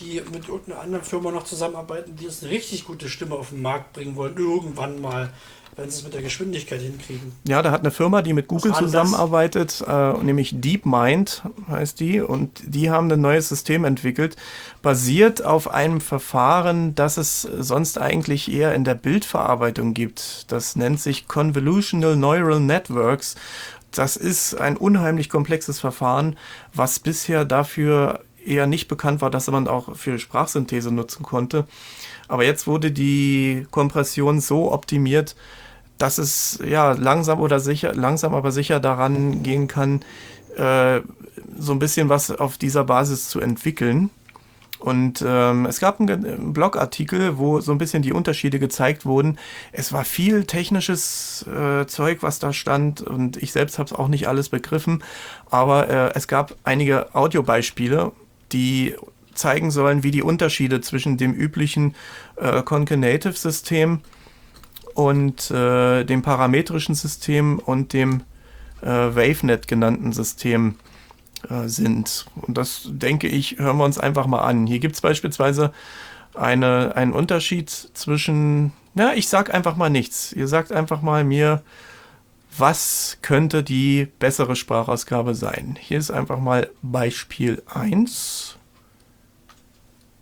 die 0.00 0.20
mit 0.32 0.48
irgendeiner 0.48 0.80
anderen 0.80 1.04
Firma 1.04 1.30
noch 1.30 1.44
zusammenarbeiten, 1.44 2.16
die 2.16 2.26
uns 2.26 2.42
eine 2.42 2.52
richtig 2.52 2.84
gute 2.84 3.08
Stimme 3.08 3.34
auf 3.36 3.50
den 3.50 3.62
Markt 3.62 3.92
bringen 3.92 4.16
wollen. 4.16 4.36
Irgendwann 4.36 5.00
mal, 5.00 5.32
wenn 5.76 5.90
sie 5.90 5.98
es 5.98 6.04
mit 6.04 6.14
der 6.14 6.22
Geschwindigkeit 6.22 6.80
hinkriegen. 6.80 7.32
Ja, 7.46 7.62
da 7.62 7.70
hat 7.70 7.80
eine 7.80 7.90
Firma, 7.90 8.22
die 8.22 8.32
mit 8.32 8.48
Google 8.48 8.74
zusammenarbeitet, 8.74 9.84
äh, 9.86 10.12
nämlich 10.22 10.60
DeepMind 10.60 11.42
heißt 11.68 12.00
die, 12.00 12.20
und 12.20 12.60
die 12.64 12.90
haben 12.90 13.10
ein 13.10 13.20
neues 13.20 13.48
System 13.48 13.84
entwickelt, 13.84 14.36
basiert 14.82 15.44
auf 15.44 15.70
einem 15.70 16.00
Verfahren, 16.00 16.94
das 16.94 17.16
es 17.16 17.42
sonst 17.42 17.98
eigentlich 17.98 18.52
eher 18.52 18.74
in 18.74 18.84
der 18.84 18.94
Bildverarbeitung 18.94 19.94
gibt. 19.94 20.50
Das 20.52 20.76
nennt 20.76 21.00
sich 21.00 21.28
Convolutional 21.28 22.16
Neural 22.16 22.60
Networks. 22.60 23.36
Das 23.90 24.16
ist 24.16 24.54
ein 24.54 24.76
unheimlich 24.76 25.28
komplexes 25.28 25.80
Verfahren, 25.80 26.36
was 26.74 26.98
bisher 26.98 27.44
dafür 27.44 28.20
eher 28.44 28.66
nicht 28.66 28.88
bekannt 28.88 29.20
war, 29.20 29.30
dass 29.30 29.48
man 29.48 29.68
auch 29.68 29.96
für 29.96 30.18
Sprachsynthese 30.18 30.90
nutzen 30.90 31.22
konnte. 31.22 31.66
Aber 32.28 32.44
jetzt 32.44 32.66
wurde 32.66 32.92
die 32.92 33.66
Kompression 33.70 34.40
so 34.40 34.70
optimiert, 34.72 35.34
dass 35.96 36.18
es 36.18 36.60
ja 36.64 36.92
langsam 36.92 37.40
oder 37.40 37.58
sicher, 37.58 37.94
langsam 37.94 38.34
aber 38.34 38.52
sicher 38.52 38.78
daran 38.80 39.42
gehen 39.42 39.66
kann, 39.66 40.02
äh, 40.56 41.00
so 41.58 41.72
ein 41.72 41.78
bisschen 41.78 42.08
was 42.08 42.30
auf 42.30 42.58
dieser 42.58 42.84
Basis 42.84 43.28
zu 43.28 43.40
entwickeln. 43.40 44.10
Und 44.78 45.24
ähm, 45.26 45.66
es 45.66 45.80
gab 45.80 45.98
einen, 45.98 46.24
einen 46.24 46.52
Blogartikel, 46.52 47.36
wo 47.36 47.60
so 47.60 47.72
ein 47.72 47.78
bisschen 47.78 48.02
die 48.02 48.12
Unterschiede 48.12 48.60
gezeigt 48.60 49.06
wurden. 49.06 49.38
Es 49.72 49.92
war 49.92 50.04
viel 50.04 50.44
technisches 50.44 51.44
äh, 51.48 51.86
Zeug, 51.86 52.18
was 52.20 52.38
da 52.38 52.52
stand, 52.52 53.00
und 53.00 53.36
ich 53.38 53.50
selbst 53.50 53.78
habe 53.78 53.86
es 53.86 53.92
auch 53.92 54.06
nicht 54.06 54.28
alles 54.28 54.50
begriffen. 54.50 55.02
Aber 55.50 55.88
äh, 55.88 56.12
es 56.14 56.28
gab 56.28 56.54
einige 56.62 57.12
Audiobeispiele, 57.14 58.12
die 58.52 58.94
zeigen 59.38 59.70
sollen, 59.70 60.02
wie 60.02 60.10
die 60.10 60.22
Unterschiede 60.22 60.80
zwischen 60.80 61.16
dem 61.16 61.32
üblichen 61.32 61.94
äh, 62.36 62.62
Concatenative-System 62.62 64.00
und 64.94 65.50
äh, 65.50 66.04
dem 66.04 66.22
parametrischen 66.22 66.94
System 66.94 67.58
und 67.58 67.92
dem 67.92 68.22
äh, 68.82 68.86
WaveNet 68.86 69.68
genannten 69.68 70.12
System 70.12 70.76
äh, 71.48 71.68
sind. 71.68 72.26
Und 72.34 72.58
das 72.58 72.82
denke 72.86 73.28
ich, 73.28 73.58
hören 73.58 73.78
wir 73.78 73.84
uns 73.84 73.98
einfach 73.98 74.26
mal 74.26 74.40
an. 74.40 74.66
Hier 74.66 74.80
gibt 74.80 74.96
es 74.96 75.00
beispielsweise 75.00 75.72
eine, 76.34 76.96
einen 76.96 77.12
Unterschied 77.12 77.70
zwischen, 77.70 78.72
na, 78.94 79.14
ich 79.14 79.28
sag 79.28 79.54
einfach 79.54 79.76
mal 79.76 79.90
nichts. 79.90 80.32
Ihr 80.32 80.48
sagt 80.48 80.72
einfach 80.72 81.02
mal 81.02 81.24
mir, 81.24 81.62
was 82.56 83.18
könnte 83.22 83.62
die 83.62 84.08
bessere 84.18 84.56
Sprachausgabe 84.56 85.34
sein? 85.34 85.78
Hier 85.80 85.98
ist 85.98 86.10
einfach 86.10 86.40
mal 86.40 86.70
Beispiel 86.82 87.62
1. 87.72 88.57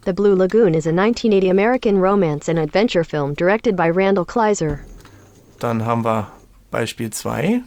The 0.06 0.12
Blue 0.14 0.34
Lagoon 0.36 0.74
is 0.76 0.86
a 0.86 0.92
1980 0.92 1.48
American 1.50 1.98
romance 1.98 2.48
and 2.48 2.58
adventure 2.60 3.02
film 3.04 3.34
directed 3.34 3.74
by 3.76 3.90
Randall 3.90 4.24
Kleiser. 4.24 4.80
Dann 5.58 5.84
haben 5.84 6.04
wir 6.04 6.28
Beispiel 6.70 7.10
2. 7.10 7.62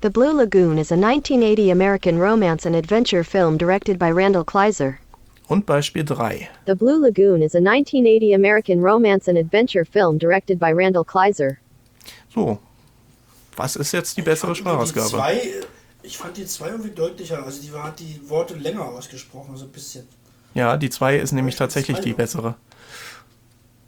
The 0.00 0.10
Blue 0.10 0.32
Lagoon 0.32 0.78
is 0.78 0.90
a 0.90 0.96
1980 0.96 1.70
American 1.70 2.18
romance 2.18 2.66
and 2.66 2.74
adventure 2.74 3.22
film 3.22 3.56
directed 3.56 3.96
by 3.96 4.10
Randall 4.10 4.44
Kleiser. 4.44 4.98
Und 5.48 5.66
Beispiel 5.66 6.02
3. 6.04 6.48
The 6.66 6.74
Blue 6.74 6.98
Lagoon 7.00 7.42
is 7.42 7.54
a 7.54 7.60
1980 7.60 8.32
American 8.32 8.80
romance 8.82 9.28
and 9.28 9.38
adventure 9.38 9.84
film 9.84 10.18
directed 10.18 10.58
by 10.58 10.72
Randall 10.72 11.04
Kleiser. 11.04 11.58
So, 12.34 12.58
was 13.56 13.76
ist 13.76 13.92
jetzt 13.92 14.16
die 14.16 14.22
bessere 14.22 14.52
Die 14.54 14.58
Sprachausgabe? 14.60 15.08
zwei, 15.10 15.40
ich 16.02 16.18
fand 16.18 16.36
die 16.36 16.46
zwei 16.46 16.70
irgendwie 16.70 16.90
deutlicher. 16.90 17.44
Also 17.44 17.62
die 17.62 17.72
war- 17.72 17.84
hat 17.84 18.00
die 18.00 18.20
Worte 18.28 18.54
länger 18.54 18.84
ausgesprochen, 18.86 19.56
so 19.56 19.66
ein 19.66 19.70
bisschen. 19.70 20.08
Ja, 20.54 20.76
die 20.76 20.90
2 20.90 21.16
ist 21.16 21.32
nämlich 21.32 21.56
tatsächlich 21.56 21.98
die 22.00 22.12
bessere. 22.12 22.54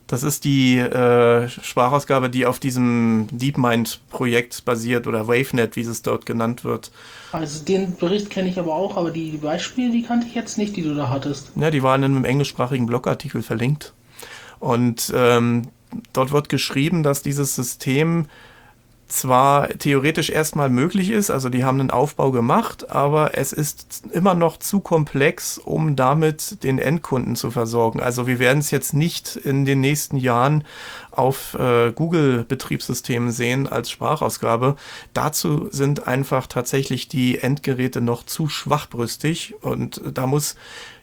Das 0.06 0.22
ist 0.22 0.44
die 0.44 0.78
äh, 0.78 1.48
Sprachausgabe, 1.48 2.28
die 2.28 2.44
auf 2.44 2.58
diesem 2.58 3.26
DeepMind-Projekt 3.32 4.64
basiert 4.64 5.06
oder 5.06 5.28
WaveNet, 5.28 5.76
wie 5.76 5.80
es 5.80 6.02
dort 6.02 6.26
genannt 6.26 6.62
wird. 6.62 6.90
Also 7.32 7.64
den 7.64 7.96
Bericht 7.96 8.28
kenne 8.28 8.48
ich 8.50 8.58
aber 8.58 8.74
auch, 8.74 8.98
aber 8.98 9.10
die 9.10 9.38
Beispiele, 9.38 9.90
die 9.90 10.02
kannte 10.02 10.26
ich 10.26 10.34
jetzt 10.34 10.58
nicht, 10.58 10.76
die 10.76 10.82
du 10.82 10.94
da 10.94 11.08
hattest. 11.08 11.52
Ja, 11.56 11.70
die 11.70 11.82
waren 11.82 12.02
in 12.02 12.16
einem 12.16 12.24
englischsprachigen 12.24 12.86
Blogartikel 12.86 13.42
verlinkt. 13.42 13.94
Und 14.60 15.12
ähm, 15.14 15.68
dort 16.12 16.32
wird 16.32 16.48
geschrieben, 16.50 17.02
dass 17.02 17.22
dieses 17.22 17.54
System 17.54 18.26
zwar 19.14 19.68
theoretisch 19.68 20.30
erstmal 20.30 20.68
möglich 20.68 21.10
ist, 21.10 21.30
also 21.30 21.48
die 21.48 21.64
haben 21.64 21.78
einen 21.78 21.92
Aufbau 21.92 22.32
gemacht, 22.32 22.90
aber 22.90 23.38
es 23.38 23.52
ist 23.52 24.02
immer 24.10 24.34
noch 24.34 24.56
zu 24.56 24.80
komplex, 24.80 25.56
um 25.56 25.94
damit 25.94 26.64
den 26.64 26.80
Endkunden 26.80 27.36
zu 27.36 27.52
versorgen. 27.52 28.00
Also 28.00 28.26
wir 28.26 28.40
werden 28.40 28.58
es 28.58 28.72
jetzt 28.72 28.92
nicht 28.92 29.36
in 29.36 29.64
den 29.64 29.80
nächsten 29.80 30.16
Jahren 30.16 30.64
auf 31.12 31.54
äh, 31.54 31.92
Google-Betriebssystemen 31.92 33.30
sehen 33.30 33.68
als 33.68 33.88
Sprachausgabe. 33.88 34.74
Dazu 35.12 35.68
sind 35.70 36.08
einfach 36.08 36.48
tatsächlich 36.48 37.06
die 37.06 37.38
Endgeräte 37.38 38.00
noch 38.00 38.24
zu 38.24 38.48
schwachbrüstig 38.48 39.54
und 39.60 40.00
da 40.12 40.26
muss 40.26 40.56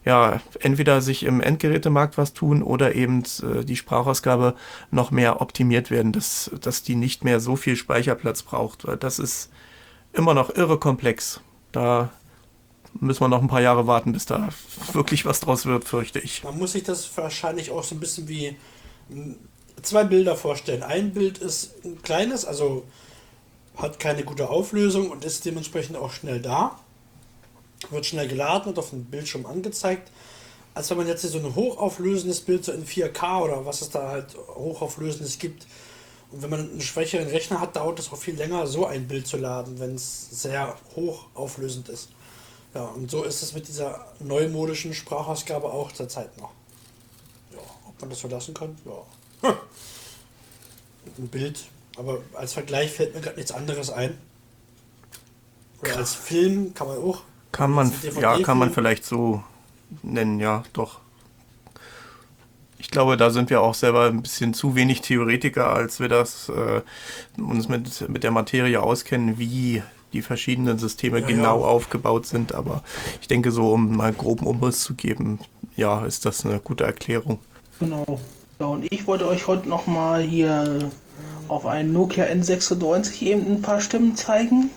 ja, 0.04 0.42
entweder 0.60 1.02
sich 1.02 1.24
im 1.24 1.42
Endgerätemarkt 1.42 2.18
was 2.18 2.34
tun 2.34 2.64
oder 2.64 2.96
eben 2.96 3.24
äh, 3.44 3.64
die 3.64 3.76
Sprachausgabe 3.76 4.56
noch 4.90 5.12
mehr 5.12 5.42
optimiert 5.42 5.92
werden, 5.92 6.12
dass, 6.12 6.50
dass 6.60 6.84
die 6.84 6.96
nicht 6.96 7.24
mehr 7.24 7.40
so 7.40 7.56
viel 7.56 7.76
Speicherplatz 7.76 8.42
braucht, 8.42 8.88
weil 8.88 8.98
das 8.98 9.20
ist 9.20 9.52
immer 10.14 10.34
noch 10.34 10.56
irre 10.56 10.80
komplex. 10.80 11.42
Da 11.72 12.10
müssen 13.00 13.22
wir 13.22 13.28
noch 13.28 13.42
ein 13.42 13.48
paar 13.48 13.62
Jahre 13.62 13.88
warten, 13.88 14.12
bis 14.12 14.26
da 14.26 14.50
wirklich 14.94 15.26
was 15.26 15.40
draus 15.40 15.66
wird, 15.66 15.86
fürchte 15.86 16.20
ich. 16.20 16.44
Man 16.44 16.58
muss 16.58 16.74
sich 16.74 16.84
das 16.84 17.16
wahrscheinlich 17.18 17.72
auch 17.72 17.84
so 17.84 17.96
ein 17.96 18.00
bisschen 18.00 18.28
wie 18.28 18.56
m, 19.10 19.36
zwei 19.82 20.04
Bilder 20.04 20.36
vorstellen. 20.36 20.84
Ein 20.84 21.14
Bild 21.14 21.38
ist 21.38 21.86
ein 21.86 22.02
kleines, 22.02 22.44
also 22.44 22.84
hat 23.78 24.00
keine 24.00 24.24
gute 24.24 24.50
Auflösung 24.50 25.10
und 25.10 25.26
ist 25.26 25.46
dementsprechend 25.46 25.96
auch 25.96 26.12
schnell 26.12 26.42
da. 26.42 26.80
Wird 27.90 28.06
schnell 28.06 28.28
geladen 28.28 28.70
und 28.70 28.80
auf 28.80 28.92
dem 28.92 29.06
Bildschirm 29.06 29.46
angezeigt. 29.46 30.12
Als 30.74 30.90
wenn 30.90 30.98
man 30.98 31.08
jetzt 31.08 31.22
hier 31.22 31.30
so 31.30 31.40
ein 31.40 31.56
hochauflösendes 31.56 32.42
Bild 32.42 32.64
so 32.64 32.72
in 32.72 32.86
4K 32.86 33.42
oder 33.42 33.66
was 33.66 33.82
es 33.82 33.90
da 33.90 34.10
halt 34.10 34.38
hochauflösendes 34.56 35.40
gibt. 35.40 35.66
Und 36.32 36.42
wenn 36.44 36.50
man 36.50 36.60
einen 36.60 36.82
schwächeren 36.82 37.28
Rechner 37.28 37.60
hat, 37.60 37.76
dauert 37.76 38.00
es 38.00 38.12
auch 38.12 38.18
viel 38.18 38.36
länger, 38.36 38.66
so 38.68 38.86
ein 38.86 39.08
Bild 39.08 39.28
zu 39.28 39.38
laden, 39.38 39.80
wenn 39.80 39.96
es 39.96 40.30
sehr 40.30 40.78
hochauflösend 40.96 41.90
ist. 41.90 42.10
Ja, 42.74 42.86
und 42.86 43.12
so 43.12 43.24
ist 43.24 43.42
es 43.42 43.54
mit 43.54 43.68
dieser 43.68 44.06
neumodischen 44.20 44.94
Sprachausgabe 44.94 45.68
auch 45.68 45.92
zurzeit 45.92 46.38
noch. 46.38 46.52
Ja, 47.52 47.58
ob 47.86 48.00
man 48.00 48.10
das 48.10 48.20
so 48.20 48.30
lassen 48.30 48.54
kann? 48.54 48.78
Ja. 48.86 49.50
Hm. 49.50 49.58
Ein 51.18 51.28
Bild. 51.28 51.66
Aber 51.98 52.22
als 52.34 52.54
Vergleich 52.54 52.92
fällt 52.92 53.14
mir 53.14 53.22
gerade 53.22 53.36
nichts 53.36 53.52
anderes 53.52 53.90
ein. 53.90 54.18
Oder 55.82 55.98
als 55.98 56.14
Film 56.14 56.74
kann 56.74 56.88
man 56.88 56.98
auch. 56.98 57.24
Kann 57.52 57.72
man, 57.72 57.92
ja, 58.20 58.40
kann 58.42 58.58
man 58.58 58.72
vielleicht 58.72 59.06
so 59.06 59.44
nennen, 60.04 60.40
ja, 60.40 60.64
doch. 60.74 61.00
Ich 62.78 62.90
glaube, 62.90 63.16
da 63.18 63.30
sind 63.30 63.50
wir 63.50 63.62
auch 63.62 63.76
selber 63.76 64.06
ein 64.06 64.22
bisschen 64.22 64.54
zu 64.54 64.76
wenig 64.76 65.02
Theoretiker, 65.02 65.72
als 65.72 66.00
wir 66.00 66.10
das 66.10 66.50
äh, 66.50 66.82
uns 67.40 67.68
mit, 67.68 68.10
mit 68.10 68.24
der 68.24 68.32
Materie 68.32 68.82
auskennen, 68.82 69.38
wie 69.38 69.84
die 70.14 70.22
verschiedenen 70.22 70.78
Systeme 70.78 71.20
Ja, 71.20 71.28
genau 71.28 71.62
ja. 71.62 71.68
aufgebaut 71.68 72.26
sind. 72.26 72.54
Aber 72.56 72.84
ich 73.22 73.28
denke, 73.28 73.52
so 73.52 73.72
um 73.72 73.96
mal 73.96 74.08
einen 74.08 74.18
groben 74.18 74.46
Umriss 74.46 74.82
zu 74.82 74.96
geben, 74.96 75.40
ja, 75.76 76.06
ist 76.06 76.26
das 76.26 76.46
eine 76.46 76.60
gute 76.60 76.84
Erklärung. 76.84 77.40
Genau. 77.80 78.20
Ja, 78.60 78.66
und 78.68 78.92
ich 78.92 79.08
wollte 79.08 79.28
euch 79.28 79.48
heute 79.48 79.70
nochmal 79.70 80.22
hier 80.22 80.90
auf 81.48 81.66
einen 81.66 81.94
Nokia 81.94 82.26
N96 82.26 83.22
eben 83.24 83.46
ein 83.48 83.62
paar 83.62 83.82
Stimmen 83.82 84.16
zeigen. 84.16 84.70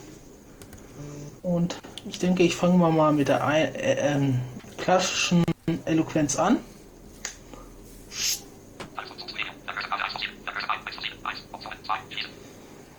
Und 1.41 1.77
ich 2.05 2.19
denke, 2.19 2.43
ich 2.43 2.55
fange 2.55 2.77
mal 2.77 2.91
mal 2.91 3.11
mit 3.13 3.27
der 3.27 3.45
ein, 3.45 3.73
äh, 3.75 4.13
ähm, 4.13 4.41
klassischen 4.77 5.43
Eloquenz 5.85 6.37
an. 6.37 6.57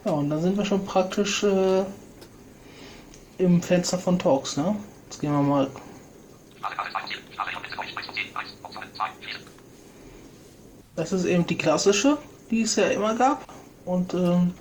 Ja, 0.04 0.12
und 0.12 0.30
dann 0.30 0.42
sind 0.42 0.56
wir 0.56 0.64
schon 0.64 0.84
praktisch 0.84 1.42
äh, 1.42 1.84
im 3.38 3.62
Fenster 3.62 3.98
von 3.98 4.18
Talks, 4.18 4.56
ne? 4.56 4.76
Jetzt 5.04 5.20
gehen 5.20 5.32
wir 5.32 5.42
mal. 5.42 5.70
Das 10.96 11.12
ist 11.12 11.24
eben 11.24 11.46
die 11.46 11.58
klassische, 11.58 12.16
die 12.50 12.62
es 12.62 12.76
ja 12.76 12.86
immer 12.86 13.14
gab. 13.14 13.46
Und 13.84 14.14
ähm, 14.14 14.54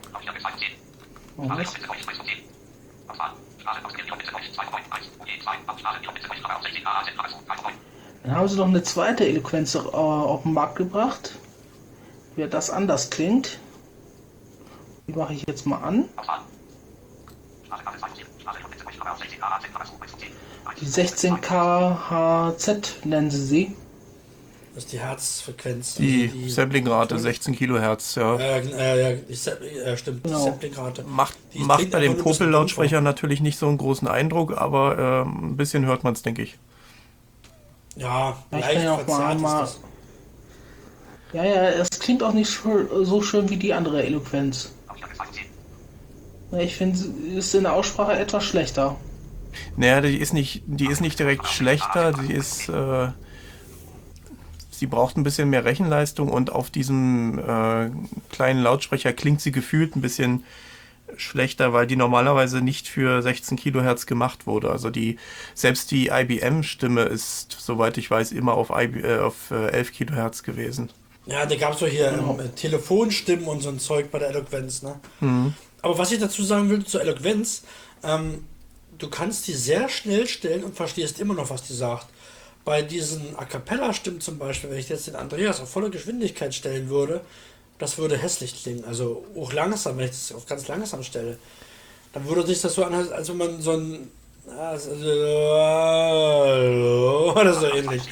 Moment. 1.38 1.70
Dann 8.24 8.36
haben 8.36 8.48
sie 8.48 8.58
noch 8.58 8.68
eine 8.68 8.84
zweite 8.84 9.28
Eloquenz 9.28 9.76
äh, 9.76 9.80
auf 9.80 10.44
den 10.44 10.54
Markt 10.54 10.76
gebracht. 10.76 11.36
Wie 12.36 12.48
das 12.48 12.70
anders 12.70 13.10
klingt. 13.10 13.60
Die 15.08 15.14
mache 15.14 15.34
ich 15.34 15.44
jetzt 15.48 15.66
mal 15.66 15.78
an. 15.78 16.06
Die 20.82 20.86
16K 20.86 22.10
HZ 22.10 23.06
nennen 23.06 23.32
sie 23.32 23.46
sie. 23.46 23.76
Das 24.76 24.84
ist 24.84 24.92
die 24.92 25.00
Herzfrequenz. 25.00 25.96
Die, 25.96 26.30
also 26.34 26.50
Samplingrate 26.50 27.18
16 27.18 27.56
Kilohertz, 27.56 28.16
ja. 28.16 28.36
Äh, 28.36 28.60
äh, 28.60 29.02
ja, 29.14 29.18
die 29.28 29.34
Sa 29.34 29.52
äh, 29.52 29.96
stimmt, 29.96 30.26
Genau. 30.26 30.38
die 30.38 30.44
Samplingrate. 30.44 31.04
Macht, 31.04 31.38
Die 31.54 31.60
macht 31.60 31.90
bei 31.92 32.02
den 32.02 32.12
bisschen 32.12 32.24
Popel-Lautsprechern 32.26 33.02
natürlich 33.04 33.40
nicht 33.40 33.58
so 33.58 33.70
einen 33.70 33.78
großen 33.78 34.08
Eindruck, 34.10 34.58
aber 34.58 35.24
ähm, 35.26 35.52
ein 35.52 35.58
bisschen 35.58 35.86
hört 35.86 36.04
man 36.04 36.14
es, 36.14 36.24
denke 36.24 36.42
ich. 36.42 36.58
Ja, 37.96 38.36
Ja, 38.52 38.58
ich 38.60 38.66
leicht 38.66 38.84
ja 38.84 38.98
verzerrt 38.98 39.40
mal 39.40 39.64
ist 39.64 39.78
das. 39.78 39.80
Ja, 41.32 41.44
ja, 41.46 41.64
es 41.70 41.90
klingt 41.92 42.22
auch 42.22 42.34
nicht 42.34 42.50
so 42.50 43.22
schön 43.22 43.50
wie 43.50 43.58
die 43.58 43.74
andere 43.74 44.04
Eloquenz. 44.04 44.74
Ich 46.52 46.76
finde, 46.76 46.98
sie 46.98 47.38
ist 47.38 47.56
in 47.56 47.64
der 47.64 47.74
Aussprache 47.74 48.14
etwas 48.14 48.44
schlechter. 48.44 48.98
Naja, 49.78 50.02
die 50.02 50.18
ist 50.18 50.34
nicht, 50.34 50.64
die 50.66 50.88
ist 50.88 51.02
nicht 51.02 51.18
direkt 51.18 51.48
schlechter, 51.48 52.12
die 52.12 52.34
ist, 52.34 52.70
äh, 52.70 53.08
sie 54.80 54.88
braucht 54.88 55.18
ein 55.18 55.24
bisschen 55.24 55.50
mehr 55.50 55.66
Rechenleistung 55.66 56.30
und 56.30 56.52
auf 56.52 56.70
diesem 56.70 57.40
äh, 57.40 57.90
kleinen 58.30 58.62
Lautsprecher 58.62 59.14
klingt 59.14 59.42
sie 59.42 59.52
gefühlt 59.52 59.96
ein 59.96 60.02
bisschen 60.02 60.44
schlechter, 61.18 61.74
weil 61.74 61.88
die 61.88 61.96
normalerweise 61.96 62.62
nicht 62.62 62.88
für 62.88 63.22
16 63.22 63.58
Kilohertz 63.58 64.06
gemacht 64.06 64.48
wurde. 64.48 64.72
Also 64.72 64.90
die, 64.90 65.18
selbst 65.54 65.92
die 65.92 66.08
IBM-Stimme 66.08 67.04
ist, 67.04 67.56
soweit 67.60 67.98
ich 67.98 68.10
weiß, 68.10 68.32
immer 68.32 68.56
auf, 68.56 68.70
IB, 68.70 69.02
äh, 69.02 69.20
auf 69.20 69.52
äh, 69.52 69.68
11 69.68 69.94
Kilohertz 69.94 70.44
gewesen. 70.44 70.90
Ja, 71.26 71.46
da 71.46 71.56
gab 71.56 71.74
es 71.74 71.80
so 71.80 71.88
hier 71.88 72.12
ähm, 72.12 72.56
Telefonstimmen 72.56 73.46
und 73.46 73.62
so 73.62 73.70
ein 73.70 73.80
Zeug 73.80 74.12
bei 74.12 74.20
der 74.20 74.30
Eloquenz, 74.30 74.84
ne? 74.84 75.00
Aber 75.82 75.98
was 75.98 76.12
ich 76.12 76.20
dazu 76.20 76.44
sagen 76.44 76.70
will 76.70 76.86
zur 76.86 77.02
Eloquenz, 77.02 77.64
ähm, 78.04 78.46
du 78.98 79.10
kannst 79.10 79.48
die 79.48 79.54
sehr 79.54 79.90
schnell 79.90 80.28
stellen 80.28 80.64
und 80.64 80.76
verstehst 80.76 81.20
immer 81.20 81.34
noch, 81.34 81.50
was 81.50 81.64
die 81.64 81.74
sagt. 81.74 82.08
Bei 82.66 82.82
diesen 82.82 83.38
A 83.38 83.46
Cappella-Stimmen 83.46 84.20
zum 84.22 84.40
Beispiel, 84.40 84.72
wenn 84.72 84.80
ich 84.80 84.90
jetzt 84.90 85.06
den 85.08 85.16
Andreas 85.16 85.62
auf 85.62 85.70
volle 85.70 85.92
Geschwindigkeit 85.92 86.54
stellen 86.54 86.90
würde, 86.90 87.22
das 87.78 87.98
würde 87.98 88.18
hässlich 88.18 88.62
klingen. 88.62 88.84
Also 88.86 89.26
auch 89.38 89.54
langsam, 89.54 89.98
wenn 89.98 90.06
ich 90.06 90.12
das 90.12 90.32
auf 90.34 90.46
ganz 90.48 90.68
langsam 90.68 91.04
stelle. 91.04 91.38
Dann 92.14 92.28
würde 92.28 92.46
sich 92.48 92.62
das 92.62 92.74
so 92.74 92.84
anhören, 92.84 93.12
als 93.14 93.30
wenn 93.30 93.38
man 93.38 93.62
so 93.62 93.74
ein. 93.74 94.10
Also, 94.58 94.96
oder 97.40 97.54
so 97.54 97.68
ähnlich. 97.68 98.02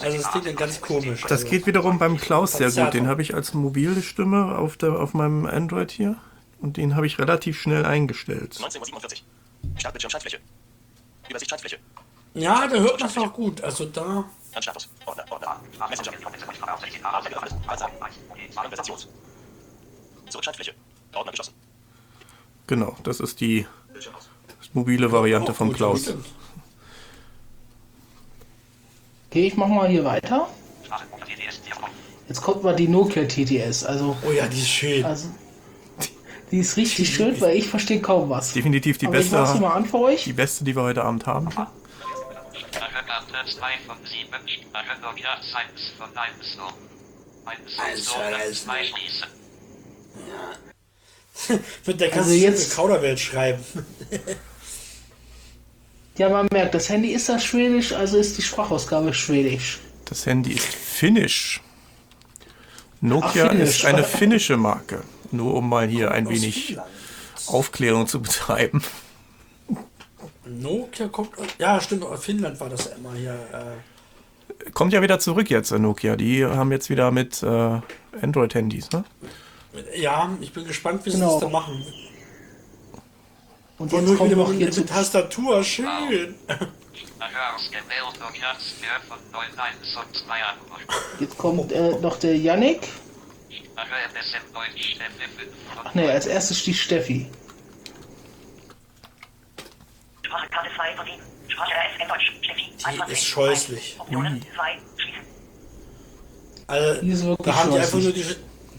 Also 0.00 0.16
es 0.16 0.30
klingt 0.30 0.46
dann 0.46 0.54
ganz 0.54 0.80
komisch. 0.80 1.22
Das 1.22 1.32
also. 1.32 1.48
geht 1.48 1.66
wiederum 1.66 1.98
beim 1.98 2.18
Klaus 2.18 2.52
sehr 2.52 2.70
gut. 2.70 2.94
Den 2.94 3.08
habe 3.08 3.20
ich 3.20 3.34
als 3.34 3.52
mobile 3.52 4.00
Stimme 4.00 4.56
auf, 4.56 4.76
der, 4.76 4.92
auf 4.92 5.12
meinem 5.12 5.44
Android 5.44 5.90
hier. 5.90 6.16
Und 6.60 6.76
den 6.76 6.94
habe 6.94 7.06
ich 7.06 7.18
relativ 7.18 7.60
schnell 7.60 7.84
eingestellt. 7.84 8.54
19.47 8.60 8.92
Uhr. 8.92 9.00
Startbildschirm 9.76 10.10
Schaltfläche. 10.10 10.38
Übersicht 11.28 11.50
Schaltfläche. 11.50 11.78
Ja, 12.38 12.66
da 12.66 12.76
hört 12.76 13.00
man 13.00 13.08
es 13.08 13.16
auch 13.18 13.32
gut. 13.32 13.62
Also 13.62 13.84
da. 13.86 14.24
Status. 14.60 14.88
Messenger. 15.90 16.12
Ordner 21.14 21.30
geschlossen. 21.32 21.54
Genau, 22.66 22.96
das 23.02 23.20
ist 23.20 23.40
die 23.40 23.66
mobile 24.74 25.10
Variante 25.10 25.54
vom 25.54 25.68
gut, 25.68 25.76
Klaus. 25.78 26.14
Okay, 29.30 29.46
ich 29.46 29.56
mach 29.56 29.68
mal 29.68 29.88
hier 29.88 30.04
weiter. 30.04 30.48
Jetzt 32.28 32.42
kommt 32.42 32.62
mal 32.62 32.76
die 32.76 32.88
Nokia 32.88 33.24
TTS. 33.24 33.84
Also, 33.84 34.16
Oh 34.26 34.30
ja, 34.30 34.46
die 34.46 34.58
ist 34.58 34.68
schön. 34.68 35.04
also 35.04 35.28
die 36.50 36.58
ist 36.58 36.76
richtig 36.76 37.14
schön, 37.14 37.38
weil 37.40 37.56
ich 37.56 37.68
verstehe 37.68 38.00
kaum 38.00 38.28
was. 38.28 38.52
Definitiv 38.52 38.98
die 38.98 39.06
Aber 39.06 39.18
ich 39.18 39.30
beste, 39.30 39.60
mal 39.60 39.72
an 39.72 39.86
für 39.86 39.98
euch. 39.98 40.24
die 40.24 40.32
beste, 40.32 40.64
die 40.64 40.74
wir 40.76 40.82
heute 40.82 41.04
Abend 41.04 41.26
haben. 41.26 41.50
Sprache 41.50 41.70
Karte 43.26 43.50
2 43.50 43.66
von 43.86 43.96
7. 44.04 44.30
Sprache 44.48 45.00
Nokia 45.00 45.32
1 45.34 45.50
von 45.98 46.16
1 46.16 46.56
noch. 46.56 46.72
1 47.46 48.04
so, 48.04 48.14
Eins, 48.14 48.64
2 48.64 48.84
schließen. 48.84 49.28
Mit 51.86 52.00
der 52.00 52.10
kannst 52.10 52.28
Also 52.30 52.32
jetzt- 52.40 52.74
Kauderwelt 52.76 53.18
schreiben. 53.20 53.64
Ja, 56.16 56.28
man 56.28 56.48
merkt, 56.50 56.74
das 56.74 56.88
Handy 56.88 57.12
ist 57.12 57.28
das 57.28 57.44
Schwedisch, 57.44 57.92
also 57.92 58.18
ist 58.18 58.36
die 58.36 58.42
Sprachausgabe 58.42 59.14
Schwedisch. 59.14 59.78
Das 60.06 60.26
Handy 60.26 60.50
ist 60.52 60.66
finnisch. 60.66 61.60
Nokia 63.00 63.44
Ach, 63.46 63.50
Finnisch. 63.52 63.68
ist 63.68 63.84
eine 63.84 64.02
finnische 64.02 64.56
Marke. 64.56 65.04
Nur 65.30 65.54
um 65.54 65.68
mal 65.68 65.86
hier 65.86 66.10
ein 66.10 66.28
wenig 66.28 66.66
Finnland. 66.66 66.88
Aufklärung 67.46 68.08
zu 68.08 68.20
betreiben. 68.20 68.82
Nokia 70.48 71.08
kommt. 71.08 71.30
Ja, 71.58 71.80
stimmt, 71.80 72.04
Finnland 72.20 72.58
war 72.60 72.68
das 72.68 72.86
immer 72.86 73.14
hier. 73.14 73.32
Äh, 73.52 74.70
Kommt 74.72 74.92
ja 74.92 75.02
wieder 75.02 75.18
zurück 75.18 75.50
jetzt, 75.50 75.70
äh, 75.70 75.78
Nokia. 75.78 76.16
Die 76.16 76.44
haben 76.44 76.72
jetzt 76.72 76.90
wieder 76.90 77.10
mit 77.10 77.42
äh, 77.42 77.80
Android-Handys, 78.20 78.90
ne? 78.90 79.04
ja, 79.96 80.30
ich 80.40 80.52
bin 80.52 80.64
gespannt, 80.64 81.04
wie 81.04 81.10
sie 81.10 81.16
Genau. 81.18 81.32
das 81.32 81.40
da 81.40 81.48
machen. 81.48 81.84
Und 83.78 83.92
Und 83.92 83.98
jetzt 84.00 84.08
nur 84.08 84.16
kommt 84.16 84.30
wieder 84.30 84.40
noch 84.40 84.48
mit, 84.48 84.56
hier 84.58 84.66
mit 84.66 84.74
zu, 84.74 84.84
Tastatur, 84.86 85.62
schön. 85.62 85.86
Sprache 85.86 87.54
ausgewählt 87.54 88.20
Nokia 88.20 88.54
2 88.58 89.06
von 89.08 89.18
9 89.32 89.42
1 89.56 89.96
und 89.96 90.16
2 90.16 90.34
Antwort. 90.42 90.80
jetzt 91.20 91.38
kommt 91.38 91.72
äh, 91.72 91.90
noch 92.00 92.18
der 92.18 92.36
Yannick. 92.36 92.80
Sprache 93.50 93.90
MSN 94.12 94.52
Deutsch 94.52 94.94
Stelle 94.94 95.10
5 95.36 95.48
von 95.74 95.84
Ach 95.84 95.94
nee, 95.94 96.08
als 96.10 96.26
erstes 96.26 96.64
die 96.64 96.74
Steffi. 96.74 97.26
Sprache 100.28 100.48
Karte 100.48 100.68
2 100.76 100.96
von 100.96 101.06
7. 101.06 101.18
Sprache 101.48 101.70
RSN 101.72 102.08
Deutsch. 102.08 102.32
Steffi. 102.42 103.06
Die 103.08 103.12
ist 103.12 103.24
scheußlich. 103.24 103.96
Optionen 103.98 104.42
2. 104.54 104.78
Schließen. 104.96 105.20
Also, 106.66 107.00
Die 107.00 107.10
ist 107.10 107.24
wirklich 107.24 107.46
da 107.46 107.56
haben 107.56 107.70
die 107.72 107.78
einfach 107.78 107.98
nur 107.98 108.12
die. 108.12 108.24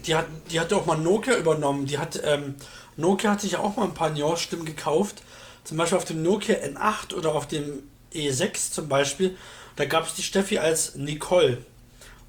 Die 0.06 0.14
hat, 0.14 0.26
die 0.50 0.58
hat 0.58 0.72
auch 0.72 0.86
mal 0.86 0.96
Nokia 0.96 1.36
übernommen. 1.36 1.84
Die 1.84 1.98
hat, 1.98 2.18
ähm, 2.24 2.54
Nokia 2.96 3.32
hat 3.32 3.42
sich 3.42 3.52
ja 3.52 3.58
auch 3.58 3.76
mal 3.76 3.84
ein 3.84 3.92
paar 3.92 4.08
Nuance-Stimmen 4.08 4.64
gekauft. 4.64 5.22
Zum 5.64 5.76
Beispiel 5.76 5.98
auf 5.98 6.06
dem 6.06 6.22
Nokia 6.22 6.54
N8 6.56 7.14
oder 7.14 7.34
auf 7.34 7.46
dem 7.46 7.82
E6 8.14 8.72
zum 8.72 8.88
Beispiel. 8.88 9.36
Da 9.76 9.84
gab 9.84 10.06
es 10.06 10.14
die 10.14 10.22
Steffi 10.22 10.58
als 10.58 10.94
Nicole. 10.94 11.58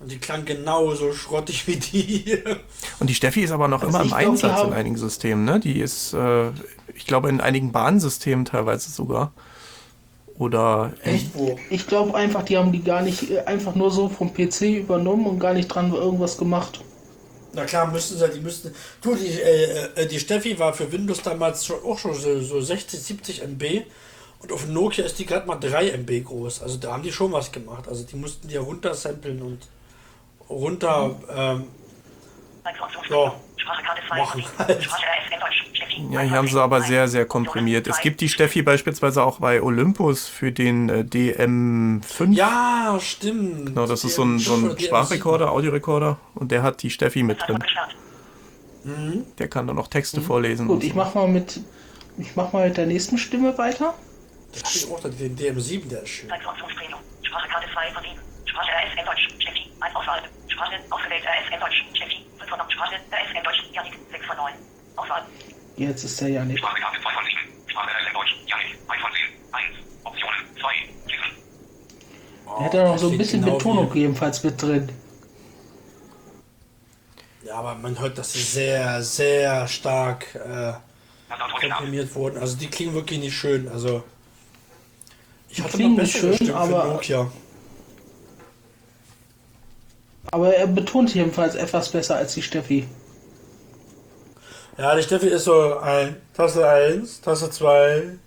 Und 0.01 0.11
die 0.11 0.17
klang 0.17 0.45
genauso 0.45 1.13
schrottig 1.13 1.67
wie 1.67 1.75
die. 1.75 2.39
Und 2.99 3.09
die 3.09 3.13
Steffi 3.13 3.41
ist 3.41 3.51
aber 3.51 3.67
noch 3.67 3.83
Also 3.83 3.99
immer 3.99 4.01
im 4.01 4.09
glaub, 4.09 4.31
Einsatz 4.31 4.63
in 4.63 4.73
einigen 4.73 4.97
Systemen, 4.97 5.45
ne? 5.45 5.59
Die 5.59 5.79
ist, 5.79 6.13
äh, 6.13 6.49
ich 6.95 7.05
glaube, 7.05 7.29
in 7.29 7.39
einigen 7.39 7.71
Bahnsystemen 7.71 8.45
teilweise 8.45 8.89
sogar. 8.89 9.31
Oder 10.39 10.93
Echt? 11.03 11.27
Wo? 11.35 11.59
Ich 11.69 11.85
glaube 11.85 12.15
einfach, 12.15 12.43
die 12.43 12.57
haben 12.57 12.71
die 12.71 12.83
gar 12.83 13.03
nicht 13.03 13.29
äh, 13.29 13.41
einfach 13.41 13.75
nur 13.75 13.91
so 13.91 14.09
vom 14.09 14.33
PC 14.33 14.61
übernommen 14.79 15.27
und 15.27 15.39
gar 15.39 15.53
nicht 15.53 15.67
dran 15.67 15.93
irgendwas 15.93 16.37
gemacht. 16.37 16.81
Na 17.53 17.65
klar, 17.65 17.91
müssten 17.91 18.17
sie, 18.17 18.27
die 18.29 18.39
müssten. 18.39 18.73
Du, 19.01 19.13
die, 19.13 19.27
äh, 19.27 19.89
äh, 19.95 20.07
die 20.07 20.19
Steffi 20.19 20.57
war 20.57 20.73
für 20.73 20.91
Windows 20.91 21.21
damals 21.21 21.65
schon, 21.65 21.83
auch 21.83 21.99
schon 21.99 22.15
so, 22.15 22.41
so 22.41 22.59
60, 22.59 22.99
70 22.99 23.43
MB. 23.43 23.83
Und 24.39 24.51
auf 24.51 24.67
Nokia 24.67 25.05
ist 25.05 25.19
die 25.19 25.27
gerade 25.27 25.45
mal 25.45 25.57
3 25.57 25.91
MB 25.91 26.25
groß. 26.25 26.63
Also 26.63 26.77
da 26.77 26.93
haben 26.93 27.03
die 27.03 27.11
schon 27.11 27.31
was 27.31 27.51
gemacht. 27.51 27.87
Also 27.87 28.03
die 28.03 28.15
mussten 28.15 28.47
die 28.47 28.55
ja 28.55 28.61
runtersampeln 28.61 29.43
und 29.43 29.59
runter. 30.51 31.15
Ähm, 31.35 31.63
Funktionsspektrum. 32.63 33.31
Sprache 33.57 33.83
Karte 33.83 34.01
2 34.07 34.07
von 34.07 34.17
Machen 34.17 34.43
7. 34.43 34.57
halt. 34.57 34.87
Ja, 36.11 36.21
hier 36.21 36.31
haben 36.31 36.47
sie 36.47 36.61
aber 36.61 36.81
sehr, 36.81 37.07
sehr 37.07 37.25
komprimiert. 37.25 37.87
Es 37.87 37.99
gibt 37.99 38.21
die 38.21 38.29
Steffi 38.29 38.61
beispielsweise 38.61 39.23
auch 39.23 39.39
bei 39.39 39.61
Olympus 39.61 40.27
für 40.27 40.51
den 40.51 40.89
äh, 40.89 41.05
DM5. 41.07 42.33
ja, 42.33 42.97
stimmt. 42.99 43.67
Genau, 43.67 43.85
das 43.85 44.03
ist 44.03 44.15
so 44.15 44.23
ein, 44.23 44.39
so 44.39 44.55
ein 44.55 44.79
Sprachrekorder, 44.79 45.51
Audiorekorder. 45.51 46.17
Und 46.35 46.51
der 46.51 46.63
hat 46.63 46.81
die 46.83 46.89
Steffi 46.89 47.23
mit 47.23 47.41
drin. 47.41 47.59
Gestartet. 47.59 47.97
Der 49.37 49.47
kann 49.47 49.67
dann 49.67 49.77
auch 49.77 49.87
Texte 49.87 50.21
vorlesen. 50.21 50.67
Gut, 50.67 50.77
und 50.77 50.83
ich 50.83 50.93
so. 50.93 50.97
mach 50.97 51.13
mal 51.13 51.27
mit 51.27 51.61
ich 52.17 52.35
mach 52.35 52.51
mal 52.53 52.67
mit 52.67 52.77
der 52.77 52.85
nächsten 52.85 53.17
Stimme 53.17 53.57
weiter. 53.57 53.93
Da 54.53 54.59
ich 54.73 54.91
auch 54.91 54.99
den 54.99 55.37
DM7, 55.37 55.87
der 55.87 56.03
ist 56.03 56.09
schön. 56.09 56.29
Sprache 57.23 57.47
Karte 57.47 57.67
2 57.73 57.91
von 57.93 58.03
7. 58.03 58.30
Sprache 58.51 58.71
RSN 58.83 59.05
Deutsch. 59.05 59.25
Steffi. 59.39 59.63
1 59.79 59.95
Auswahl. 59.95 60.21
Sprache 60.47 60.75
ausgewählt 60.89 61.23
RSN 61.23 61.59
Deutsch. 61.59 61.79
Steffi. 61.95 62.17
5 62.37 62.49
von 62.49 62.59
9. 62.59 62.71
Sprache 62.71 62.95
RSN 62.95 63.43
Deutsch. 63.43 63.61
Janik. 63.73 63.93
6 64.11 64.25
von 64.25 64.37
9. 64.37 64.53
Auswahl. 64.97 65.23
Jetzt 65.77 66.03
ist 66.03 66.19
der 66.21 66.29
Yannick. 66.29 66.57
Sprache 66.59 66.81
Karte 66.81 66.99
2 67.01 67.11
von 67.13 67.23
7. 67.25 67.39
Sprache 67.71 67.89
RSN 67.89 68.13
Deutsch. 68.13 68.33
Janik. 68.47 68.67
1 68.87 69.01
von 69.01 69.11
10. 69.11 69.55
1. 69.55 69.65
Optionen 70.03 70.39
2. 70.59 70.69
Schließen. 71.07 71.31
Er 72.59 72.65
hat 72.65 72.73
ja 72.73 72.83
noch 72.83 72.97
so 72.97 73.09
ein 73.09 73.17
bisschen 73.17 73.41
genau 73.41 73.57
Betonung 73.57 73.95
jedenfalls 73.95 74.43
mit 74.43 74.61
drin. 74.61 74.89
Ja, 77.43 77.55
aber 77.55 77.75
man 77.75 77.97
hört, 77.99 78.17
dass 78.17 78.33
sie 78.33 78.41
sehr, 78.43 79.01
sehr 79.01 79.67
stark 79.67 80.35
äh, 80.35 80.73
komprimiert 81.59 82.13
wurden. 82.15 82.37
Also 82.37 82.57
die 82.57 82.67
klingen 82.67 82.93
wirklich 82.93 83.19
nicht 83.19 83.35
schön. 83.35 83.67
Also 83.69 84.03
ich 85.49 85.59
hatte 85.61 85.75
klingen 85.77 85.95
noch 85.95 86.03
nicht 86.03 86.13
bessere 86.13 86.33
schön, 86.37 86.47
Stimmen 86.47 86.57
aber- 86.57 86.81
für 86.83 86.87
Nokia. 86.89 87.31
Aber 90.31 90.55
er 90.55 90.67
betont 90.67 91.13
jedenfalls 91.13 91.55
etwas 91.55 91.89
besser 91.89 92.15
als 92.15 92.33
die 92.33 92.41
Steffi. 92.41 92.87
Ja, 94.77 94.95
die 94.95 95.03
Steffi 95.03 95.27
ist 95.27 95.43
so 95.43 95.77
ein 95.79 96.15
Taste 96.33 96.67
1, 96.67 97.21
Taste 97.21 97.49
2. 97.49 98.17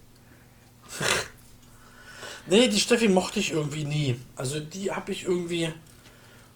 nee, 2.47 2.69
die 2.69 2.79
Steffi 2.79 3.09
mochte 3.09 3.40
ich 3.40 3.53
irgendwie 3.53 3.85
nie. 3.85 4.21
Also 4.37 4.61
die 4.61 4.93
habe 4.93 5.12
ich 5.12 5.25
irgendwie, 5.25 5.73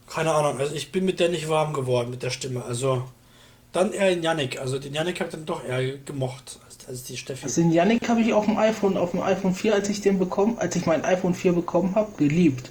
keine 0.07 0.35
Ahnung, 0.35 0.61
also 0.61 0.75
ich 0.75 0.93
bin 0.93 1.07
mit 1.07 1.19
der 1.19 1.31
nicht 1.31 1.49
warm 1.49 1.73
geworden, 1.73 2.11
mit 2.11 2.23
der 2.23 2.31
Stimme. 2.31 2.63
Also 2.65 3.05
dann 3.73 3.93
eher 3.93 4.11
den 4.11 4.23
Yannick. 4.23 4.61
Also 4.61 4.79
den 4.79 4.93
Yannick 4.93 5.19
habe 5.21 5.31
ich 5.31 5.35
dann 5.35 5.47
doch 5.47 5.65
eher 5.65 5.97
gemocht 5.99 6.59
als, 6.67 6.87
als 6.87 7.05
die 7.05 7.17
Steffi. 7.17 7.45
Also 7.45 7.63
den 7.63 7.73
Yannick 7.73 8.07
habe 8.09 8.21
ich 8.21 8.35
auf 8.35 8.45
dem 8.45 8.59
iPhone, 8.59 8.99
auf 8.99 9.13
dem 9.13 9.23
iPhone 9.23 9.55
4, 9.55 9.75
als 9.75 9.89
ich 9.89 10.03
den 10.03 10.19
bekommen, 10.19 10.59
als 10.59 10.77
ich 10.77 10.85
mein 10.85 11.05
iPhone 11.07 11.35
4 11.35 11.55
bekommen 11.55 11.95
habe, 11.95 12.13
geliebt. 12.19 12.71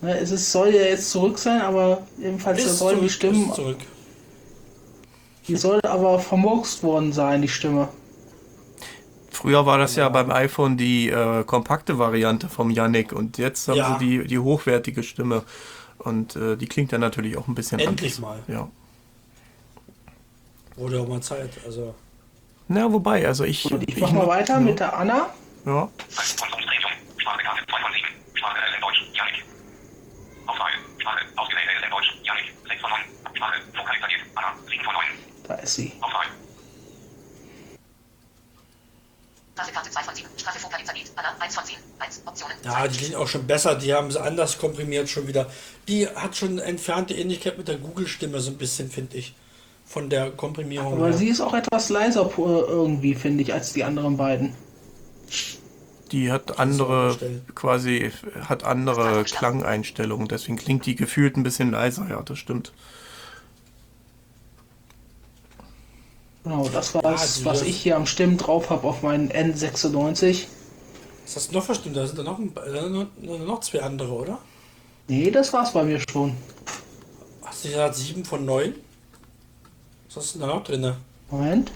Ne, 0.00 0.16
es 0.18 0.30
ist, 0.30 0.52
soll 0.52 0.68
ja 0.74 0.82
jetzt 0.82 1.10
zurück 1.10 1.38
sein, 1.38 1.60
aber 1.60 2.02
jedenfalls 2.18 2.64
Ist 2.64 2.74
die 2.74 2.76
zurück, 2.78 3.10
Stimmen, 3.10 3.48
ist 3.48 3.54
zurück. 3.56 3.78
die 5.48 5.56
soll 5.56 5.80
aber 5.82 6.20
vermurkst 6.20 6.82
worden 6.84 7.12
sein, 7.12 7.42
die 7.42 7.48
Stimme. 7.48 7.88
Früher 9.30 9.66
war 9.66 9.78
das 9.78 9.96
ja 9.96 10.08
beim 10.08 10.30
iPhone 10.30 10.76
die 10.76 11.08
äh, 11.08 11.44
kompakte 11.44 11.98
Variante 11.98 12.48
vom 12.48 12.70
Yannick 12.70 13.12
und 13.12 13.38
jetzt 13.38 13.68
haben 13.68 13.76
Ja. 13.76 13.96
sie 13.98 14.06
die, 14.06 14.26
die 14.26 14.38
hochwertige 14.38 15.02
Stimme. 15.02 15.42
Und 15.98 16.36
äh, 16.36 16.56
die 16.56 16.66
klingt 16.66 16.92
dann 16.92 17.00
natürlich 17.00 17.36
auch 17.36 17.48
ein 17.48 17.54
bisschen 17.56 17.80
Endlich 17.80 18.18
anders. 18.18 18.44
mal. 18.46 18.54
Ja. 18.54 18.68
Wurde 20.76 21.00
auch 21.00 21.08
mal 21.08 21.20
Zeit. 21.20 21.50
Also 21.66 21.94
Na, 22.68 22.92
wobei, 22.92 23.26
also 23.26 23.42
ich. 23.44 23.64
Gut, 23.64 23.82
ich 23.86 23.98
mach 23.98 24.12
mal 24.12 24.28
weiter 24.28 24.54
ja. 24.54 24.60
mit 24.60 24.78
der 24.78 24.96
Anna. 24.96 25.28
Ja. 25.66 25.88
Zeitfunktionspremium. 26.08 26.92
Sprache 27.16 27.42
Auswahl. 30.48 30.72
Sprache 30.98 31.24
ausgewählt 31.36 31.68
RSN 31.76 31.90
Deutsch. 31.90 32.10
Janik. 32.24 32.46
6 32.66 32.80
von 32.80 32.90
9. 32.90 33.00
Sprache 33.36 33.60
vokalisiert. 33.76 34.22
Anna. 34.34 34.54
7 34.66 34.84
von 34.84 34.94
9. 34.94 35.04
Da 35.46 35.54
ist 35.56 35.74
sie. 35.74 35.92
Auswahl. 36.00 36.26
Sprache 39.52 39.72
Karte 39.72 39.90
2 39.90 40.02
von 40.02 40.14
7. 40.14 40.28
Sprache 40.38 40.62
Vokalisabit. 40.62 41.12
Anna. 41.16 41.36
1 41.38 41.54
von 41.54 41.64
10. 41.64 41.76
1. 41.98 42.22
Optionen. 42.24 42.56
ja, 42.64 42.88
die 42.88 42.96
klingen 42.96 43.16
auch 43.16 43.28
schon 43.28 43.46
besser. 43.46 43.74
Die 43.74 43.92
haben 43.92 44.10
sie 44.10 44.20
anders 44.20 44.58
komprimiert 44.58 45.10
schon 45.10 45.26
wieder. 45.28 45.50
Die 45.86 46.08
hat 46.08 46.36
schon 46.36 46.58
entfernte 46.58 47.14
Ähnlichkeit 47.14 47.58
mit 47.58 47.68
der 47.68 47.76
Google-Stimme 47.76 48.40
so 48.40 48.50
ein 48.50 48.58
bisschen, 48.58 48.90
finde 48.90 49.18
ich. 49.18 49.34
Von 49.84 50.08
der 50.10 50.30
Komprimierung. 50.30 50.94
Aber 50.94 51.06
her. 51.06 51.12
sie 51.14 51.28
ist 51.28 51.40
auch 51.40 51.54
etwas 51.54 51.88
leiser 51.88 52.30
irgendwie, 52.36 53.14
finde 53.14 53.42
ich, 53.42 53.52
als 53.52 53.72
die 53.72 53.84
anderen 53.84 54.16
beiden. 54.16 54.54
Die 56.12 56.32
hat 56.32 56.58
andere, 56.58 57.16
quasi, 57.54 58.10
hat 58.48 58.64
andere 58.64 59.24
Klangeinstellungen, 59.24 60.26
deswegen 60.28 60.56
klingt 60.56 60.86
die 60.86 60.94
gefühlt 60.96 61.36
ein 61.36 61.42
bisschen 61.42 61.70
leiser, 61.70 62.06
ja, 62.08 62.22
das 62.22 62.38
stimmt. 62.38 62.72
Genau, 66.44 66.66
das 66.70 66.94
war 66.94 67.14
es, 67.14 67.36
die- 67.38 67.44
was 67.44 67.60
ich 67.62 67.76
hier 67.82 67.96
am 67.96 68.06
Stimmen 68.06 68.38
drauf 68.38 68.70
habe 68.70 68.86
auf 68.86 69.02
meinen 69.02 69.30
N96. 69.30 70.46
Was 71.26 71.36
hast 71.36 71.50
du 71.50 71.56
noch 71.56 71.64
verstimmt? 71.64 71.94
Da 71.96 72.06
sind 72.06 72.18
da 72.18 72.22
noch, 72.22 72.38
ein, 72.38 72.52
noch, 73.20 73.38
noch 73.40 73.60
zwei 73.60 73.82
andere, 73.82 74.10
oder? 74.12 74.38
Nee, 75.08 75.30
das 75.30 75.52
war's 75.52 75.72
bei 75.74 75.84
mir 75.84 76.00
schon. 76.10 76.34
Hast 77.42 77.64
du 77.64 77.68
gesagt 77.68 77.96
7 77.96 78.24
von 78.24 78.46
9? 78.46 78.74
Was 80.06 80.16
hast 80.16 80.34
du 80.34 80.38
denn 80.38 80.48
da 80.48 80.54
noch 80.54 80.64
drin? 80.64 80.94
Moment. 81.30 81.70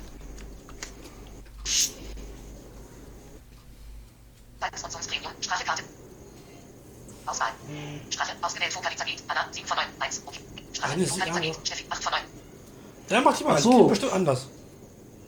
Sprache 5.40 5.64
Karte. 5.64 5.82
Auswahl. 7.26 7.48
Sprache, 8.10 8.32
ausgewählt, 8.42 8.74
Vokalisation, 8.74 9.18
Anna, 9.28 9.46
7 9.52 9.66
von 9.66 9.76
9, 9.76 9.86
1, 10.00 10.22
okay. 10.26 10.40
Sprache, 10.72 10.92
Vokalisation, 11.10 11.54
Steffi, 11.64 11.84
8 11.88 12.02
von 12.02 12.12
9. 12.12 12.22
Ja, 13.10 13.20
mach 13.20 13.36
die 13.36 13.44
mal. 13.44 13.50
Ach 13.50 13.54
Das 13.56 13.64
so. 13.64 13.78
geht 13.78 13.88
bestimmt 13.88 14.12
anders. 14.12 14.46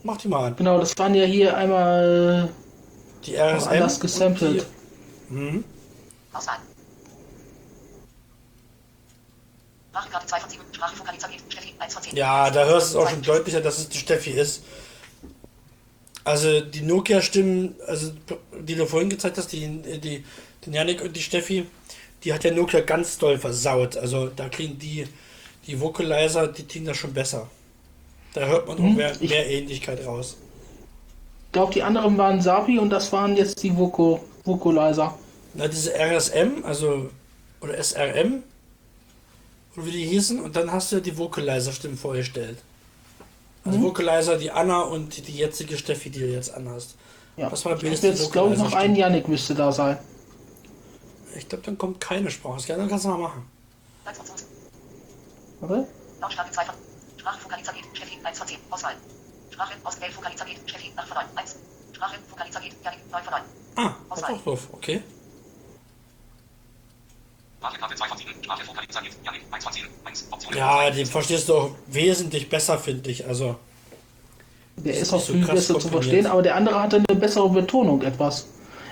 Mach 0.02 0.16
die 0.18 0.28
mal 0.28 0.46
an. 0.46 0.56
Genau, 0.56 0.78
das 0.78 0.96
waren 0.98 1.14
ja 1.14 1.24
hier 1.24 1.56
einmal 1.56 2.50
Die 3.24 3.36
RSM. 3.36 3.68
anders 3.68 4.00
gesampelt. 4.00 4.66
Mhm. 5.28 5.64
Auswahl. 6.32 6.58
Sprachenkarte 9.90 10.26
2 10.26 10.40
von 10.40 10.50
7, 10.50 10.62
Sprache, 10.72 10.98
Vokalisation, 10.98 11.40
Steffi, 11.48 11.74
1 11.78 11.94
von 11.94 12.02
10. 12.02 12.16
Ja, 12.16 12.50
da 12.50 12.64
hörst 12.64 12.94
du 12.94 12.98
es 12.98 13.04
auch 13.04 13.10
schon 13.10 13.22
deutlicher, 13.22 13.60
dass 13.60 13.78
es 13.78 13.88
die 13.88 13.98
Steffi 13.98 14.30
ist. 14.30 14.62
Also 16.24 16.60
die 16.62 16.80
Nokia-Stimmen, 16.80 17.74
also 17.86 18.12
die 18.58 18.74
du 18.74 18.86
vorhin 18.86 19.10
gezeigt 19.10 19.36
hast, 19.38 19.52
die, 19.52 19.66
die, 20.00 20.24
die 20.64 20.70
Janik 20.70 21.02
und 21.02 21.14
die 21.14 21.22
Steffi, 21.22 21.66
die 22.24 22.32
hat 22.32 22.44
ja 22.44 22.52
Nokia 22.52 22.80
ganz 22.80 23.18
doll 23.18 23.38
versaut. 23.38 23.96
Also 23.96 24.28
da 24.34 24.48
kriegen 24.48 24.78
die, 24.78 25.06
die 25.66 25.80
Vocalizer, 25.80 26.48
die 26.48 26.64
klingen 26.64 26.86
das 26.86 26.96
schon 26.96 27.12
besser. 27.12 27.48
Da 28.32 28.46
hört 28.46 28.66
man 28.66 28.76
auch 28.78 28.82
Hm, 28.82 28.96
mehr, 28.96 29.12
ich- 29.20 29.30
mehr 29.30 29.48
Ähnlichkeit 29.48 30.04
raus. 30.06 30.36
Ich 31.46 31.52
glaube, 31.52 31.72
die 31.72 31.82
anderen 31.82 32.18
waren 32.18 32.40
Sapi 32.40 32.78
und 32.78 32.90
das 32.90 33.12
waren 33.12 33.36
jetzt 33.36 33.62
die 33.62 33.76
Voco 33.76 34.24
Vocalizer. 34.44 35.16
Na, 35.54 35.68
diese 35.68 35.92
RSM, 35.94 36.64
also, 36.64 37.10
oder 37.60 37.74
SRM, 37.78 38.42
oder 39.76 39.86
wie 39.86 39.92
die 39.92 40.04
hießen, 40.06 40.40
und 40.40 40.56
dann 40.56 40.72
hast 40.72 40.90
du 40.90 40.96
ja 40.96 41.00
die 41.02 41.16
Vocalizer-Stimmen 41.16 41.96
vorgestellt. 41.96 42.58
Also 43.64 43.80
Vocalizer, 43.80 44.36
die 44.36 44.50
Anna 44.50 44.80
und 44.82 45.16
die, 45.16 45.22
die 45.22 45.36
jetzige 45.38 45.78
Steffi, 45.78 46.10
die 46.10 46.18
du 46.20 46.26
jetzt 46.26 46.52
anhast. 46.52 46.96
Ja. 47.36 47.50
Was 47.52 47.64
war 47.64 47.76
ich 47.82 48.02
jetzt, 48.02 48.32
glaube 48.32 48.54
ich, 48.54 48.60
noch 48.60 48.72
einen 48.74 48.96
Yannick 48.96 49.28
müsste 49.28 49.54
da 49.54 49.70
sein. 49.72 49.96
Ich 51.36 51.48
glaube, 51.48 51.64
dann 51.64 51.76
kommt 51.78 52.00
keine 52.00 52.30
Sprache. 52.30 52.60
Ja, 52.68 52.76
dann 52.76 52.88
kannst 52.88 53.04
du 53.04 53.08
mal 53.08 53.18
machen. 53.18 53.48
Warte. 55.60 55.86
Lautstärke 56.20 56.50
2 56.50 56.64
von. 56.64 56.74
Sprache, 57.18 57.38
Steffi, 57.94 58.18
1 58.22 58.38
von 58.38 58.46
10. 58.46 58.58
Auswahl. 58.70 58.94
Sprache, 59.50 59.74
Vokalisation, 59.82 60.56
Steffi, 60.66 60.92
8 60.96 61.08
von 61.08 61.16
9, 61.16 61.26
1. 61.36 61.56
Sprache, 61.92 62.16
Vokalisation, 62.30 62.72
Janik, 62.84 62.98
9 63.10 63.22
von 63.24 63.32
9. 63.32 63.42
Ah, 63.76 64.14
ist 64.14 64.24
auch 64.24 64.42
doof. 64.42 64.68
Okay. 64.72 65.02
Sprachkarte 67.58 67.94
2 67.94 68.08
von 68.08 68.18
7. 68.18 68.44
Sprache 68.44 68.66
Vokalisation. 68.66 69.14
Janik, 69.24 69.42
1 69.50 69.64
von 69.64 69.72
10. 69.72 69.84
1. 70.04 70.26
Option. 70.30 70.56
Ja, 70.56 70.90
den 70.90 71.06
verstehst 71.06 71.48
du 71.48 71.54
auch 71.54 71.70
wesentlich 71.86 72.48
besser, 72.48 72.78
finde 72.78 73.10
ich. 73.10 73.26
Also, 73.26 73.56
Der 74.76 74.92
Das 74.92 75.02
ist 75.02 75.12
auch 75.12 75.20
so 75.20 75.32
viel 75.32 75.44
krass 75.44 75.54
besser 75.54 75.78
zu 75.78 75.88
verstehen, 75.88 76.26
aber 76.26 76.42
der 76.42 76.56
andere 76.56 76.80
hatte 76.80 76.96
eine 77.08 77.18
bessere 77.18 77.48
Betonung 77.48 78.02
etwas. 78.02 78.46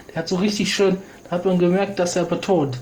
Der 0.09 0.17
hat 0.17 0.29
so 0.29 0.37
richtig 0.37 0.75
schön, 0.75 0.99
hat 1.33 1.47
man 1.47 1.59
gemerkt, 1.59 1.99
dass 1.99 2.15
er 2.15 2.25
betont. 2.25 2.79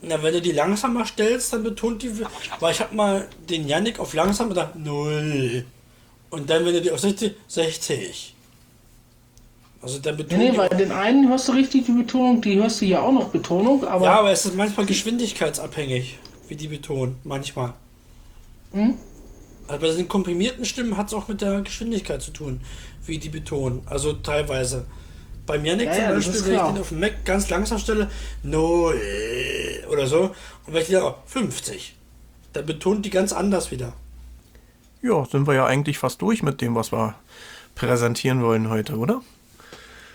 na, 0.00 0.22
wenn 0.22 0.32
du 0.32 0.40
die 0.40 0.52
langsamer 0.52 1.04
stellst, 1.04 1.52
dann 1.52 1.64
betont 1.64 2.02
die. 2.02 2.12
Weil 2.60 2.72
ich 2.72 2.80
habe 2.80 2.94
mal 2.94 3.26
den 3.50 3.66
Yannick 3.66 3.98
auf 3.98 4.14
langsam 4.14 4.54
dann 4.54 4.70
0. 4.82 5.64
Und 6.30 6.48
dann, 6.48 6.64
wenn 6.64 6.74
du 6.74 6.80
die 6.80 6.92
auf 6.92 7.00
60, 7.00 7.34
60. 7.48 8.34
Also 9.82 9.98
dann 9.98 10.16
betont 10.16 10.40
nee, 10.40 10.56
auch- 10.58 10.68
den 10.68 10.92
einen 10.92 11.28
hörst 11.28 11.48
du 11.48 11.52
richtig 11.52 11.86
die 11.86 11.92
Betonung, 11.92 12.40
die 12.40 12.56
hörst 12.56 12.80
du 12.80 12.84
ja 12.84 13.00
auch 13.00 13.12
noch 13.12 13.28
Betonung, 13.30 13.84
aber 13.84 14.04
Ja, 14.06 14.18
aber 14.20 14.30
es 14.30 14.44
ist 14.44 14.54
manchmal 14.56 14.86
geschwindigkeitsabhängig, 14.86 16.18
wie 16.48 16.56
die 16.56 16.68
betonen. 16.68 17.16
Manchmal. 17.24 17.74
Hm? 18.72 18.94
Also 19.66 19.80
bei 19.86 19.92
den 19.92 20.08
komprimierten 20.08 20.64
Stimmen 20.64 20.96
hat 20.96 21.08
es 21.08 21.14
auch 21.14 21.26
mit 21.28 21.40
der 21.40 21.60
Geschwindigkeit 21.62 22.22
zu 22.22 22.30
tun, 22.30 22.60
wie 23.06 23.18
die 23.18 23.28
betonen. 23.28 23.82
Also 23.86 24.12
teilweise. 24.14 24.86
Beim 25.48 25.64
Yannick 25.64 25.86
Ja, 25.88 25.94
zum 25.94 26.02
ja, 26.02 26.12
Beispiel, 26.12 26.34
wenn 26.34 26.52
ich 26.52 26.58
klar. 26.58 26.72
den 26.74 26.80
auf 26.82 26.88
dem 26.90 27.00
Mac 27.00 27.24
ganz 27.24 27.48
langsam 27.48 27.78
stelle, 27.78 28.10
0 28.42 28.94
oder 29.90 30.06
so, 30.06 30.20
und 30.66 30.74
wenn 30.74 30.82
ich 30.82 30.96
auch 30.96 31.16
50, 31.26 31.96
dann 32.52 32.66
betont 32.66 33.04
die 33.06 33.10
ganz 33.10 33.32
anders 33.32 33.70
wieder. 33.70 33.94
Ja, 35.00 35.24
sind 35.24 35.46
wir 35.46 35.54
ja 35.54 35.64
eigentlich 35.64 35.96
fast 35.98 36.20
durch 36.20 36.42
mit 36.42 36.60
dem, 36.60 36.74
was 36.74 36.92
wir 36.92 37.14
präsentieren 37.74 38.42
wollen 38.42 38.68
heute, 38.68 38.96
oder? 38.98 39.22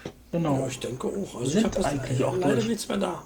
Ja, 0.06 0.40
genau. 0.40 0.68
ich 0.70 0.80
denke 0.80 1.08
auch. 1.08 1.40
Also 1.40 1.50
Sind 1.50 1.76
ich 1.76 1.84
habe 1.84 1.86
eigentlich 1.86 2.24
auch 2.24 2.38
leider 2.38 2.64
nichts 2.64 2.88
mehr 2.88 2.98
da. 2.98 3.24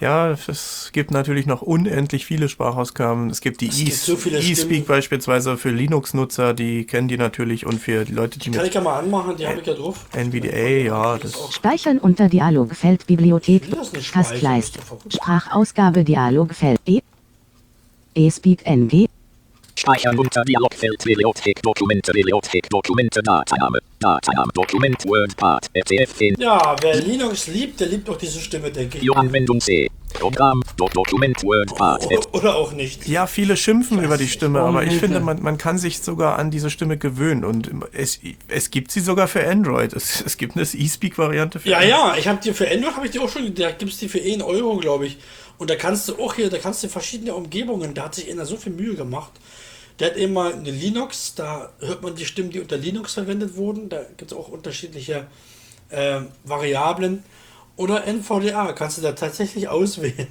Ja, 0.00 0.30
es 0.30 0.90
gibt 0.92 1.10
natürlich 1.10 1.46
noch 1.46 1.62
unendlich 1.62 2.26
viele 2.26 2.48
Sprachausgaben. 2.48 3.30
Es 3.30 3.40
gibt 3.40 3.60
die 3.60 3.68
Es 3.68 3.76
gibt 3.78 3.96
so 3.96 4.14
eSpeak 4.14 4.86
beispielsweise 4.86 5.56
für 5.56 5.70
Linux-Nutzer, 5.70 6.54
die 6.54 6.84
kennen 6.84 7.08
die 7.08 7.16
natürlich 7.16 7.66
und 7.66 7.80
für 7.80 8.04
die 8.04 8.12
Leute, 8.12 8.38
die 8.38 8.50
Kann 8.50 8.60
ich 8.60 8.66
mit 8.66 8.74
ja 8.74 8.80
mal 8.80 8.98
anmachen, 8.98 9.36
die 9.36 9.46
habe 9.46 9.60
ich 9.60 9.66
ja 9.66 9.74
drauf. 9.74 10.06
NVDA, 10.12 10.68
ja, 10.84 11.18
das 11.18 11.34
Speichern 11.52 11.98
unter 11.98 12.28
Dialogfeld 12.28 13.06
Bibliothek. 13.06 13.62
Ich 13.64 13.70
will 13.70 13.78
das 13.78 13.92
nicht 13.92 14.06
speichern, 14.06 14.32
Taskleiste. 14.32 14.78
das 14.78 14.84
ist 14.84 14.90
doch 14.90 14.98
verrückt. 14.98 15.14
Sprachausgabe 15.14 16.04
Dialogfeld. 16.04 16.80
E. 16.86 17.00
eSpeak 18.14 18.64
NG. 18.64 19.08
Speichern 19.78 20.18
unter 20.18 20.42
Dialogfeld 20.44 21.04
Bibliothek 21.04 21.62
Dokumente 21.62 22.12
Bibliothek 22.12 22.68
Dokumente 22.68 23.22
Datename 23.22 23.78
Datename 24.00 24.50
Dokument 24.52 25.04
WordPad 25.06 25.70
RTF10 25.74 26.40
Ja, 26.40 26.74
wer 26.82 26.96
Linux 27.00 27.46
liebt, 27.46 27.78
der 27.80 27.86
liebt 27.88 28.08
auch 28.10 28.16
diese 28.16 28.40
Stimme, 28.40 28.70
denke 28.72 28.98
ich. 28.98 29.16
Anwendung 29.16 29.60
C 29.60 29.88
Programm 30.14 30.62
Do 30.76 30.88
Dokument 30.92 31.42
WordPad 31.44 32.06
O- 32.10 32.38
Oder 32.38 32.56
auch 32.56 32.72
nicht. 32.72 33.06
Ja, 33.06 33.26
viele 33.28 33.56
schimpfen 33.56 34.02
über 34.02 34.16
die 34.16 34.26
Stimme, 34.26 34.60
aber 34.60 34.82
ich 34.82 34.94
finde, 34.94 35.20
man, 35.20 35.42
man 35.42 35.58
kann 35.58 35.78
sich 35.78 36.00
sogar 36.00 36.38
an 36.38 36.50
diese 36.50 36.70
Stimme 36.70 36.96
gewöhnen 36.98 37.44
und 37.44 37.70
es, 37.92 38.18
es 38.48 38.70
gibt 38.70 38.90
sie 38.90 39.00
sogar 39.00 39.28
für 39.28 39.46
Android. 39.46 39.92
Es, 39.92 40.20
es 40.24 40.36
gibt 40.38 40.56
eine 40.56 40.62
eSpeak-Variante 40.64 41.60
für 41.60 41.68
Ja, 41.68 41.76
Android. 41.78 41.90
ja, 41.92 42.14
ich 42.18 42.26
habe 42.26 42.40
dir 42.42 42.54
für 42.54 42.68
Android 42.68 42.96
habe 42.96 43.06
ich 43.06 43.12
dir 43.12 43.22
auch 43.22 43.28
schon, 43.28 43.54
da 43.54 43.70
gibt's 43.70 43.98
die 43.98 44.08
für 44.08 44.20
1 44.20 44.42
Euro, 44.42 44.76
glaube 44.78 45.06
ich. 45.06 45.18
Und 45.58 45.70
da 45.70 45.76
kannst 45.76 46.08
du 46.08 46.16
auch 46.22 46.34
hier, 46.34 46.48
da 46.50 46.58
kannst 46.58 46.82
du 46.84 46.88
verschiedene 46.88 47.34
Umgebungen, 47.34 47.92
da 47.94 48.04
hat 48.04 48.14
sich 48.14 48.30
einer 48.30 48.46
so 48.46 48.56
viel 48.56 48.72
Mühe 48.72 48.94
gemacht. 48.94 49.32
Der 49.98 50.10
hat 50.10 50.16
eben 50.16 50.32
mal 50.32 50.52
eine 50.52 50.70
Linux, 50.70 51.34
da 51.34 51.72
hört 51.80 52.02
man 52.02 52.14
die 52.14 52.24
Stimmen, 52.24 52.50
die 52.50 52.60
unter 52.60 52.76
Linux 52.76 53.14
verwendet 53.14 53.56
wurden. 53.56 53.88
Da 53.88 54.02
gibt 54.16 54.30
es 54.30 54.36
auch 54.36 54.48
unterschiedliche 54.48 55.26
äh, 55.90 56.20
Variablen. 56.44 57.24
Oder 57.76 58.06
NVDA, 58.06 58.72
kannst 58.72 58.98
du 58.98 59.02
da 59.02 59.12
tatsächlich 59.12 59.68
auswählen. 59.68 60.28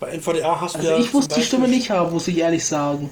Bei 0.00 0.10
NVDA 0.10 0.60
hast 0.60 0.76
du 0.76 0.78
Also 0.78 0.90
ja. 0.90 0.98
ich 0.98 1.12
muss 1.12 1.26
die 1.28 1.42
Stimme 1.42 1.66
nicht 1.66 1.90
haben, 1.90 2.12
muss 2.12 2.28
ich 2.28 2.38
ehrlich 2.38 2.64
sagen. 2.64 3.10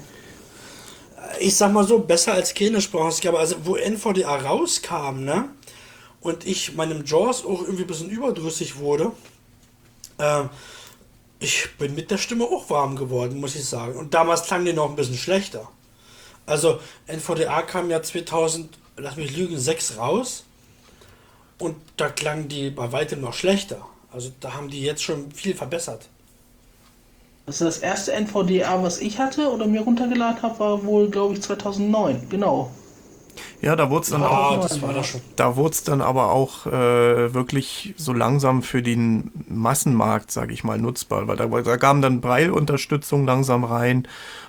ich 1.39 1.55
sag 1.55 1.73
mal 1.73 1.85
so, 1.85 1.99
besser 1.99 2.33
als 2.33 2.53
keine 2.53 2.81
Sprachausgabe. 2.81 3.37
Also, 3.37 3.55
wo 3.63 3.75
NVDA 3.75 4.35
rauskam, 4.37 5.23
ne? 5.23 5.49
Und 6.21 6.45
ich 6.45 6.75
meinem 6.75 7.05
Jaws 7.05 7.45
auch 7.45 7.61
irgendwie 7.61 7.83
ein 7.83 7.87
bisschen 7.87 8.09
überdrüssig 8.09 8.77
wurde, 8.77 9.11
äh, 10.17 10.43
ich 11.39 11.77
bin 11.77 11.95
mit 11.95 12.11
der 12.11 12.17
Stimme 12.17 12.45
auch 12.45 12.69
warm 12.69 12.95
geworden, 12.95 13.39
muss 13.39 13.55
ich 13.55 13.65
sagen. 13.65 13.97
Und 13.97 14.13
damals 14.13 14.43
klang 14.43 14.65
die 14.65 14.73
noch 14.73 14.89
ein 14.89 14.95
bisschen 14.95 15.17
schlechter. 15.17 15.69
Also, 16.45 16.79
NVDA 17.07 17.61
kam 17.61 17.89
ja 17.89 18.01
2000, 18.01 18.77
lass 18.97 19.17
mich 19.17 19.35
lügen, 19.35 19.59
6 19.59 19.97
raus. 19.97 20.45
Und 21.59 21.75
da 21.97 22.09
klang 22.09 22.47
die 22.47 22.69
bei 22.69 22.91
weitem 22.91 23.21
noch 23.21 23.33
schlechter. 23.33 23.85
Also, 24.11 24.31
da 24.39 24.53
haben 24.53 24.69
die 24.69 24.81
jetzt 24.81 25.03
schon 25.03 25.31
viel 25.31 25.53
verbessert. 25.53 26.07
Ist 27.45 27.61
das 27.61 27.77
erste 27.77 28.13
NVDA, 28.13 28.83
was 28.83 28.99
ich 28.99 29.19
hatte 29.19 29.49
oder 29.51 29.67
mir 29.67 29.81
runtergeladen 29.81 30.41
habe, 30.41 30.59
war 30.59 30.85
wohl, 30.85 31.09
glaube 31.09 31.35
ich, 31.35 31.41
2009. 31.41 32.27
Genau. 32.29 32.71
Ja, 33.61 33.75
da 33.75 33.89
wurde 33.89 34.03
es 34.03 34.09
dann 34.09 34.23
auch 34.23 34.67
Ah. 34.67 34.67
Da 35.35 35.55
wurde 35.55 35.71
es 35.71 35.83
dann 35.83 36.01
aber 36.01 36.31
auch 36.31 36.65
äh, 36.67 37.33
wirklich 37.33 37.93
so 37.97 38.13
langsam 38.13 38.61
für 38.63 38.81
den 38.81 39.31
Massenmarkt, 39.49 40.31
sage 40.31 40.53
ich 40.53 40.63
mal, 40.63 40.77
nutzbar, 40.77 41.27
weil 41.27 41.37
da, 41.37 41.47
da 41.47 41.77
kam 41.77 42.01
dann 42.01 42.21
Braille-Unterstützung 42.21 43.25
langsam 43.25 43.63
rein 43.63 44.07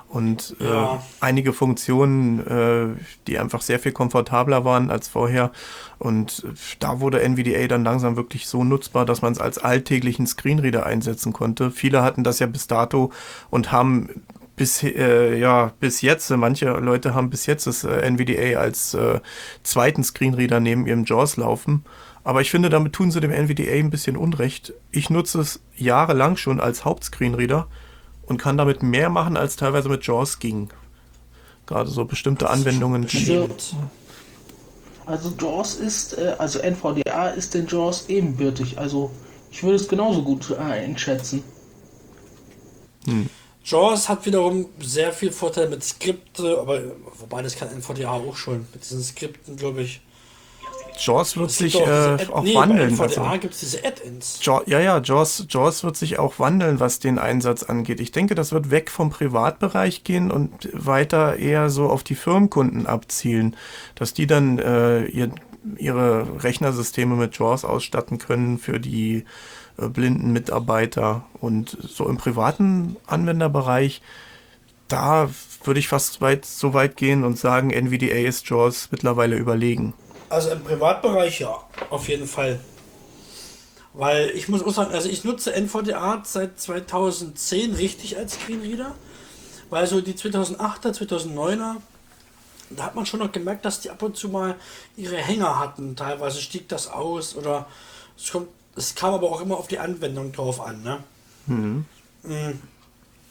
und 0.08 0.56
äh, 0.60 0.64
Ja. 0.64 1.02
einige 1.20 1.52
Funktionen, 1.52 2.40
äh, 2.46 2.86
die 3.26 3.38
einfach 3.38 3.60
sehr 3.60 3.78
viel 3.78 3.92
komfortabler 3.92 4.64
waren 4.64 4.90
als 4.90 5.08
vorher. 5.08 5.52
Und 5.98 6.44
äh, 6.46 6.54
da 6.78 7.00
wurde 7.00 7.20
NVDA 7.22 7.66
dann 7.68 7.84
langsam 7.84 8.16
wirklich 8.16 8.46
so 8.46 8.64
nutzbar, 8.64 9.04
dass 9.04 9.20
man 9.20 9.32
es 9.32 9.38
als 9.38 9.58
alltäglichen 9.58 10.26
Screenreader 10.26 10.86
einsetzen 10.86 11.32
konnte. 11.34 11.70
Viele 11.70 12.02
hatten 12.02 12.24
das 12.24 12.38
ja 12.38 12.46
bis 12.46 12.66
dato 12.66 13.12
und 13.50 13.70
haben 13.70 14.08
bis, 14.58 14.82
äh, 14.82 15.38
ja, 15.38 15.72
bis 15.80 16.02
jetzt, 16.02 16.28
manche 16.30 16.66
Leute 16.66 17.14
haben 17.14 17.30
bis 17.30 17.46
jetzt 17.46 17.66
das 17.66 17.84
äh, 17.84 18.10
NVDA 18.10 18.58
als 18.58 18.92
äh, 18.92 19.20
zweiten 19.62 20.04
Screenreader 20.04 20.60
neben 20.60 20.86
ihrem 20.86 21.04
JAWS 21.04 21.36
laufen. 21.38 21.84
Aber 22.24 22.42
ich 22.42 22.50
finde, 22.50 22.68
damit 22.68 22.92
tun 22.92 23.10
sie 23.10 23.20
dem 23.20 23.30
NVDA 23.30 23.72
ein 23.72 23.88
bisschen 23.88 24.16
Unrecht. 24.16 24.74
Ich 24.90 25.08
nutze 25.08 25.40
es 25.40 25.60
jahrelang 25.76 26.36
schon 26.36 26.60
als 26.60 26.84
Hauptscreenreader 26.84 27.68
und 28.26 28.36
kann 28.36 28.58
damit 28.58 28.82
mehr 28.82 29.08
machen, 29.08 29.38
als 29.38 29.56
teilweise 29.56 29.88
mit 29.88 30.06
JAWS 30.06 30.38
ging. 30.38 30.68
Gerade 31.66 31.88
so 31.88 32.04
bestimmte 32.04 32.50
Anwendungen. 32.50 33.02
Bestimmt. 33.02 33.74
Also 35.06 35.32
JAWS 35.40 35.76
ist, 35.76 36.18
äh, 36.18 36.34
also 36.38 36.58
NVDA 36.58 37.28
ist 37.28 37.54
den 37.54 37.66
JAWS 37.66 38.08
ebenbürtig. 38.08 38.78
Also 38.78 39.10
ich 39.50 39.62
würde 39.62 39.76
es 39.76 39.88
genauso 39.88 40.22
gut 40.22 40.52
einschätzen. 40.58 41.42
JAWS 43.68 44.08
hat 44.08 44.24
wiederum 44.24 44.66
sehr 44.80 45.12
viel 45.12 45.30
Vorteil 45.30 45.68
mit 45.68 45.84
Skripte, 45.84 46.58
aber 46.58 46.80
wobei 47.18 47.42
das 47.42 47.54
kann 47.54 47.68
NVDA 47.68 48.12
auch 48.12 48.36
schon. 48.36 48.66
Mit 48.72 48.82
diesen 48.82 49.02
Skripten, 49.02 49.56
glaube 49.56 49.82
ich. 49.82 50.00
Jaws 50.98 51.36
wird 51.36 51.50
sich 51.50 51.74
diese 51.76 52.16
äh, 52.18 52.32
auch 52.32 52.42
nee, 52.42 52.54
bei 52.54 52.60
wandeln. 52.60 52.90
NVDA 52.90 53.22
Also, 53.24 53.40
gibt 53.40 53.54
es 53.54 53.60
diese 53.60 53.84
Add-ins. 53.84 54.40
Ja, 54.42 54.62
ja, 54.66 55.00
Jaws, 55.00 55.46
Jaws 55.48 55.84
wird 55.84 55.96
sich 55.96 56.18
auch 56.18 56.38
wandeln, 56.38 56.80
was 56.80 56.98
den 56.98 57.18
Einsatz 57.18 57.62
angeht. 57.62 58.00
Ich 58.00 58.10
denke, 58.10 58.34
das 58.34 58.52
wird 58.52 58.70
weg 58.70 58.90
vom 58.90 59.10
Privatbereich 59.10 60.02
gehen 60.02 60.30
und 60.30 60.68
weiter 60.72 61.36
eher 61.36 61.68
so 61.68 61.88
auf 61.88 62.02
die 62.02 62.14
Firmenkunden 62.14 62.86
abzielen, 62.86 63.54
dass 63.94 64.14
die 64.14 64.26
dann 64.26 64.58
äh, 64.58 65.04
ihr, 65.04 65.30
ihre 65.76 66.42
Rechnersysteme 66.42 67.14
mit 67.14 67.38
Jaws 67.38 67.64
ausstatten 67.64 68.18
können 68.18 68.58
für 68.58 68.80
die 68.80 69.24
blinden 69.78 70.32
Mitarbeiter. 70.32 71.24
Und 71.40 71.76
so 71.80 72.08
im 72.08 72.16
privaten 72.16 72.96
Anwenderbereich, 73.06 74.02
da 74.88 75.30
würde 75.64 75.80
ich 75.80 75.88
fast 75.88 76.20
weit, 76.20 76.44
so 76.44 76.74
weit 76.74 76.96
gehen 76.96 77.24
und 77.24 77.38
sagen, 77.38 77.70
NVDA 77.70 78.26
ist 78.26 78.48
Jaws 78.48 78.88
mittlerweile 78.90 79.36
überlegen. 79.36 79.94
Also 80.28 80.50
im 80.50 80.62
Privatbereich 80.62 81.40
ja, 81.40 81.56
auf 81.90 82.08
jeden 82.08 82.26
Fall. 82.26 82.60
Weil 83.94 84.30
ich 84.30 84.48
muss 84.48 84.62
auch 84.62 84.72
sagen, 84.72 84.92
also 84.92 85.08
ich 85.08 85.24
nutze 85.24 85.52
NVDA 85.54 86.22
seit 86.24 86.60
2010 86.60 87.74
richtig 87.74 88.16
als 88.16 88.34
Screenreader. 88.34 88.94
Weil 89.70 89.86
so 89.86 90.00
die 90.00 90.14
2008er, 90.14 90.96
2009er, 90.96 91.76
da 92.70 92.84
hat 92.84 92.94
man 92.94 93.06
schon 93.06 93.20
noch 93.20 93.32
gemerkt, 93.32 93.64
dass 93.64 93.80
die 93.80 93.90
ab 93.90 94.02
und 94.02 94.16
zu 94.16 94.28
mal 94.28 94.56
ihre 94.96 95.16
Hänger 95.16 95.58
hatten. 95.58 95.96
Teilweise 95.96 96.40
stieg 96.40 96.68
das 96.68 96.88
aus 96.88 97.36
oder 97.36 97.66
es, 98.16 98.30
kommt, 98.30 98.48
es 98.78 98.94
kam 98.94 99.12
aber 99.12 99.30
auch 99.30 99.40
immer 99.40 99.56
auf 99.56 99.68
die 99.68 99.78
Anwendung 99.78 100.32
drauf 100.32 100.60
an. 100.60 100.82
Ne? 100.82 101.02
Mhm. 101.46 101.84
Mm. 102.22 102.60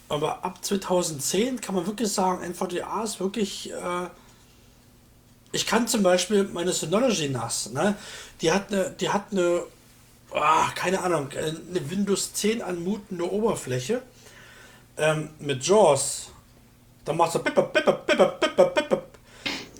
Aber 0.09 0.45
ab 0.45 0.63
2010 0.63 1.59
kann 1.59 1.75
man 1.75 1.85
wirklich 1.85 2.11
sagen, 2.11 2.43
NVDA 2.43 3.03
ist 3.03 3.19
wirklich. 3.19 3.71
Äh, 3.71 4.07
ich 5.53 5.65
kann 5.65 5.87
zum 5.87 6.03
Beispiel 6.03 6.43
meine 6.43 6.73
Synology 6.73 7.29
NAS, 7.29 7.71
ne? 7.71 7.95
Die 8.41 8.51
hat 8.51 8.71
eine, 8.71 8.91
die 8.91 9.09
hat 9.09 9.31
eine, 9.31 9.63
ah, 10.31 10.69
keine 10.75 11.01
Ahnung, 11.01 11.29
äh, 11.31 11.53
eine 11.69 11.89
Windows 11.89 12.33
10 12.33 12.61
anmutende 12.61 13.31
Oberfläche 13.31 14.01
ähm, 14.97 15.29
mit 15.39 15.65
JAWS. 15.65 16.27
Da 17.05 17.13
macht 17.13 17.31
so 17.31 17.39
pipper, 17.39 17.63
pipper, 17.63 17.93
pipper. 17.93 19.03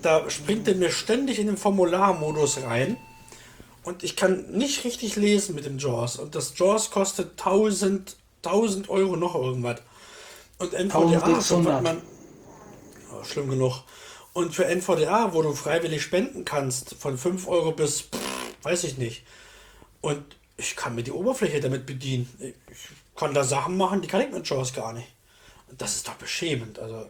Da 0.02 0.30
springt 0.30 0.68
er 0.68 0.76
mir 0.76 0.90
ständig 0.90 1.40
in 1.40 1.48
den 1.48 1.58
Formularmodus 1.58 2.64
rein. 2.64 2.98
Und 3.84 4.04
ich 4.04 4.16
kann 4.16 4.52
nicht 4.52 4.84
richtig 4.84 5.16
lesen 5.16 5.56
mit 5.56 5.66
dem 5.66 5.78
JAWS. 5.78 6.18
Und 6.18 6.36
das 6.36 6.58
JAWS 6.58 6.92
kostet 6.92 7.32
1000, 7.40 8.18
1000 8.44 8.90
Euro 8.90 9.16
noch 9.16 9.36
irgendwas. 9.36 9.82
Und 10.58 10.74
NVDA, 10.74 11.20
1600. 11.24 11.74
wird 11.74 11.84
man, 11.84 12.02
ja, 13.12 13.26
schlimm 13.26 13.50
genug. 13.50 13.84
Und 14.34 14.54
für 14.54 14.66
NVDA, 14.66 15.34
wo 15.34 15.42
du 15.42 15.54
freiwillig 15.54 16.04
spenden 16.04 16.46
kannst, 16.46 16.96
von 16.96 17.18
5 17.18 17.48
Euro 17.48 17.72
bis, 17.72 18.02
pff, 18.02 18.18
weiß 18.64 18.84
ich 18.84 18.98
nicht. 18.98 19.24
Und 20.02 20.24
ich 20.58 20.76
kann 20.76 20.96
mir 20.96 21.04
die 21.04 21.12
Oberfläche 21.12 21.60
damit 21.60 21.86
bedienen. 21.86 22.28
Ich 22.40 23.16
kann 23.16 23.34
da 23.34 23.44
Sachen 23.44 23.78
machen, 23.78 24.02
die 24.02 24.08
kann 24.08 24.22
ich 24.22 24.32
mit 24.32 24.48
JAWS 24.48 24.74
gar 24.74 24.94
nicht. 24.94 25.08
Und 25.70 25.82
das 25.82 25.96
ist 25.96 26.08
doch 26.08 26.16
beschämend. 26.16 26.80
Also, 26.80 27.10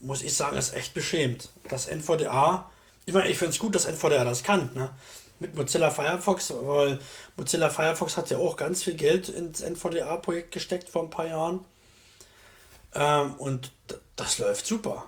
muss 0.00 0.22
ich 0.22 0.34
sagen, 0.34 0.56
ist 0.56 0.74
echt 0.74 0.94
beschämt. 0.94 1.50
Das 1.68 1.86
NVDA, 1.86 2.70
ich 3.10 3.14
meine, 3.14 3.28
ich 3.28 3.38
finde 3.38 3.50
es 3.50 3.58
gut, 3.58 3.74
dass 3.74 3.86
NVDA 3.86 4.22
das 4.22 4.44
kann, 4.44 4.70
ne? 4.72 4.88
Mit 5.40 5.56
Mozilla 5.56 5.90
Firefox, 5.90 6.52
weil 6.62 7.00
Mozilla 7.36 7.68
Firefox 7.68 8.16
hat 8.16 8.30
ja 8.30 8.38
auch 8.38 8.56
ganz 8.56 8.84
viel 8.84 8.94
Geld 8.94 9.28
ins 9.28 9.62
NVDA-Projekt 9.62 10.52
gesteckt 10.52 10.88
vor 10.88 11.02
ein 11.02 11.10
paar 11.10 11.26
Jahren. 11.26 11.64
Ähm, 12.94 13.34
und 13.34 13.72
das 14.14 14.38
läuft 14.38 14.64
super. 14.64 15.06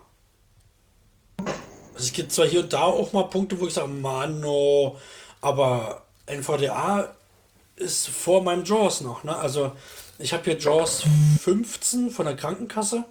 Also 1.39 2.07
es 2.07 2.13
gibt 2.13 2.33
zwar 2.33 2.47
hier 2.47 2.61
und 2.61 2.73
da 2.73 2.83
auch 2.83 3.13
mal 3.13 3.25
Punkte, 3.25 3.61
wo 3.61 3.69
ich 3.69 3.75
sage, 3.75 3.87
Mann, 3.87 4.41
no, 4.41 4.99
aber 5.41 6.03
NVDA 6.27 7.15
ist 7.77 8.09
vor 8.09 8.43
meinem 8.43 8.65
JAWS 8.65 9.03
noch. 9.03 9.23
Ne? 9.23 9.37
Also 9.37 9.71
ich 10.19 10.33
habe 10.33 10.43
hier 10.43 10.59
JAWS 10.59 11.05
15 11.41 12.11
von 12.11 12.27
der 12.27 12.35
Krankenkasse. 12.35 13.05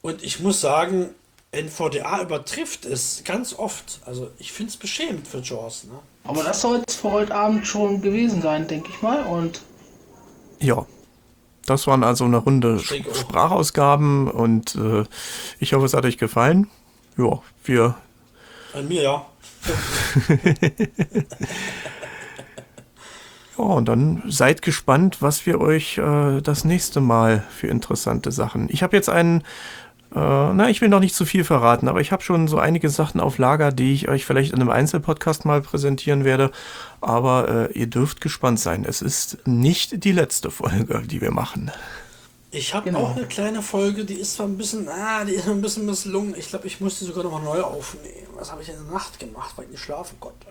Und 0.00 0.22
ich 0.22 0.38
muss 0.38 0.60
sagen, 0.60 1.16
NVDA 1.52 2.22
übertrifft 2.22 2.84
es 2.84 3.22
ganz 3.24 3.54
oft. 3.54 4.00
Also 4.06 4.30
ich 4.38 4.52
finde 4.52 4.70
es 4.70 4.76
beschämend 4.76 5.26
für 5.26 5.38
JAWS. 5.38 5.84
Ne? 5.84 5.98
Aber 6.24 6.44
das 6.44 6.60
soll 6.60 6.82
es 6.86 6.96
für 6.96 7.10
heute 7.10 7.34
Abend 7.34 7.66
schon 7.66 8.02
gewesen 8.02 8.42
sein, 8.42 8.68
denke 8.68 8.90
ich 8.90 9.02
mal. 9.02 9.24
Und 9.24 9.62
Ja, 10.60 10.86
das 11.66 11.86
waren 11.86 12.04
also 12.04 12.24
eine 12.24 12.38
Runde. 12.38 12.78
Sprachausgaben 12.78 14.30
und 14.30 14.76
äh, 14.76 15.04
ich 15.58 15.72
hoffe, 15.72 15.86
es 15.86 15.94
hat 15.94 16.04
euch 16.04 16.18
gefallen. 16.18 16.68
Ja, 17.16 17.42
wir 17.64 17.96
An 18.72 18.86
mir 18.86 19.02
ja. 19.02 19.26
Ja, 23.60 23.66
und 23.66 23.88
dann 23.88 24.22
seid 24.26 24.62
gespannt, 24.62 25.20
was 25.20 25.44
wir 25.44 25.60
euch 25.60 25.98
äh, 25.98 26.40
das 26.40 26.64
nächste 26.64 27.00
Mal 27.00 27.44
für 27.50 27.66
interessante 27.66 28.32
Sachen. 28.32 28.68
Ich 28.70 28.82
habe 28.82 28.96
jetzt 28.96 29.10
einen, 29.10 29.42
äh, 30.14 30.18
na, 30.18 30.68
ich 30.68 30.80
will 30.80 30.88
noch 30.88 31.00
nicht 31.00 31.14
zu 31.14 31.24
viel 31.24 31.44
verraten, 31.44 31.88
aber 31.88 32.00
ich 32.00 32.10
habe 32.12 32.22
schon 32.22 32.48
so 32.48 32.58
einige 32.58 32.88
Sachen 32.90 33.20
auf 33.20 33.38
Lager, 33.38 33.70
die 33.72 33.92
ich 33.94 34.08
euch 34.08 34.24
vielleicht 34.24 34.52
in 34.52 34.60
einem 34.60 34.70
Einzelpodcast 34.70 35.44
mal 35.44 35.60
präsentieren 35.60 36.24
werde. 36.24 36.50
Aber 37.00 37.70
äh, 37.70 37.78
ihr 37.78 37.86
dürft 37.86 38.20
gespannt 38.20 38.60
sein. 38.60 38.84
Es 38.84 39.02
ist 39.02 39.38
nicht 39.46 40.04
die 40.04 40.12
letzte 40.12 40.50
Folge, 40.50 41.02
die 41.06 41.20
wir 41.20 41.30
machen. 41.30 41.70
Ich 42.52 42.74
habe 42.74 42.86
Genau. 42.86 43.04
auch 43.04 43.16
eine 43.16 43.26
kleine 43.26 43.62
Folge, 43.62 44.04
die 44.04 44.14
ist 44.14 44.34
zwar 44.34 44.46
ein 44.46 44.56
bisschen, 44.56 44.88
ah, 44.88 45.24
die 45.24 45.34
ist 45.34 45.46
ein 45.46 45.60
bisschen 45.62 45.86
misslungen. 45.86 46.34
Ich 46.36 46.48
glaube, 46.48 46.66
ich 46.66 46.80
musste 46.80 47.04
sogar 47.04 47.22
nochmal 47.22 47.44
neu 47.44 47.62
aufnehmen. 47.62 48.26
Was 48.36 48.50
habe 48.50 48.62
ich 48.62 48.68
in 48.68 48.74
der 48.74 48.92
Nacht 48.92 49.20
gemacht, 49.20 49.52
weil 49.56 49.66
ich 49.66 49.72
nicht 49.72 49.82
schlafen 49.84 50.18
konnte? 50.18 50.46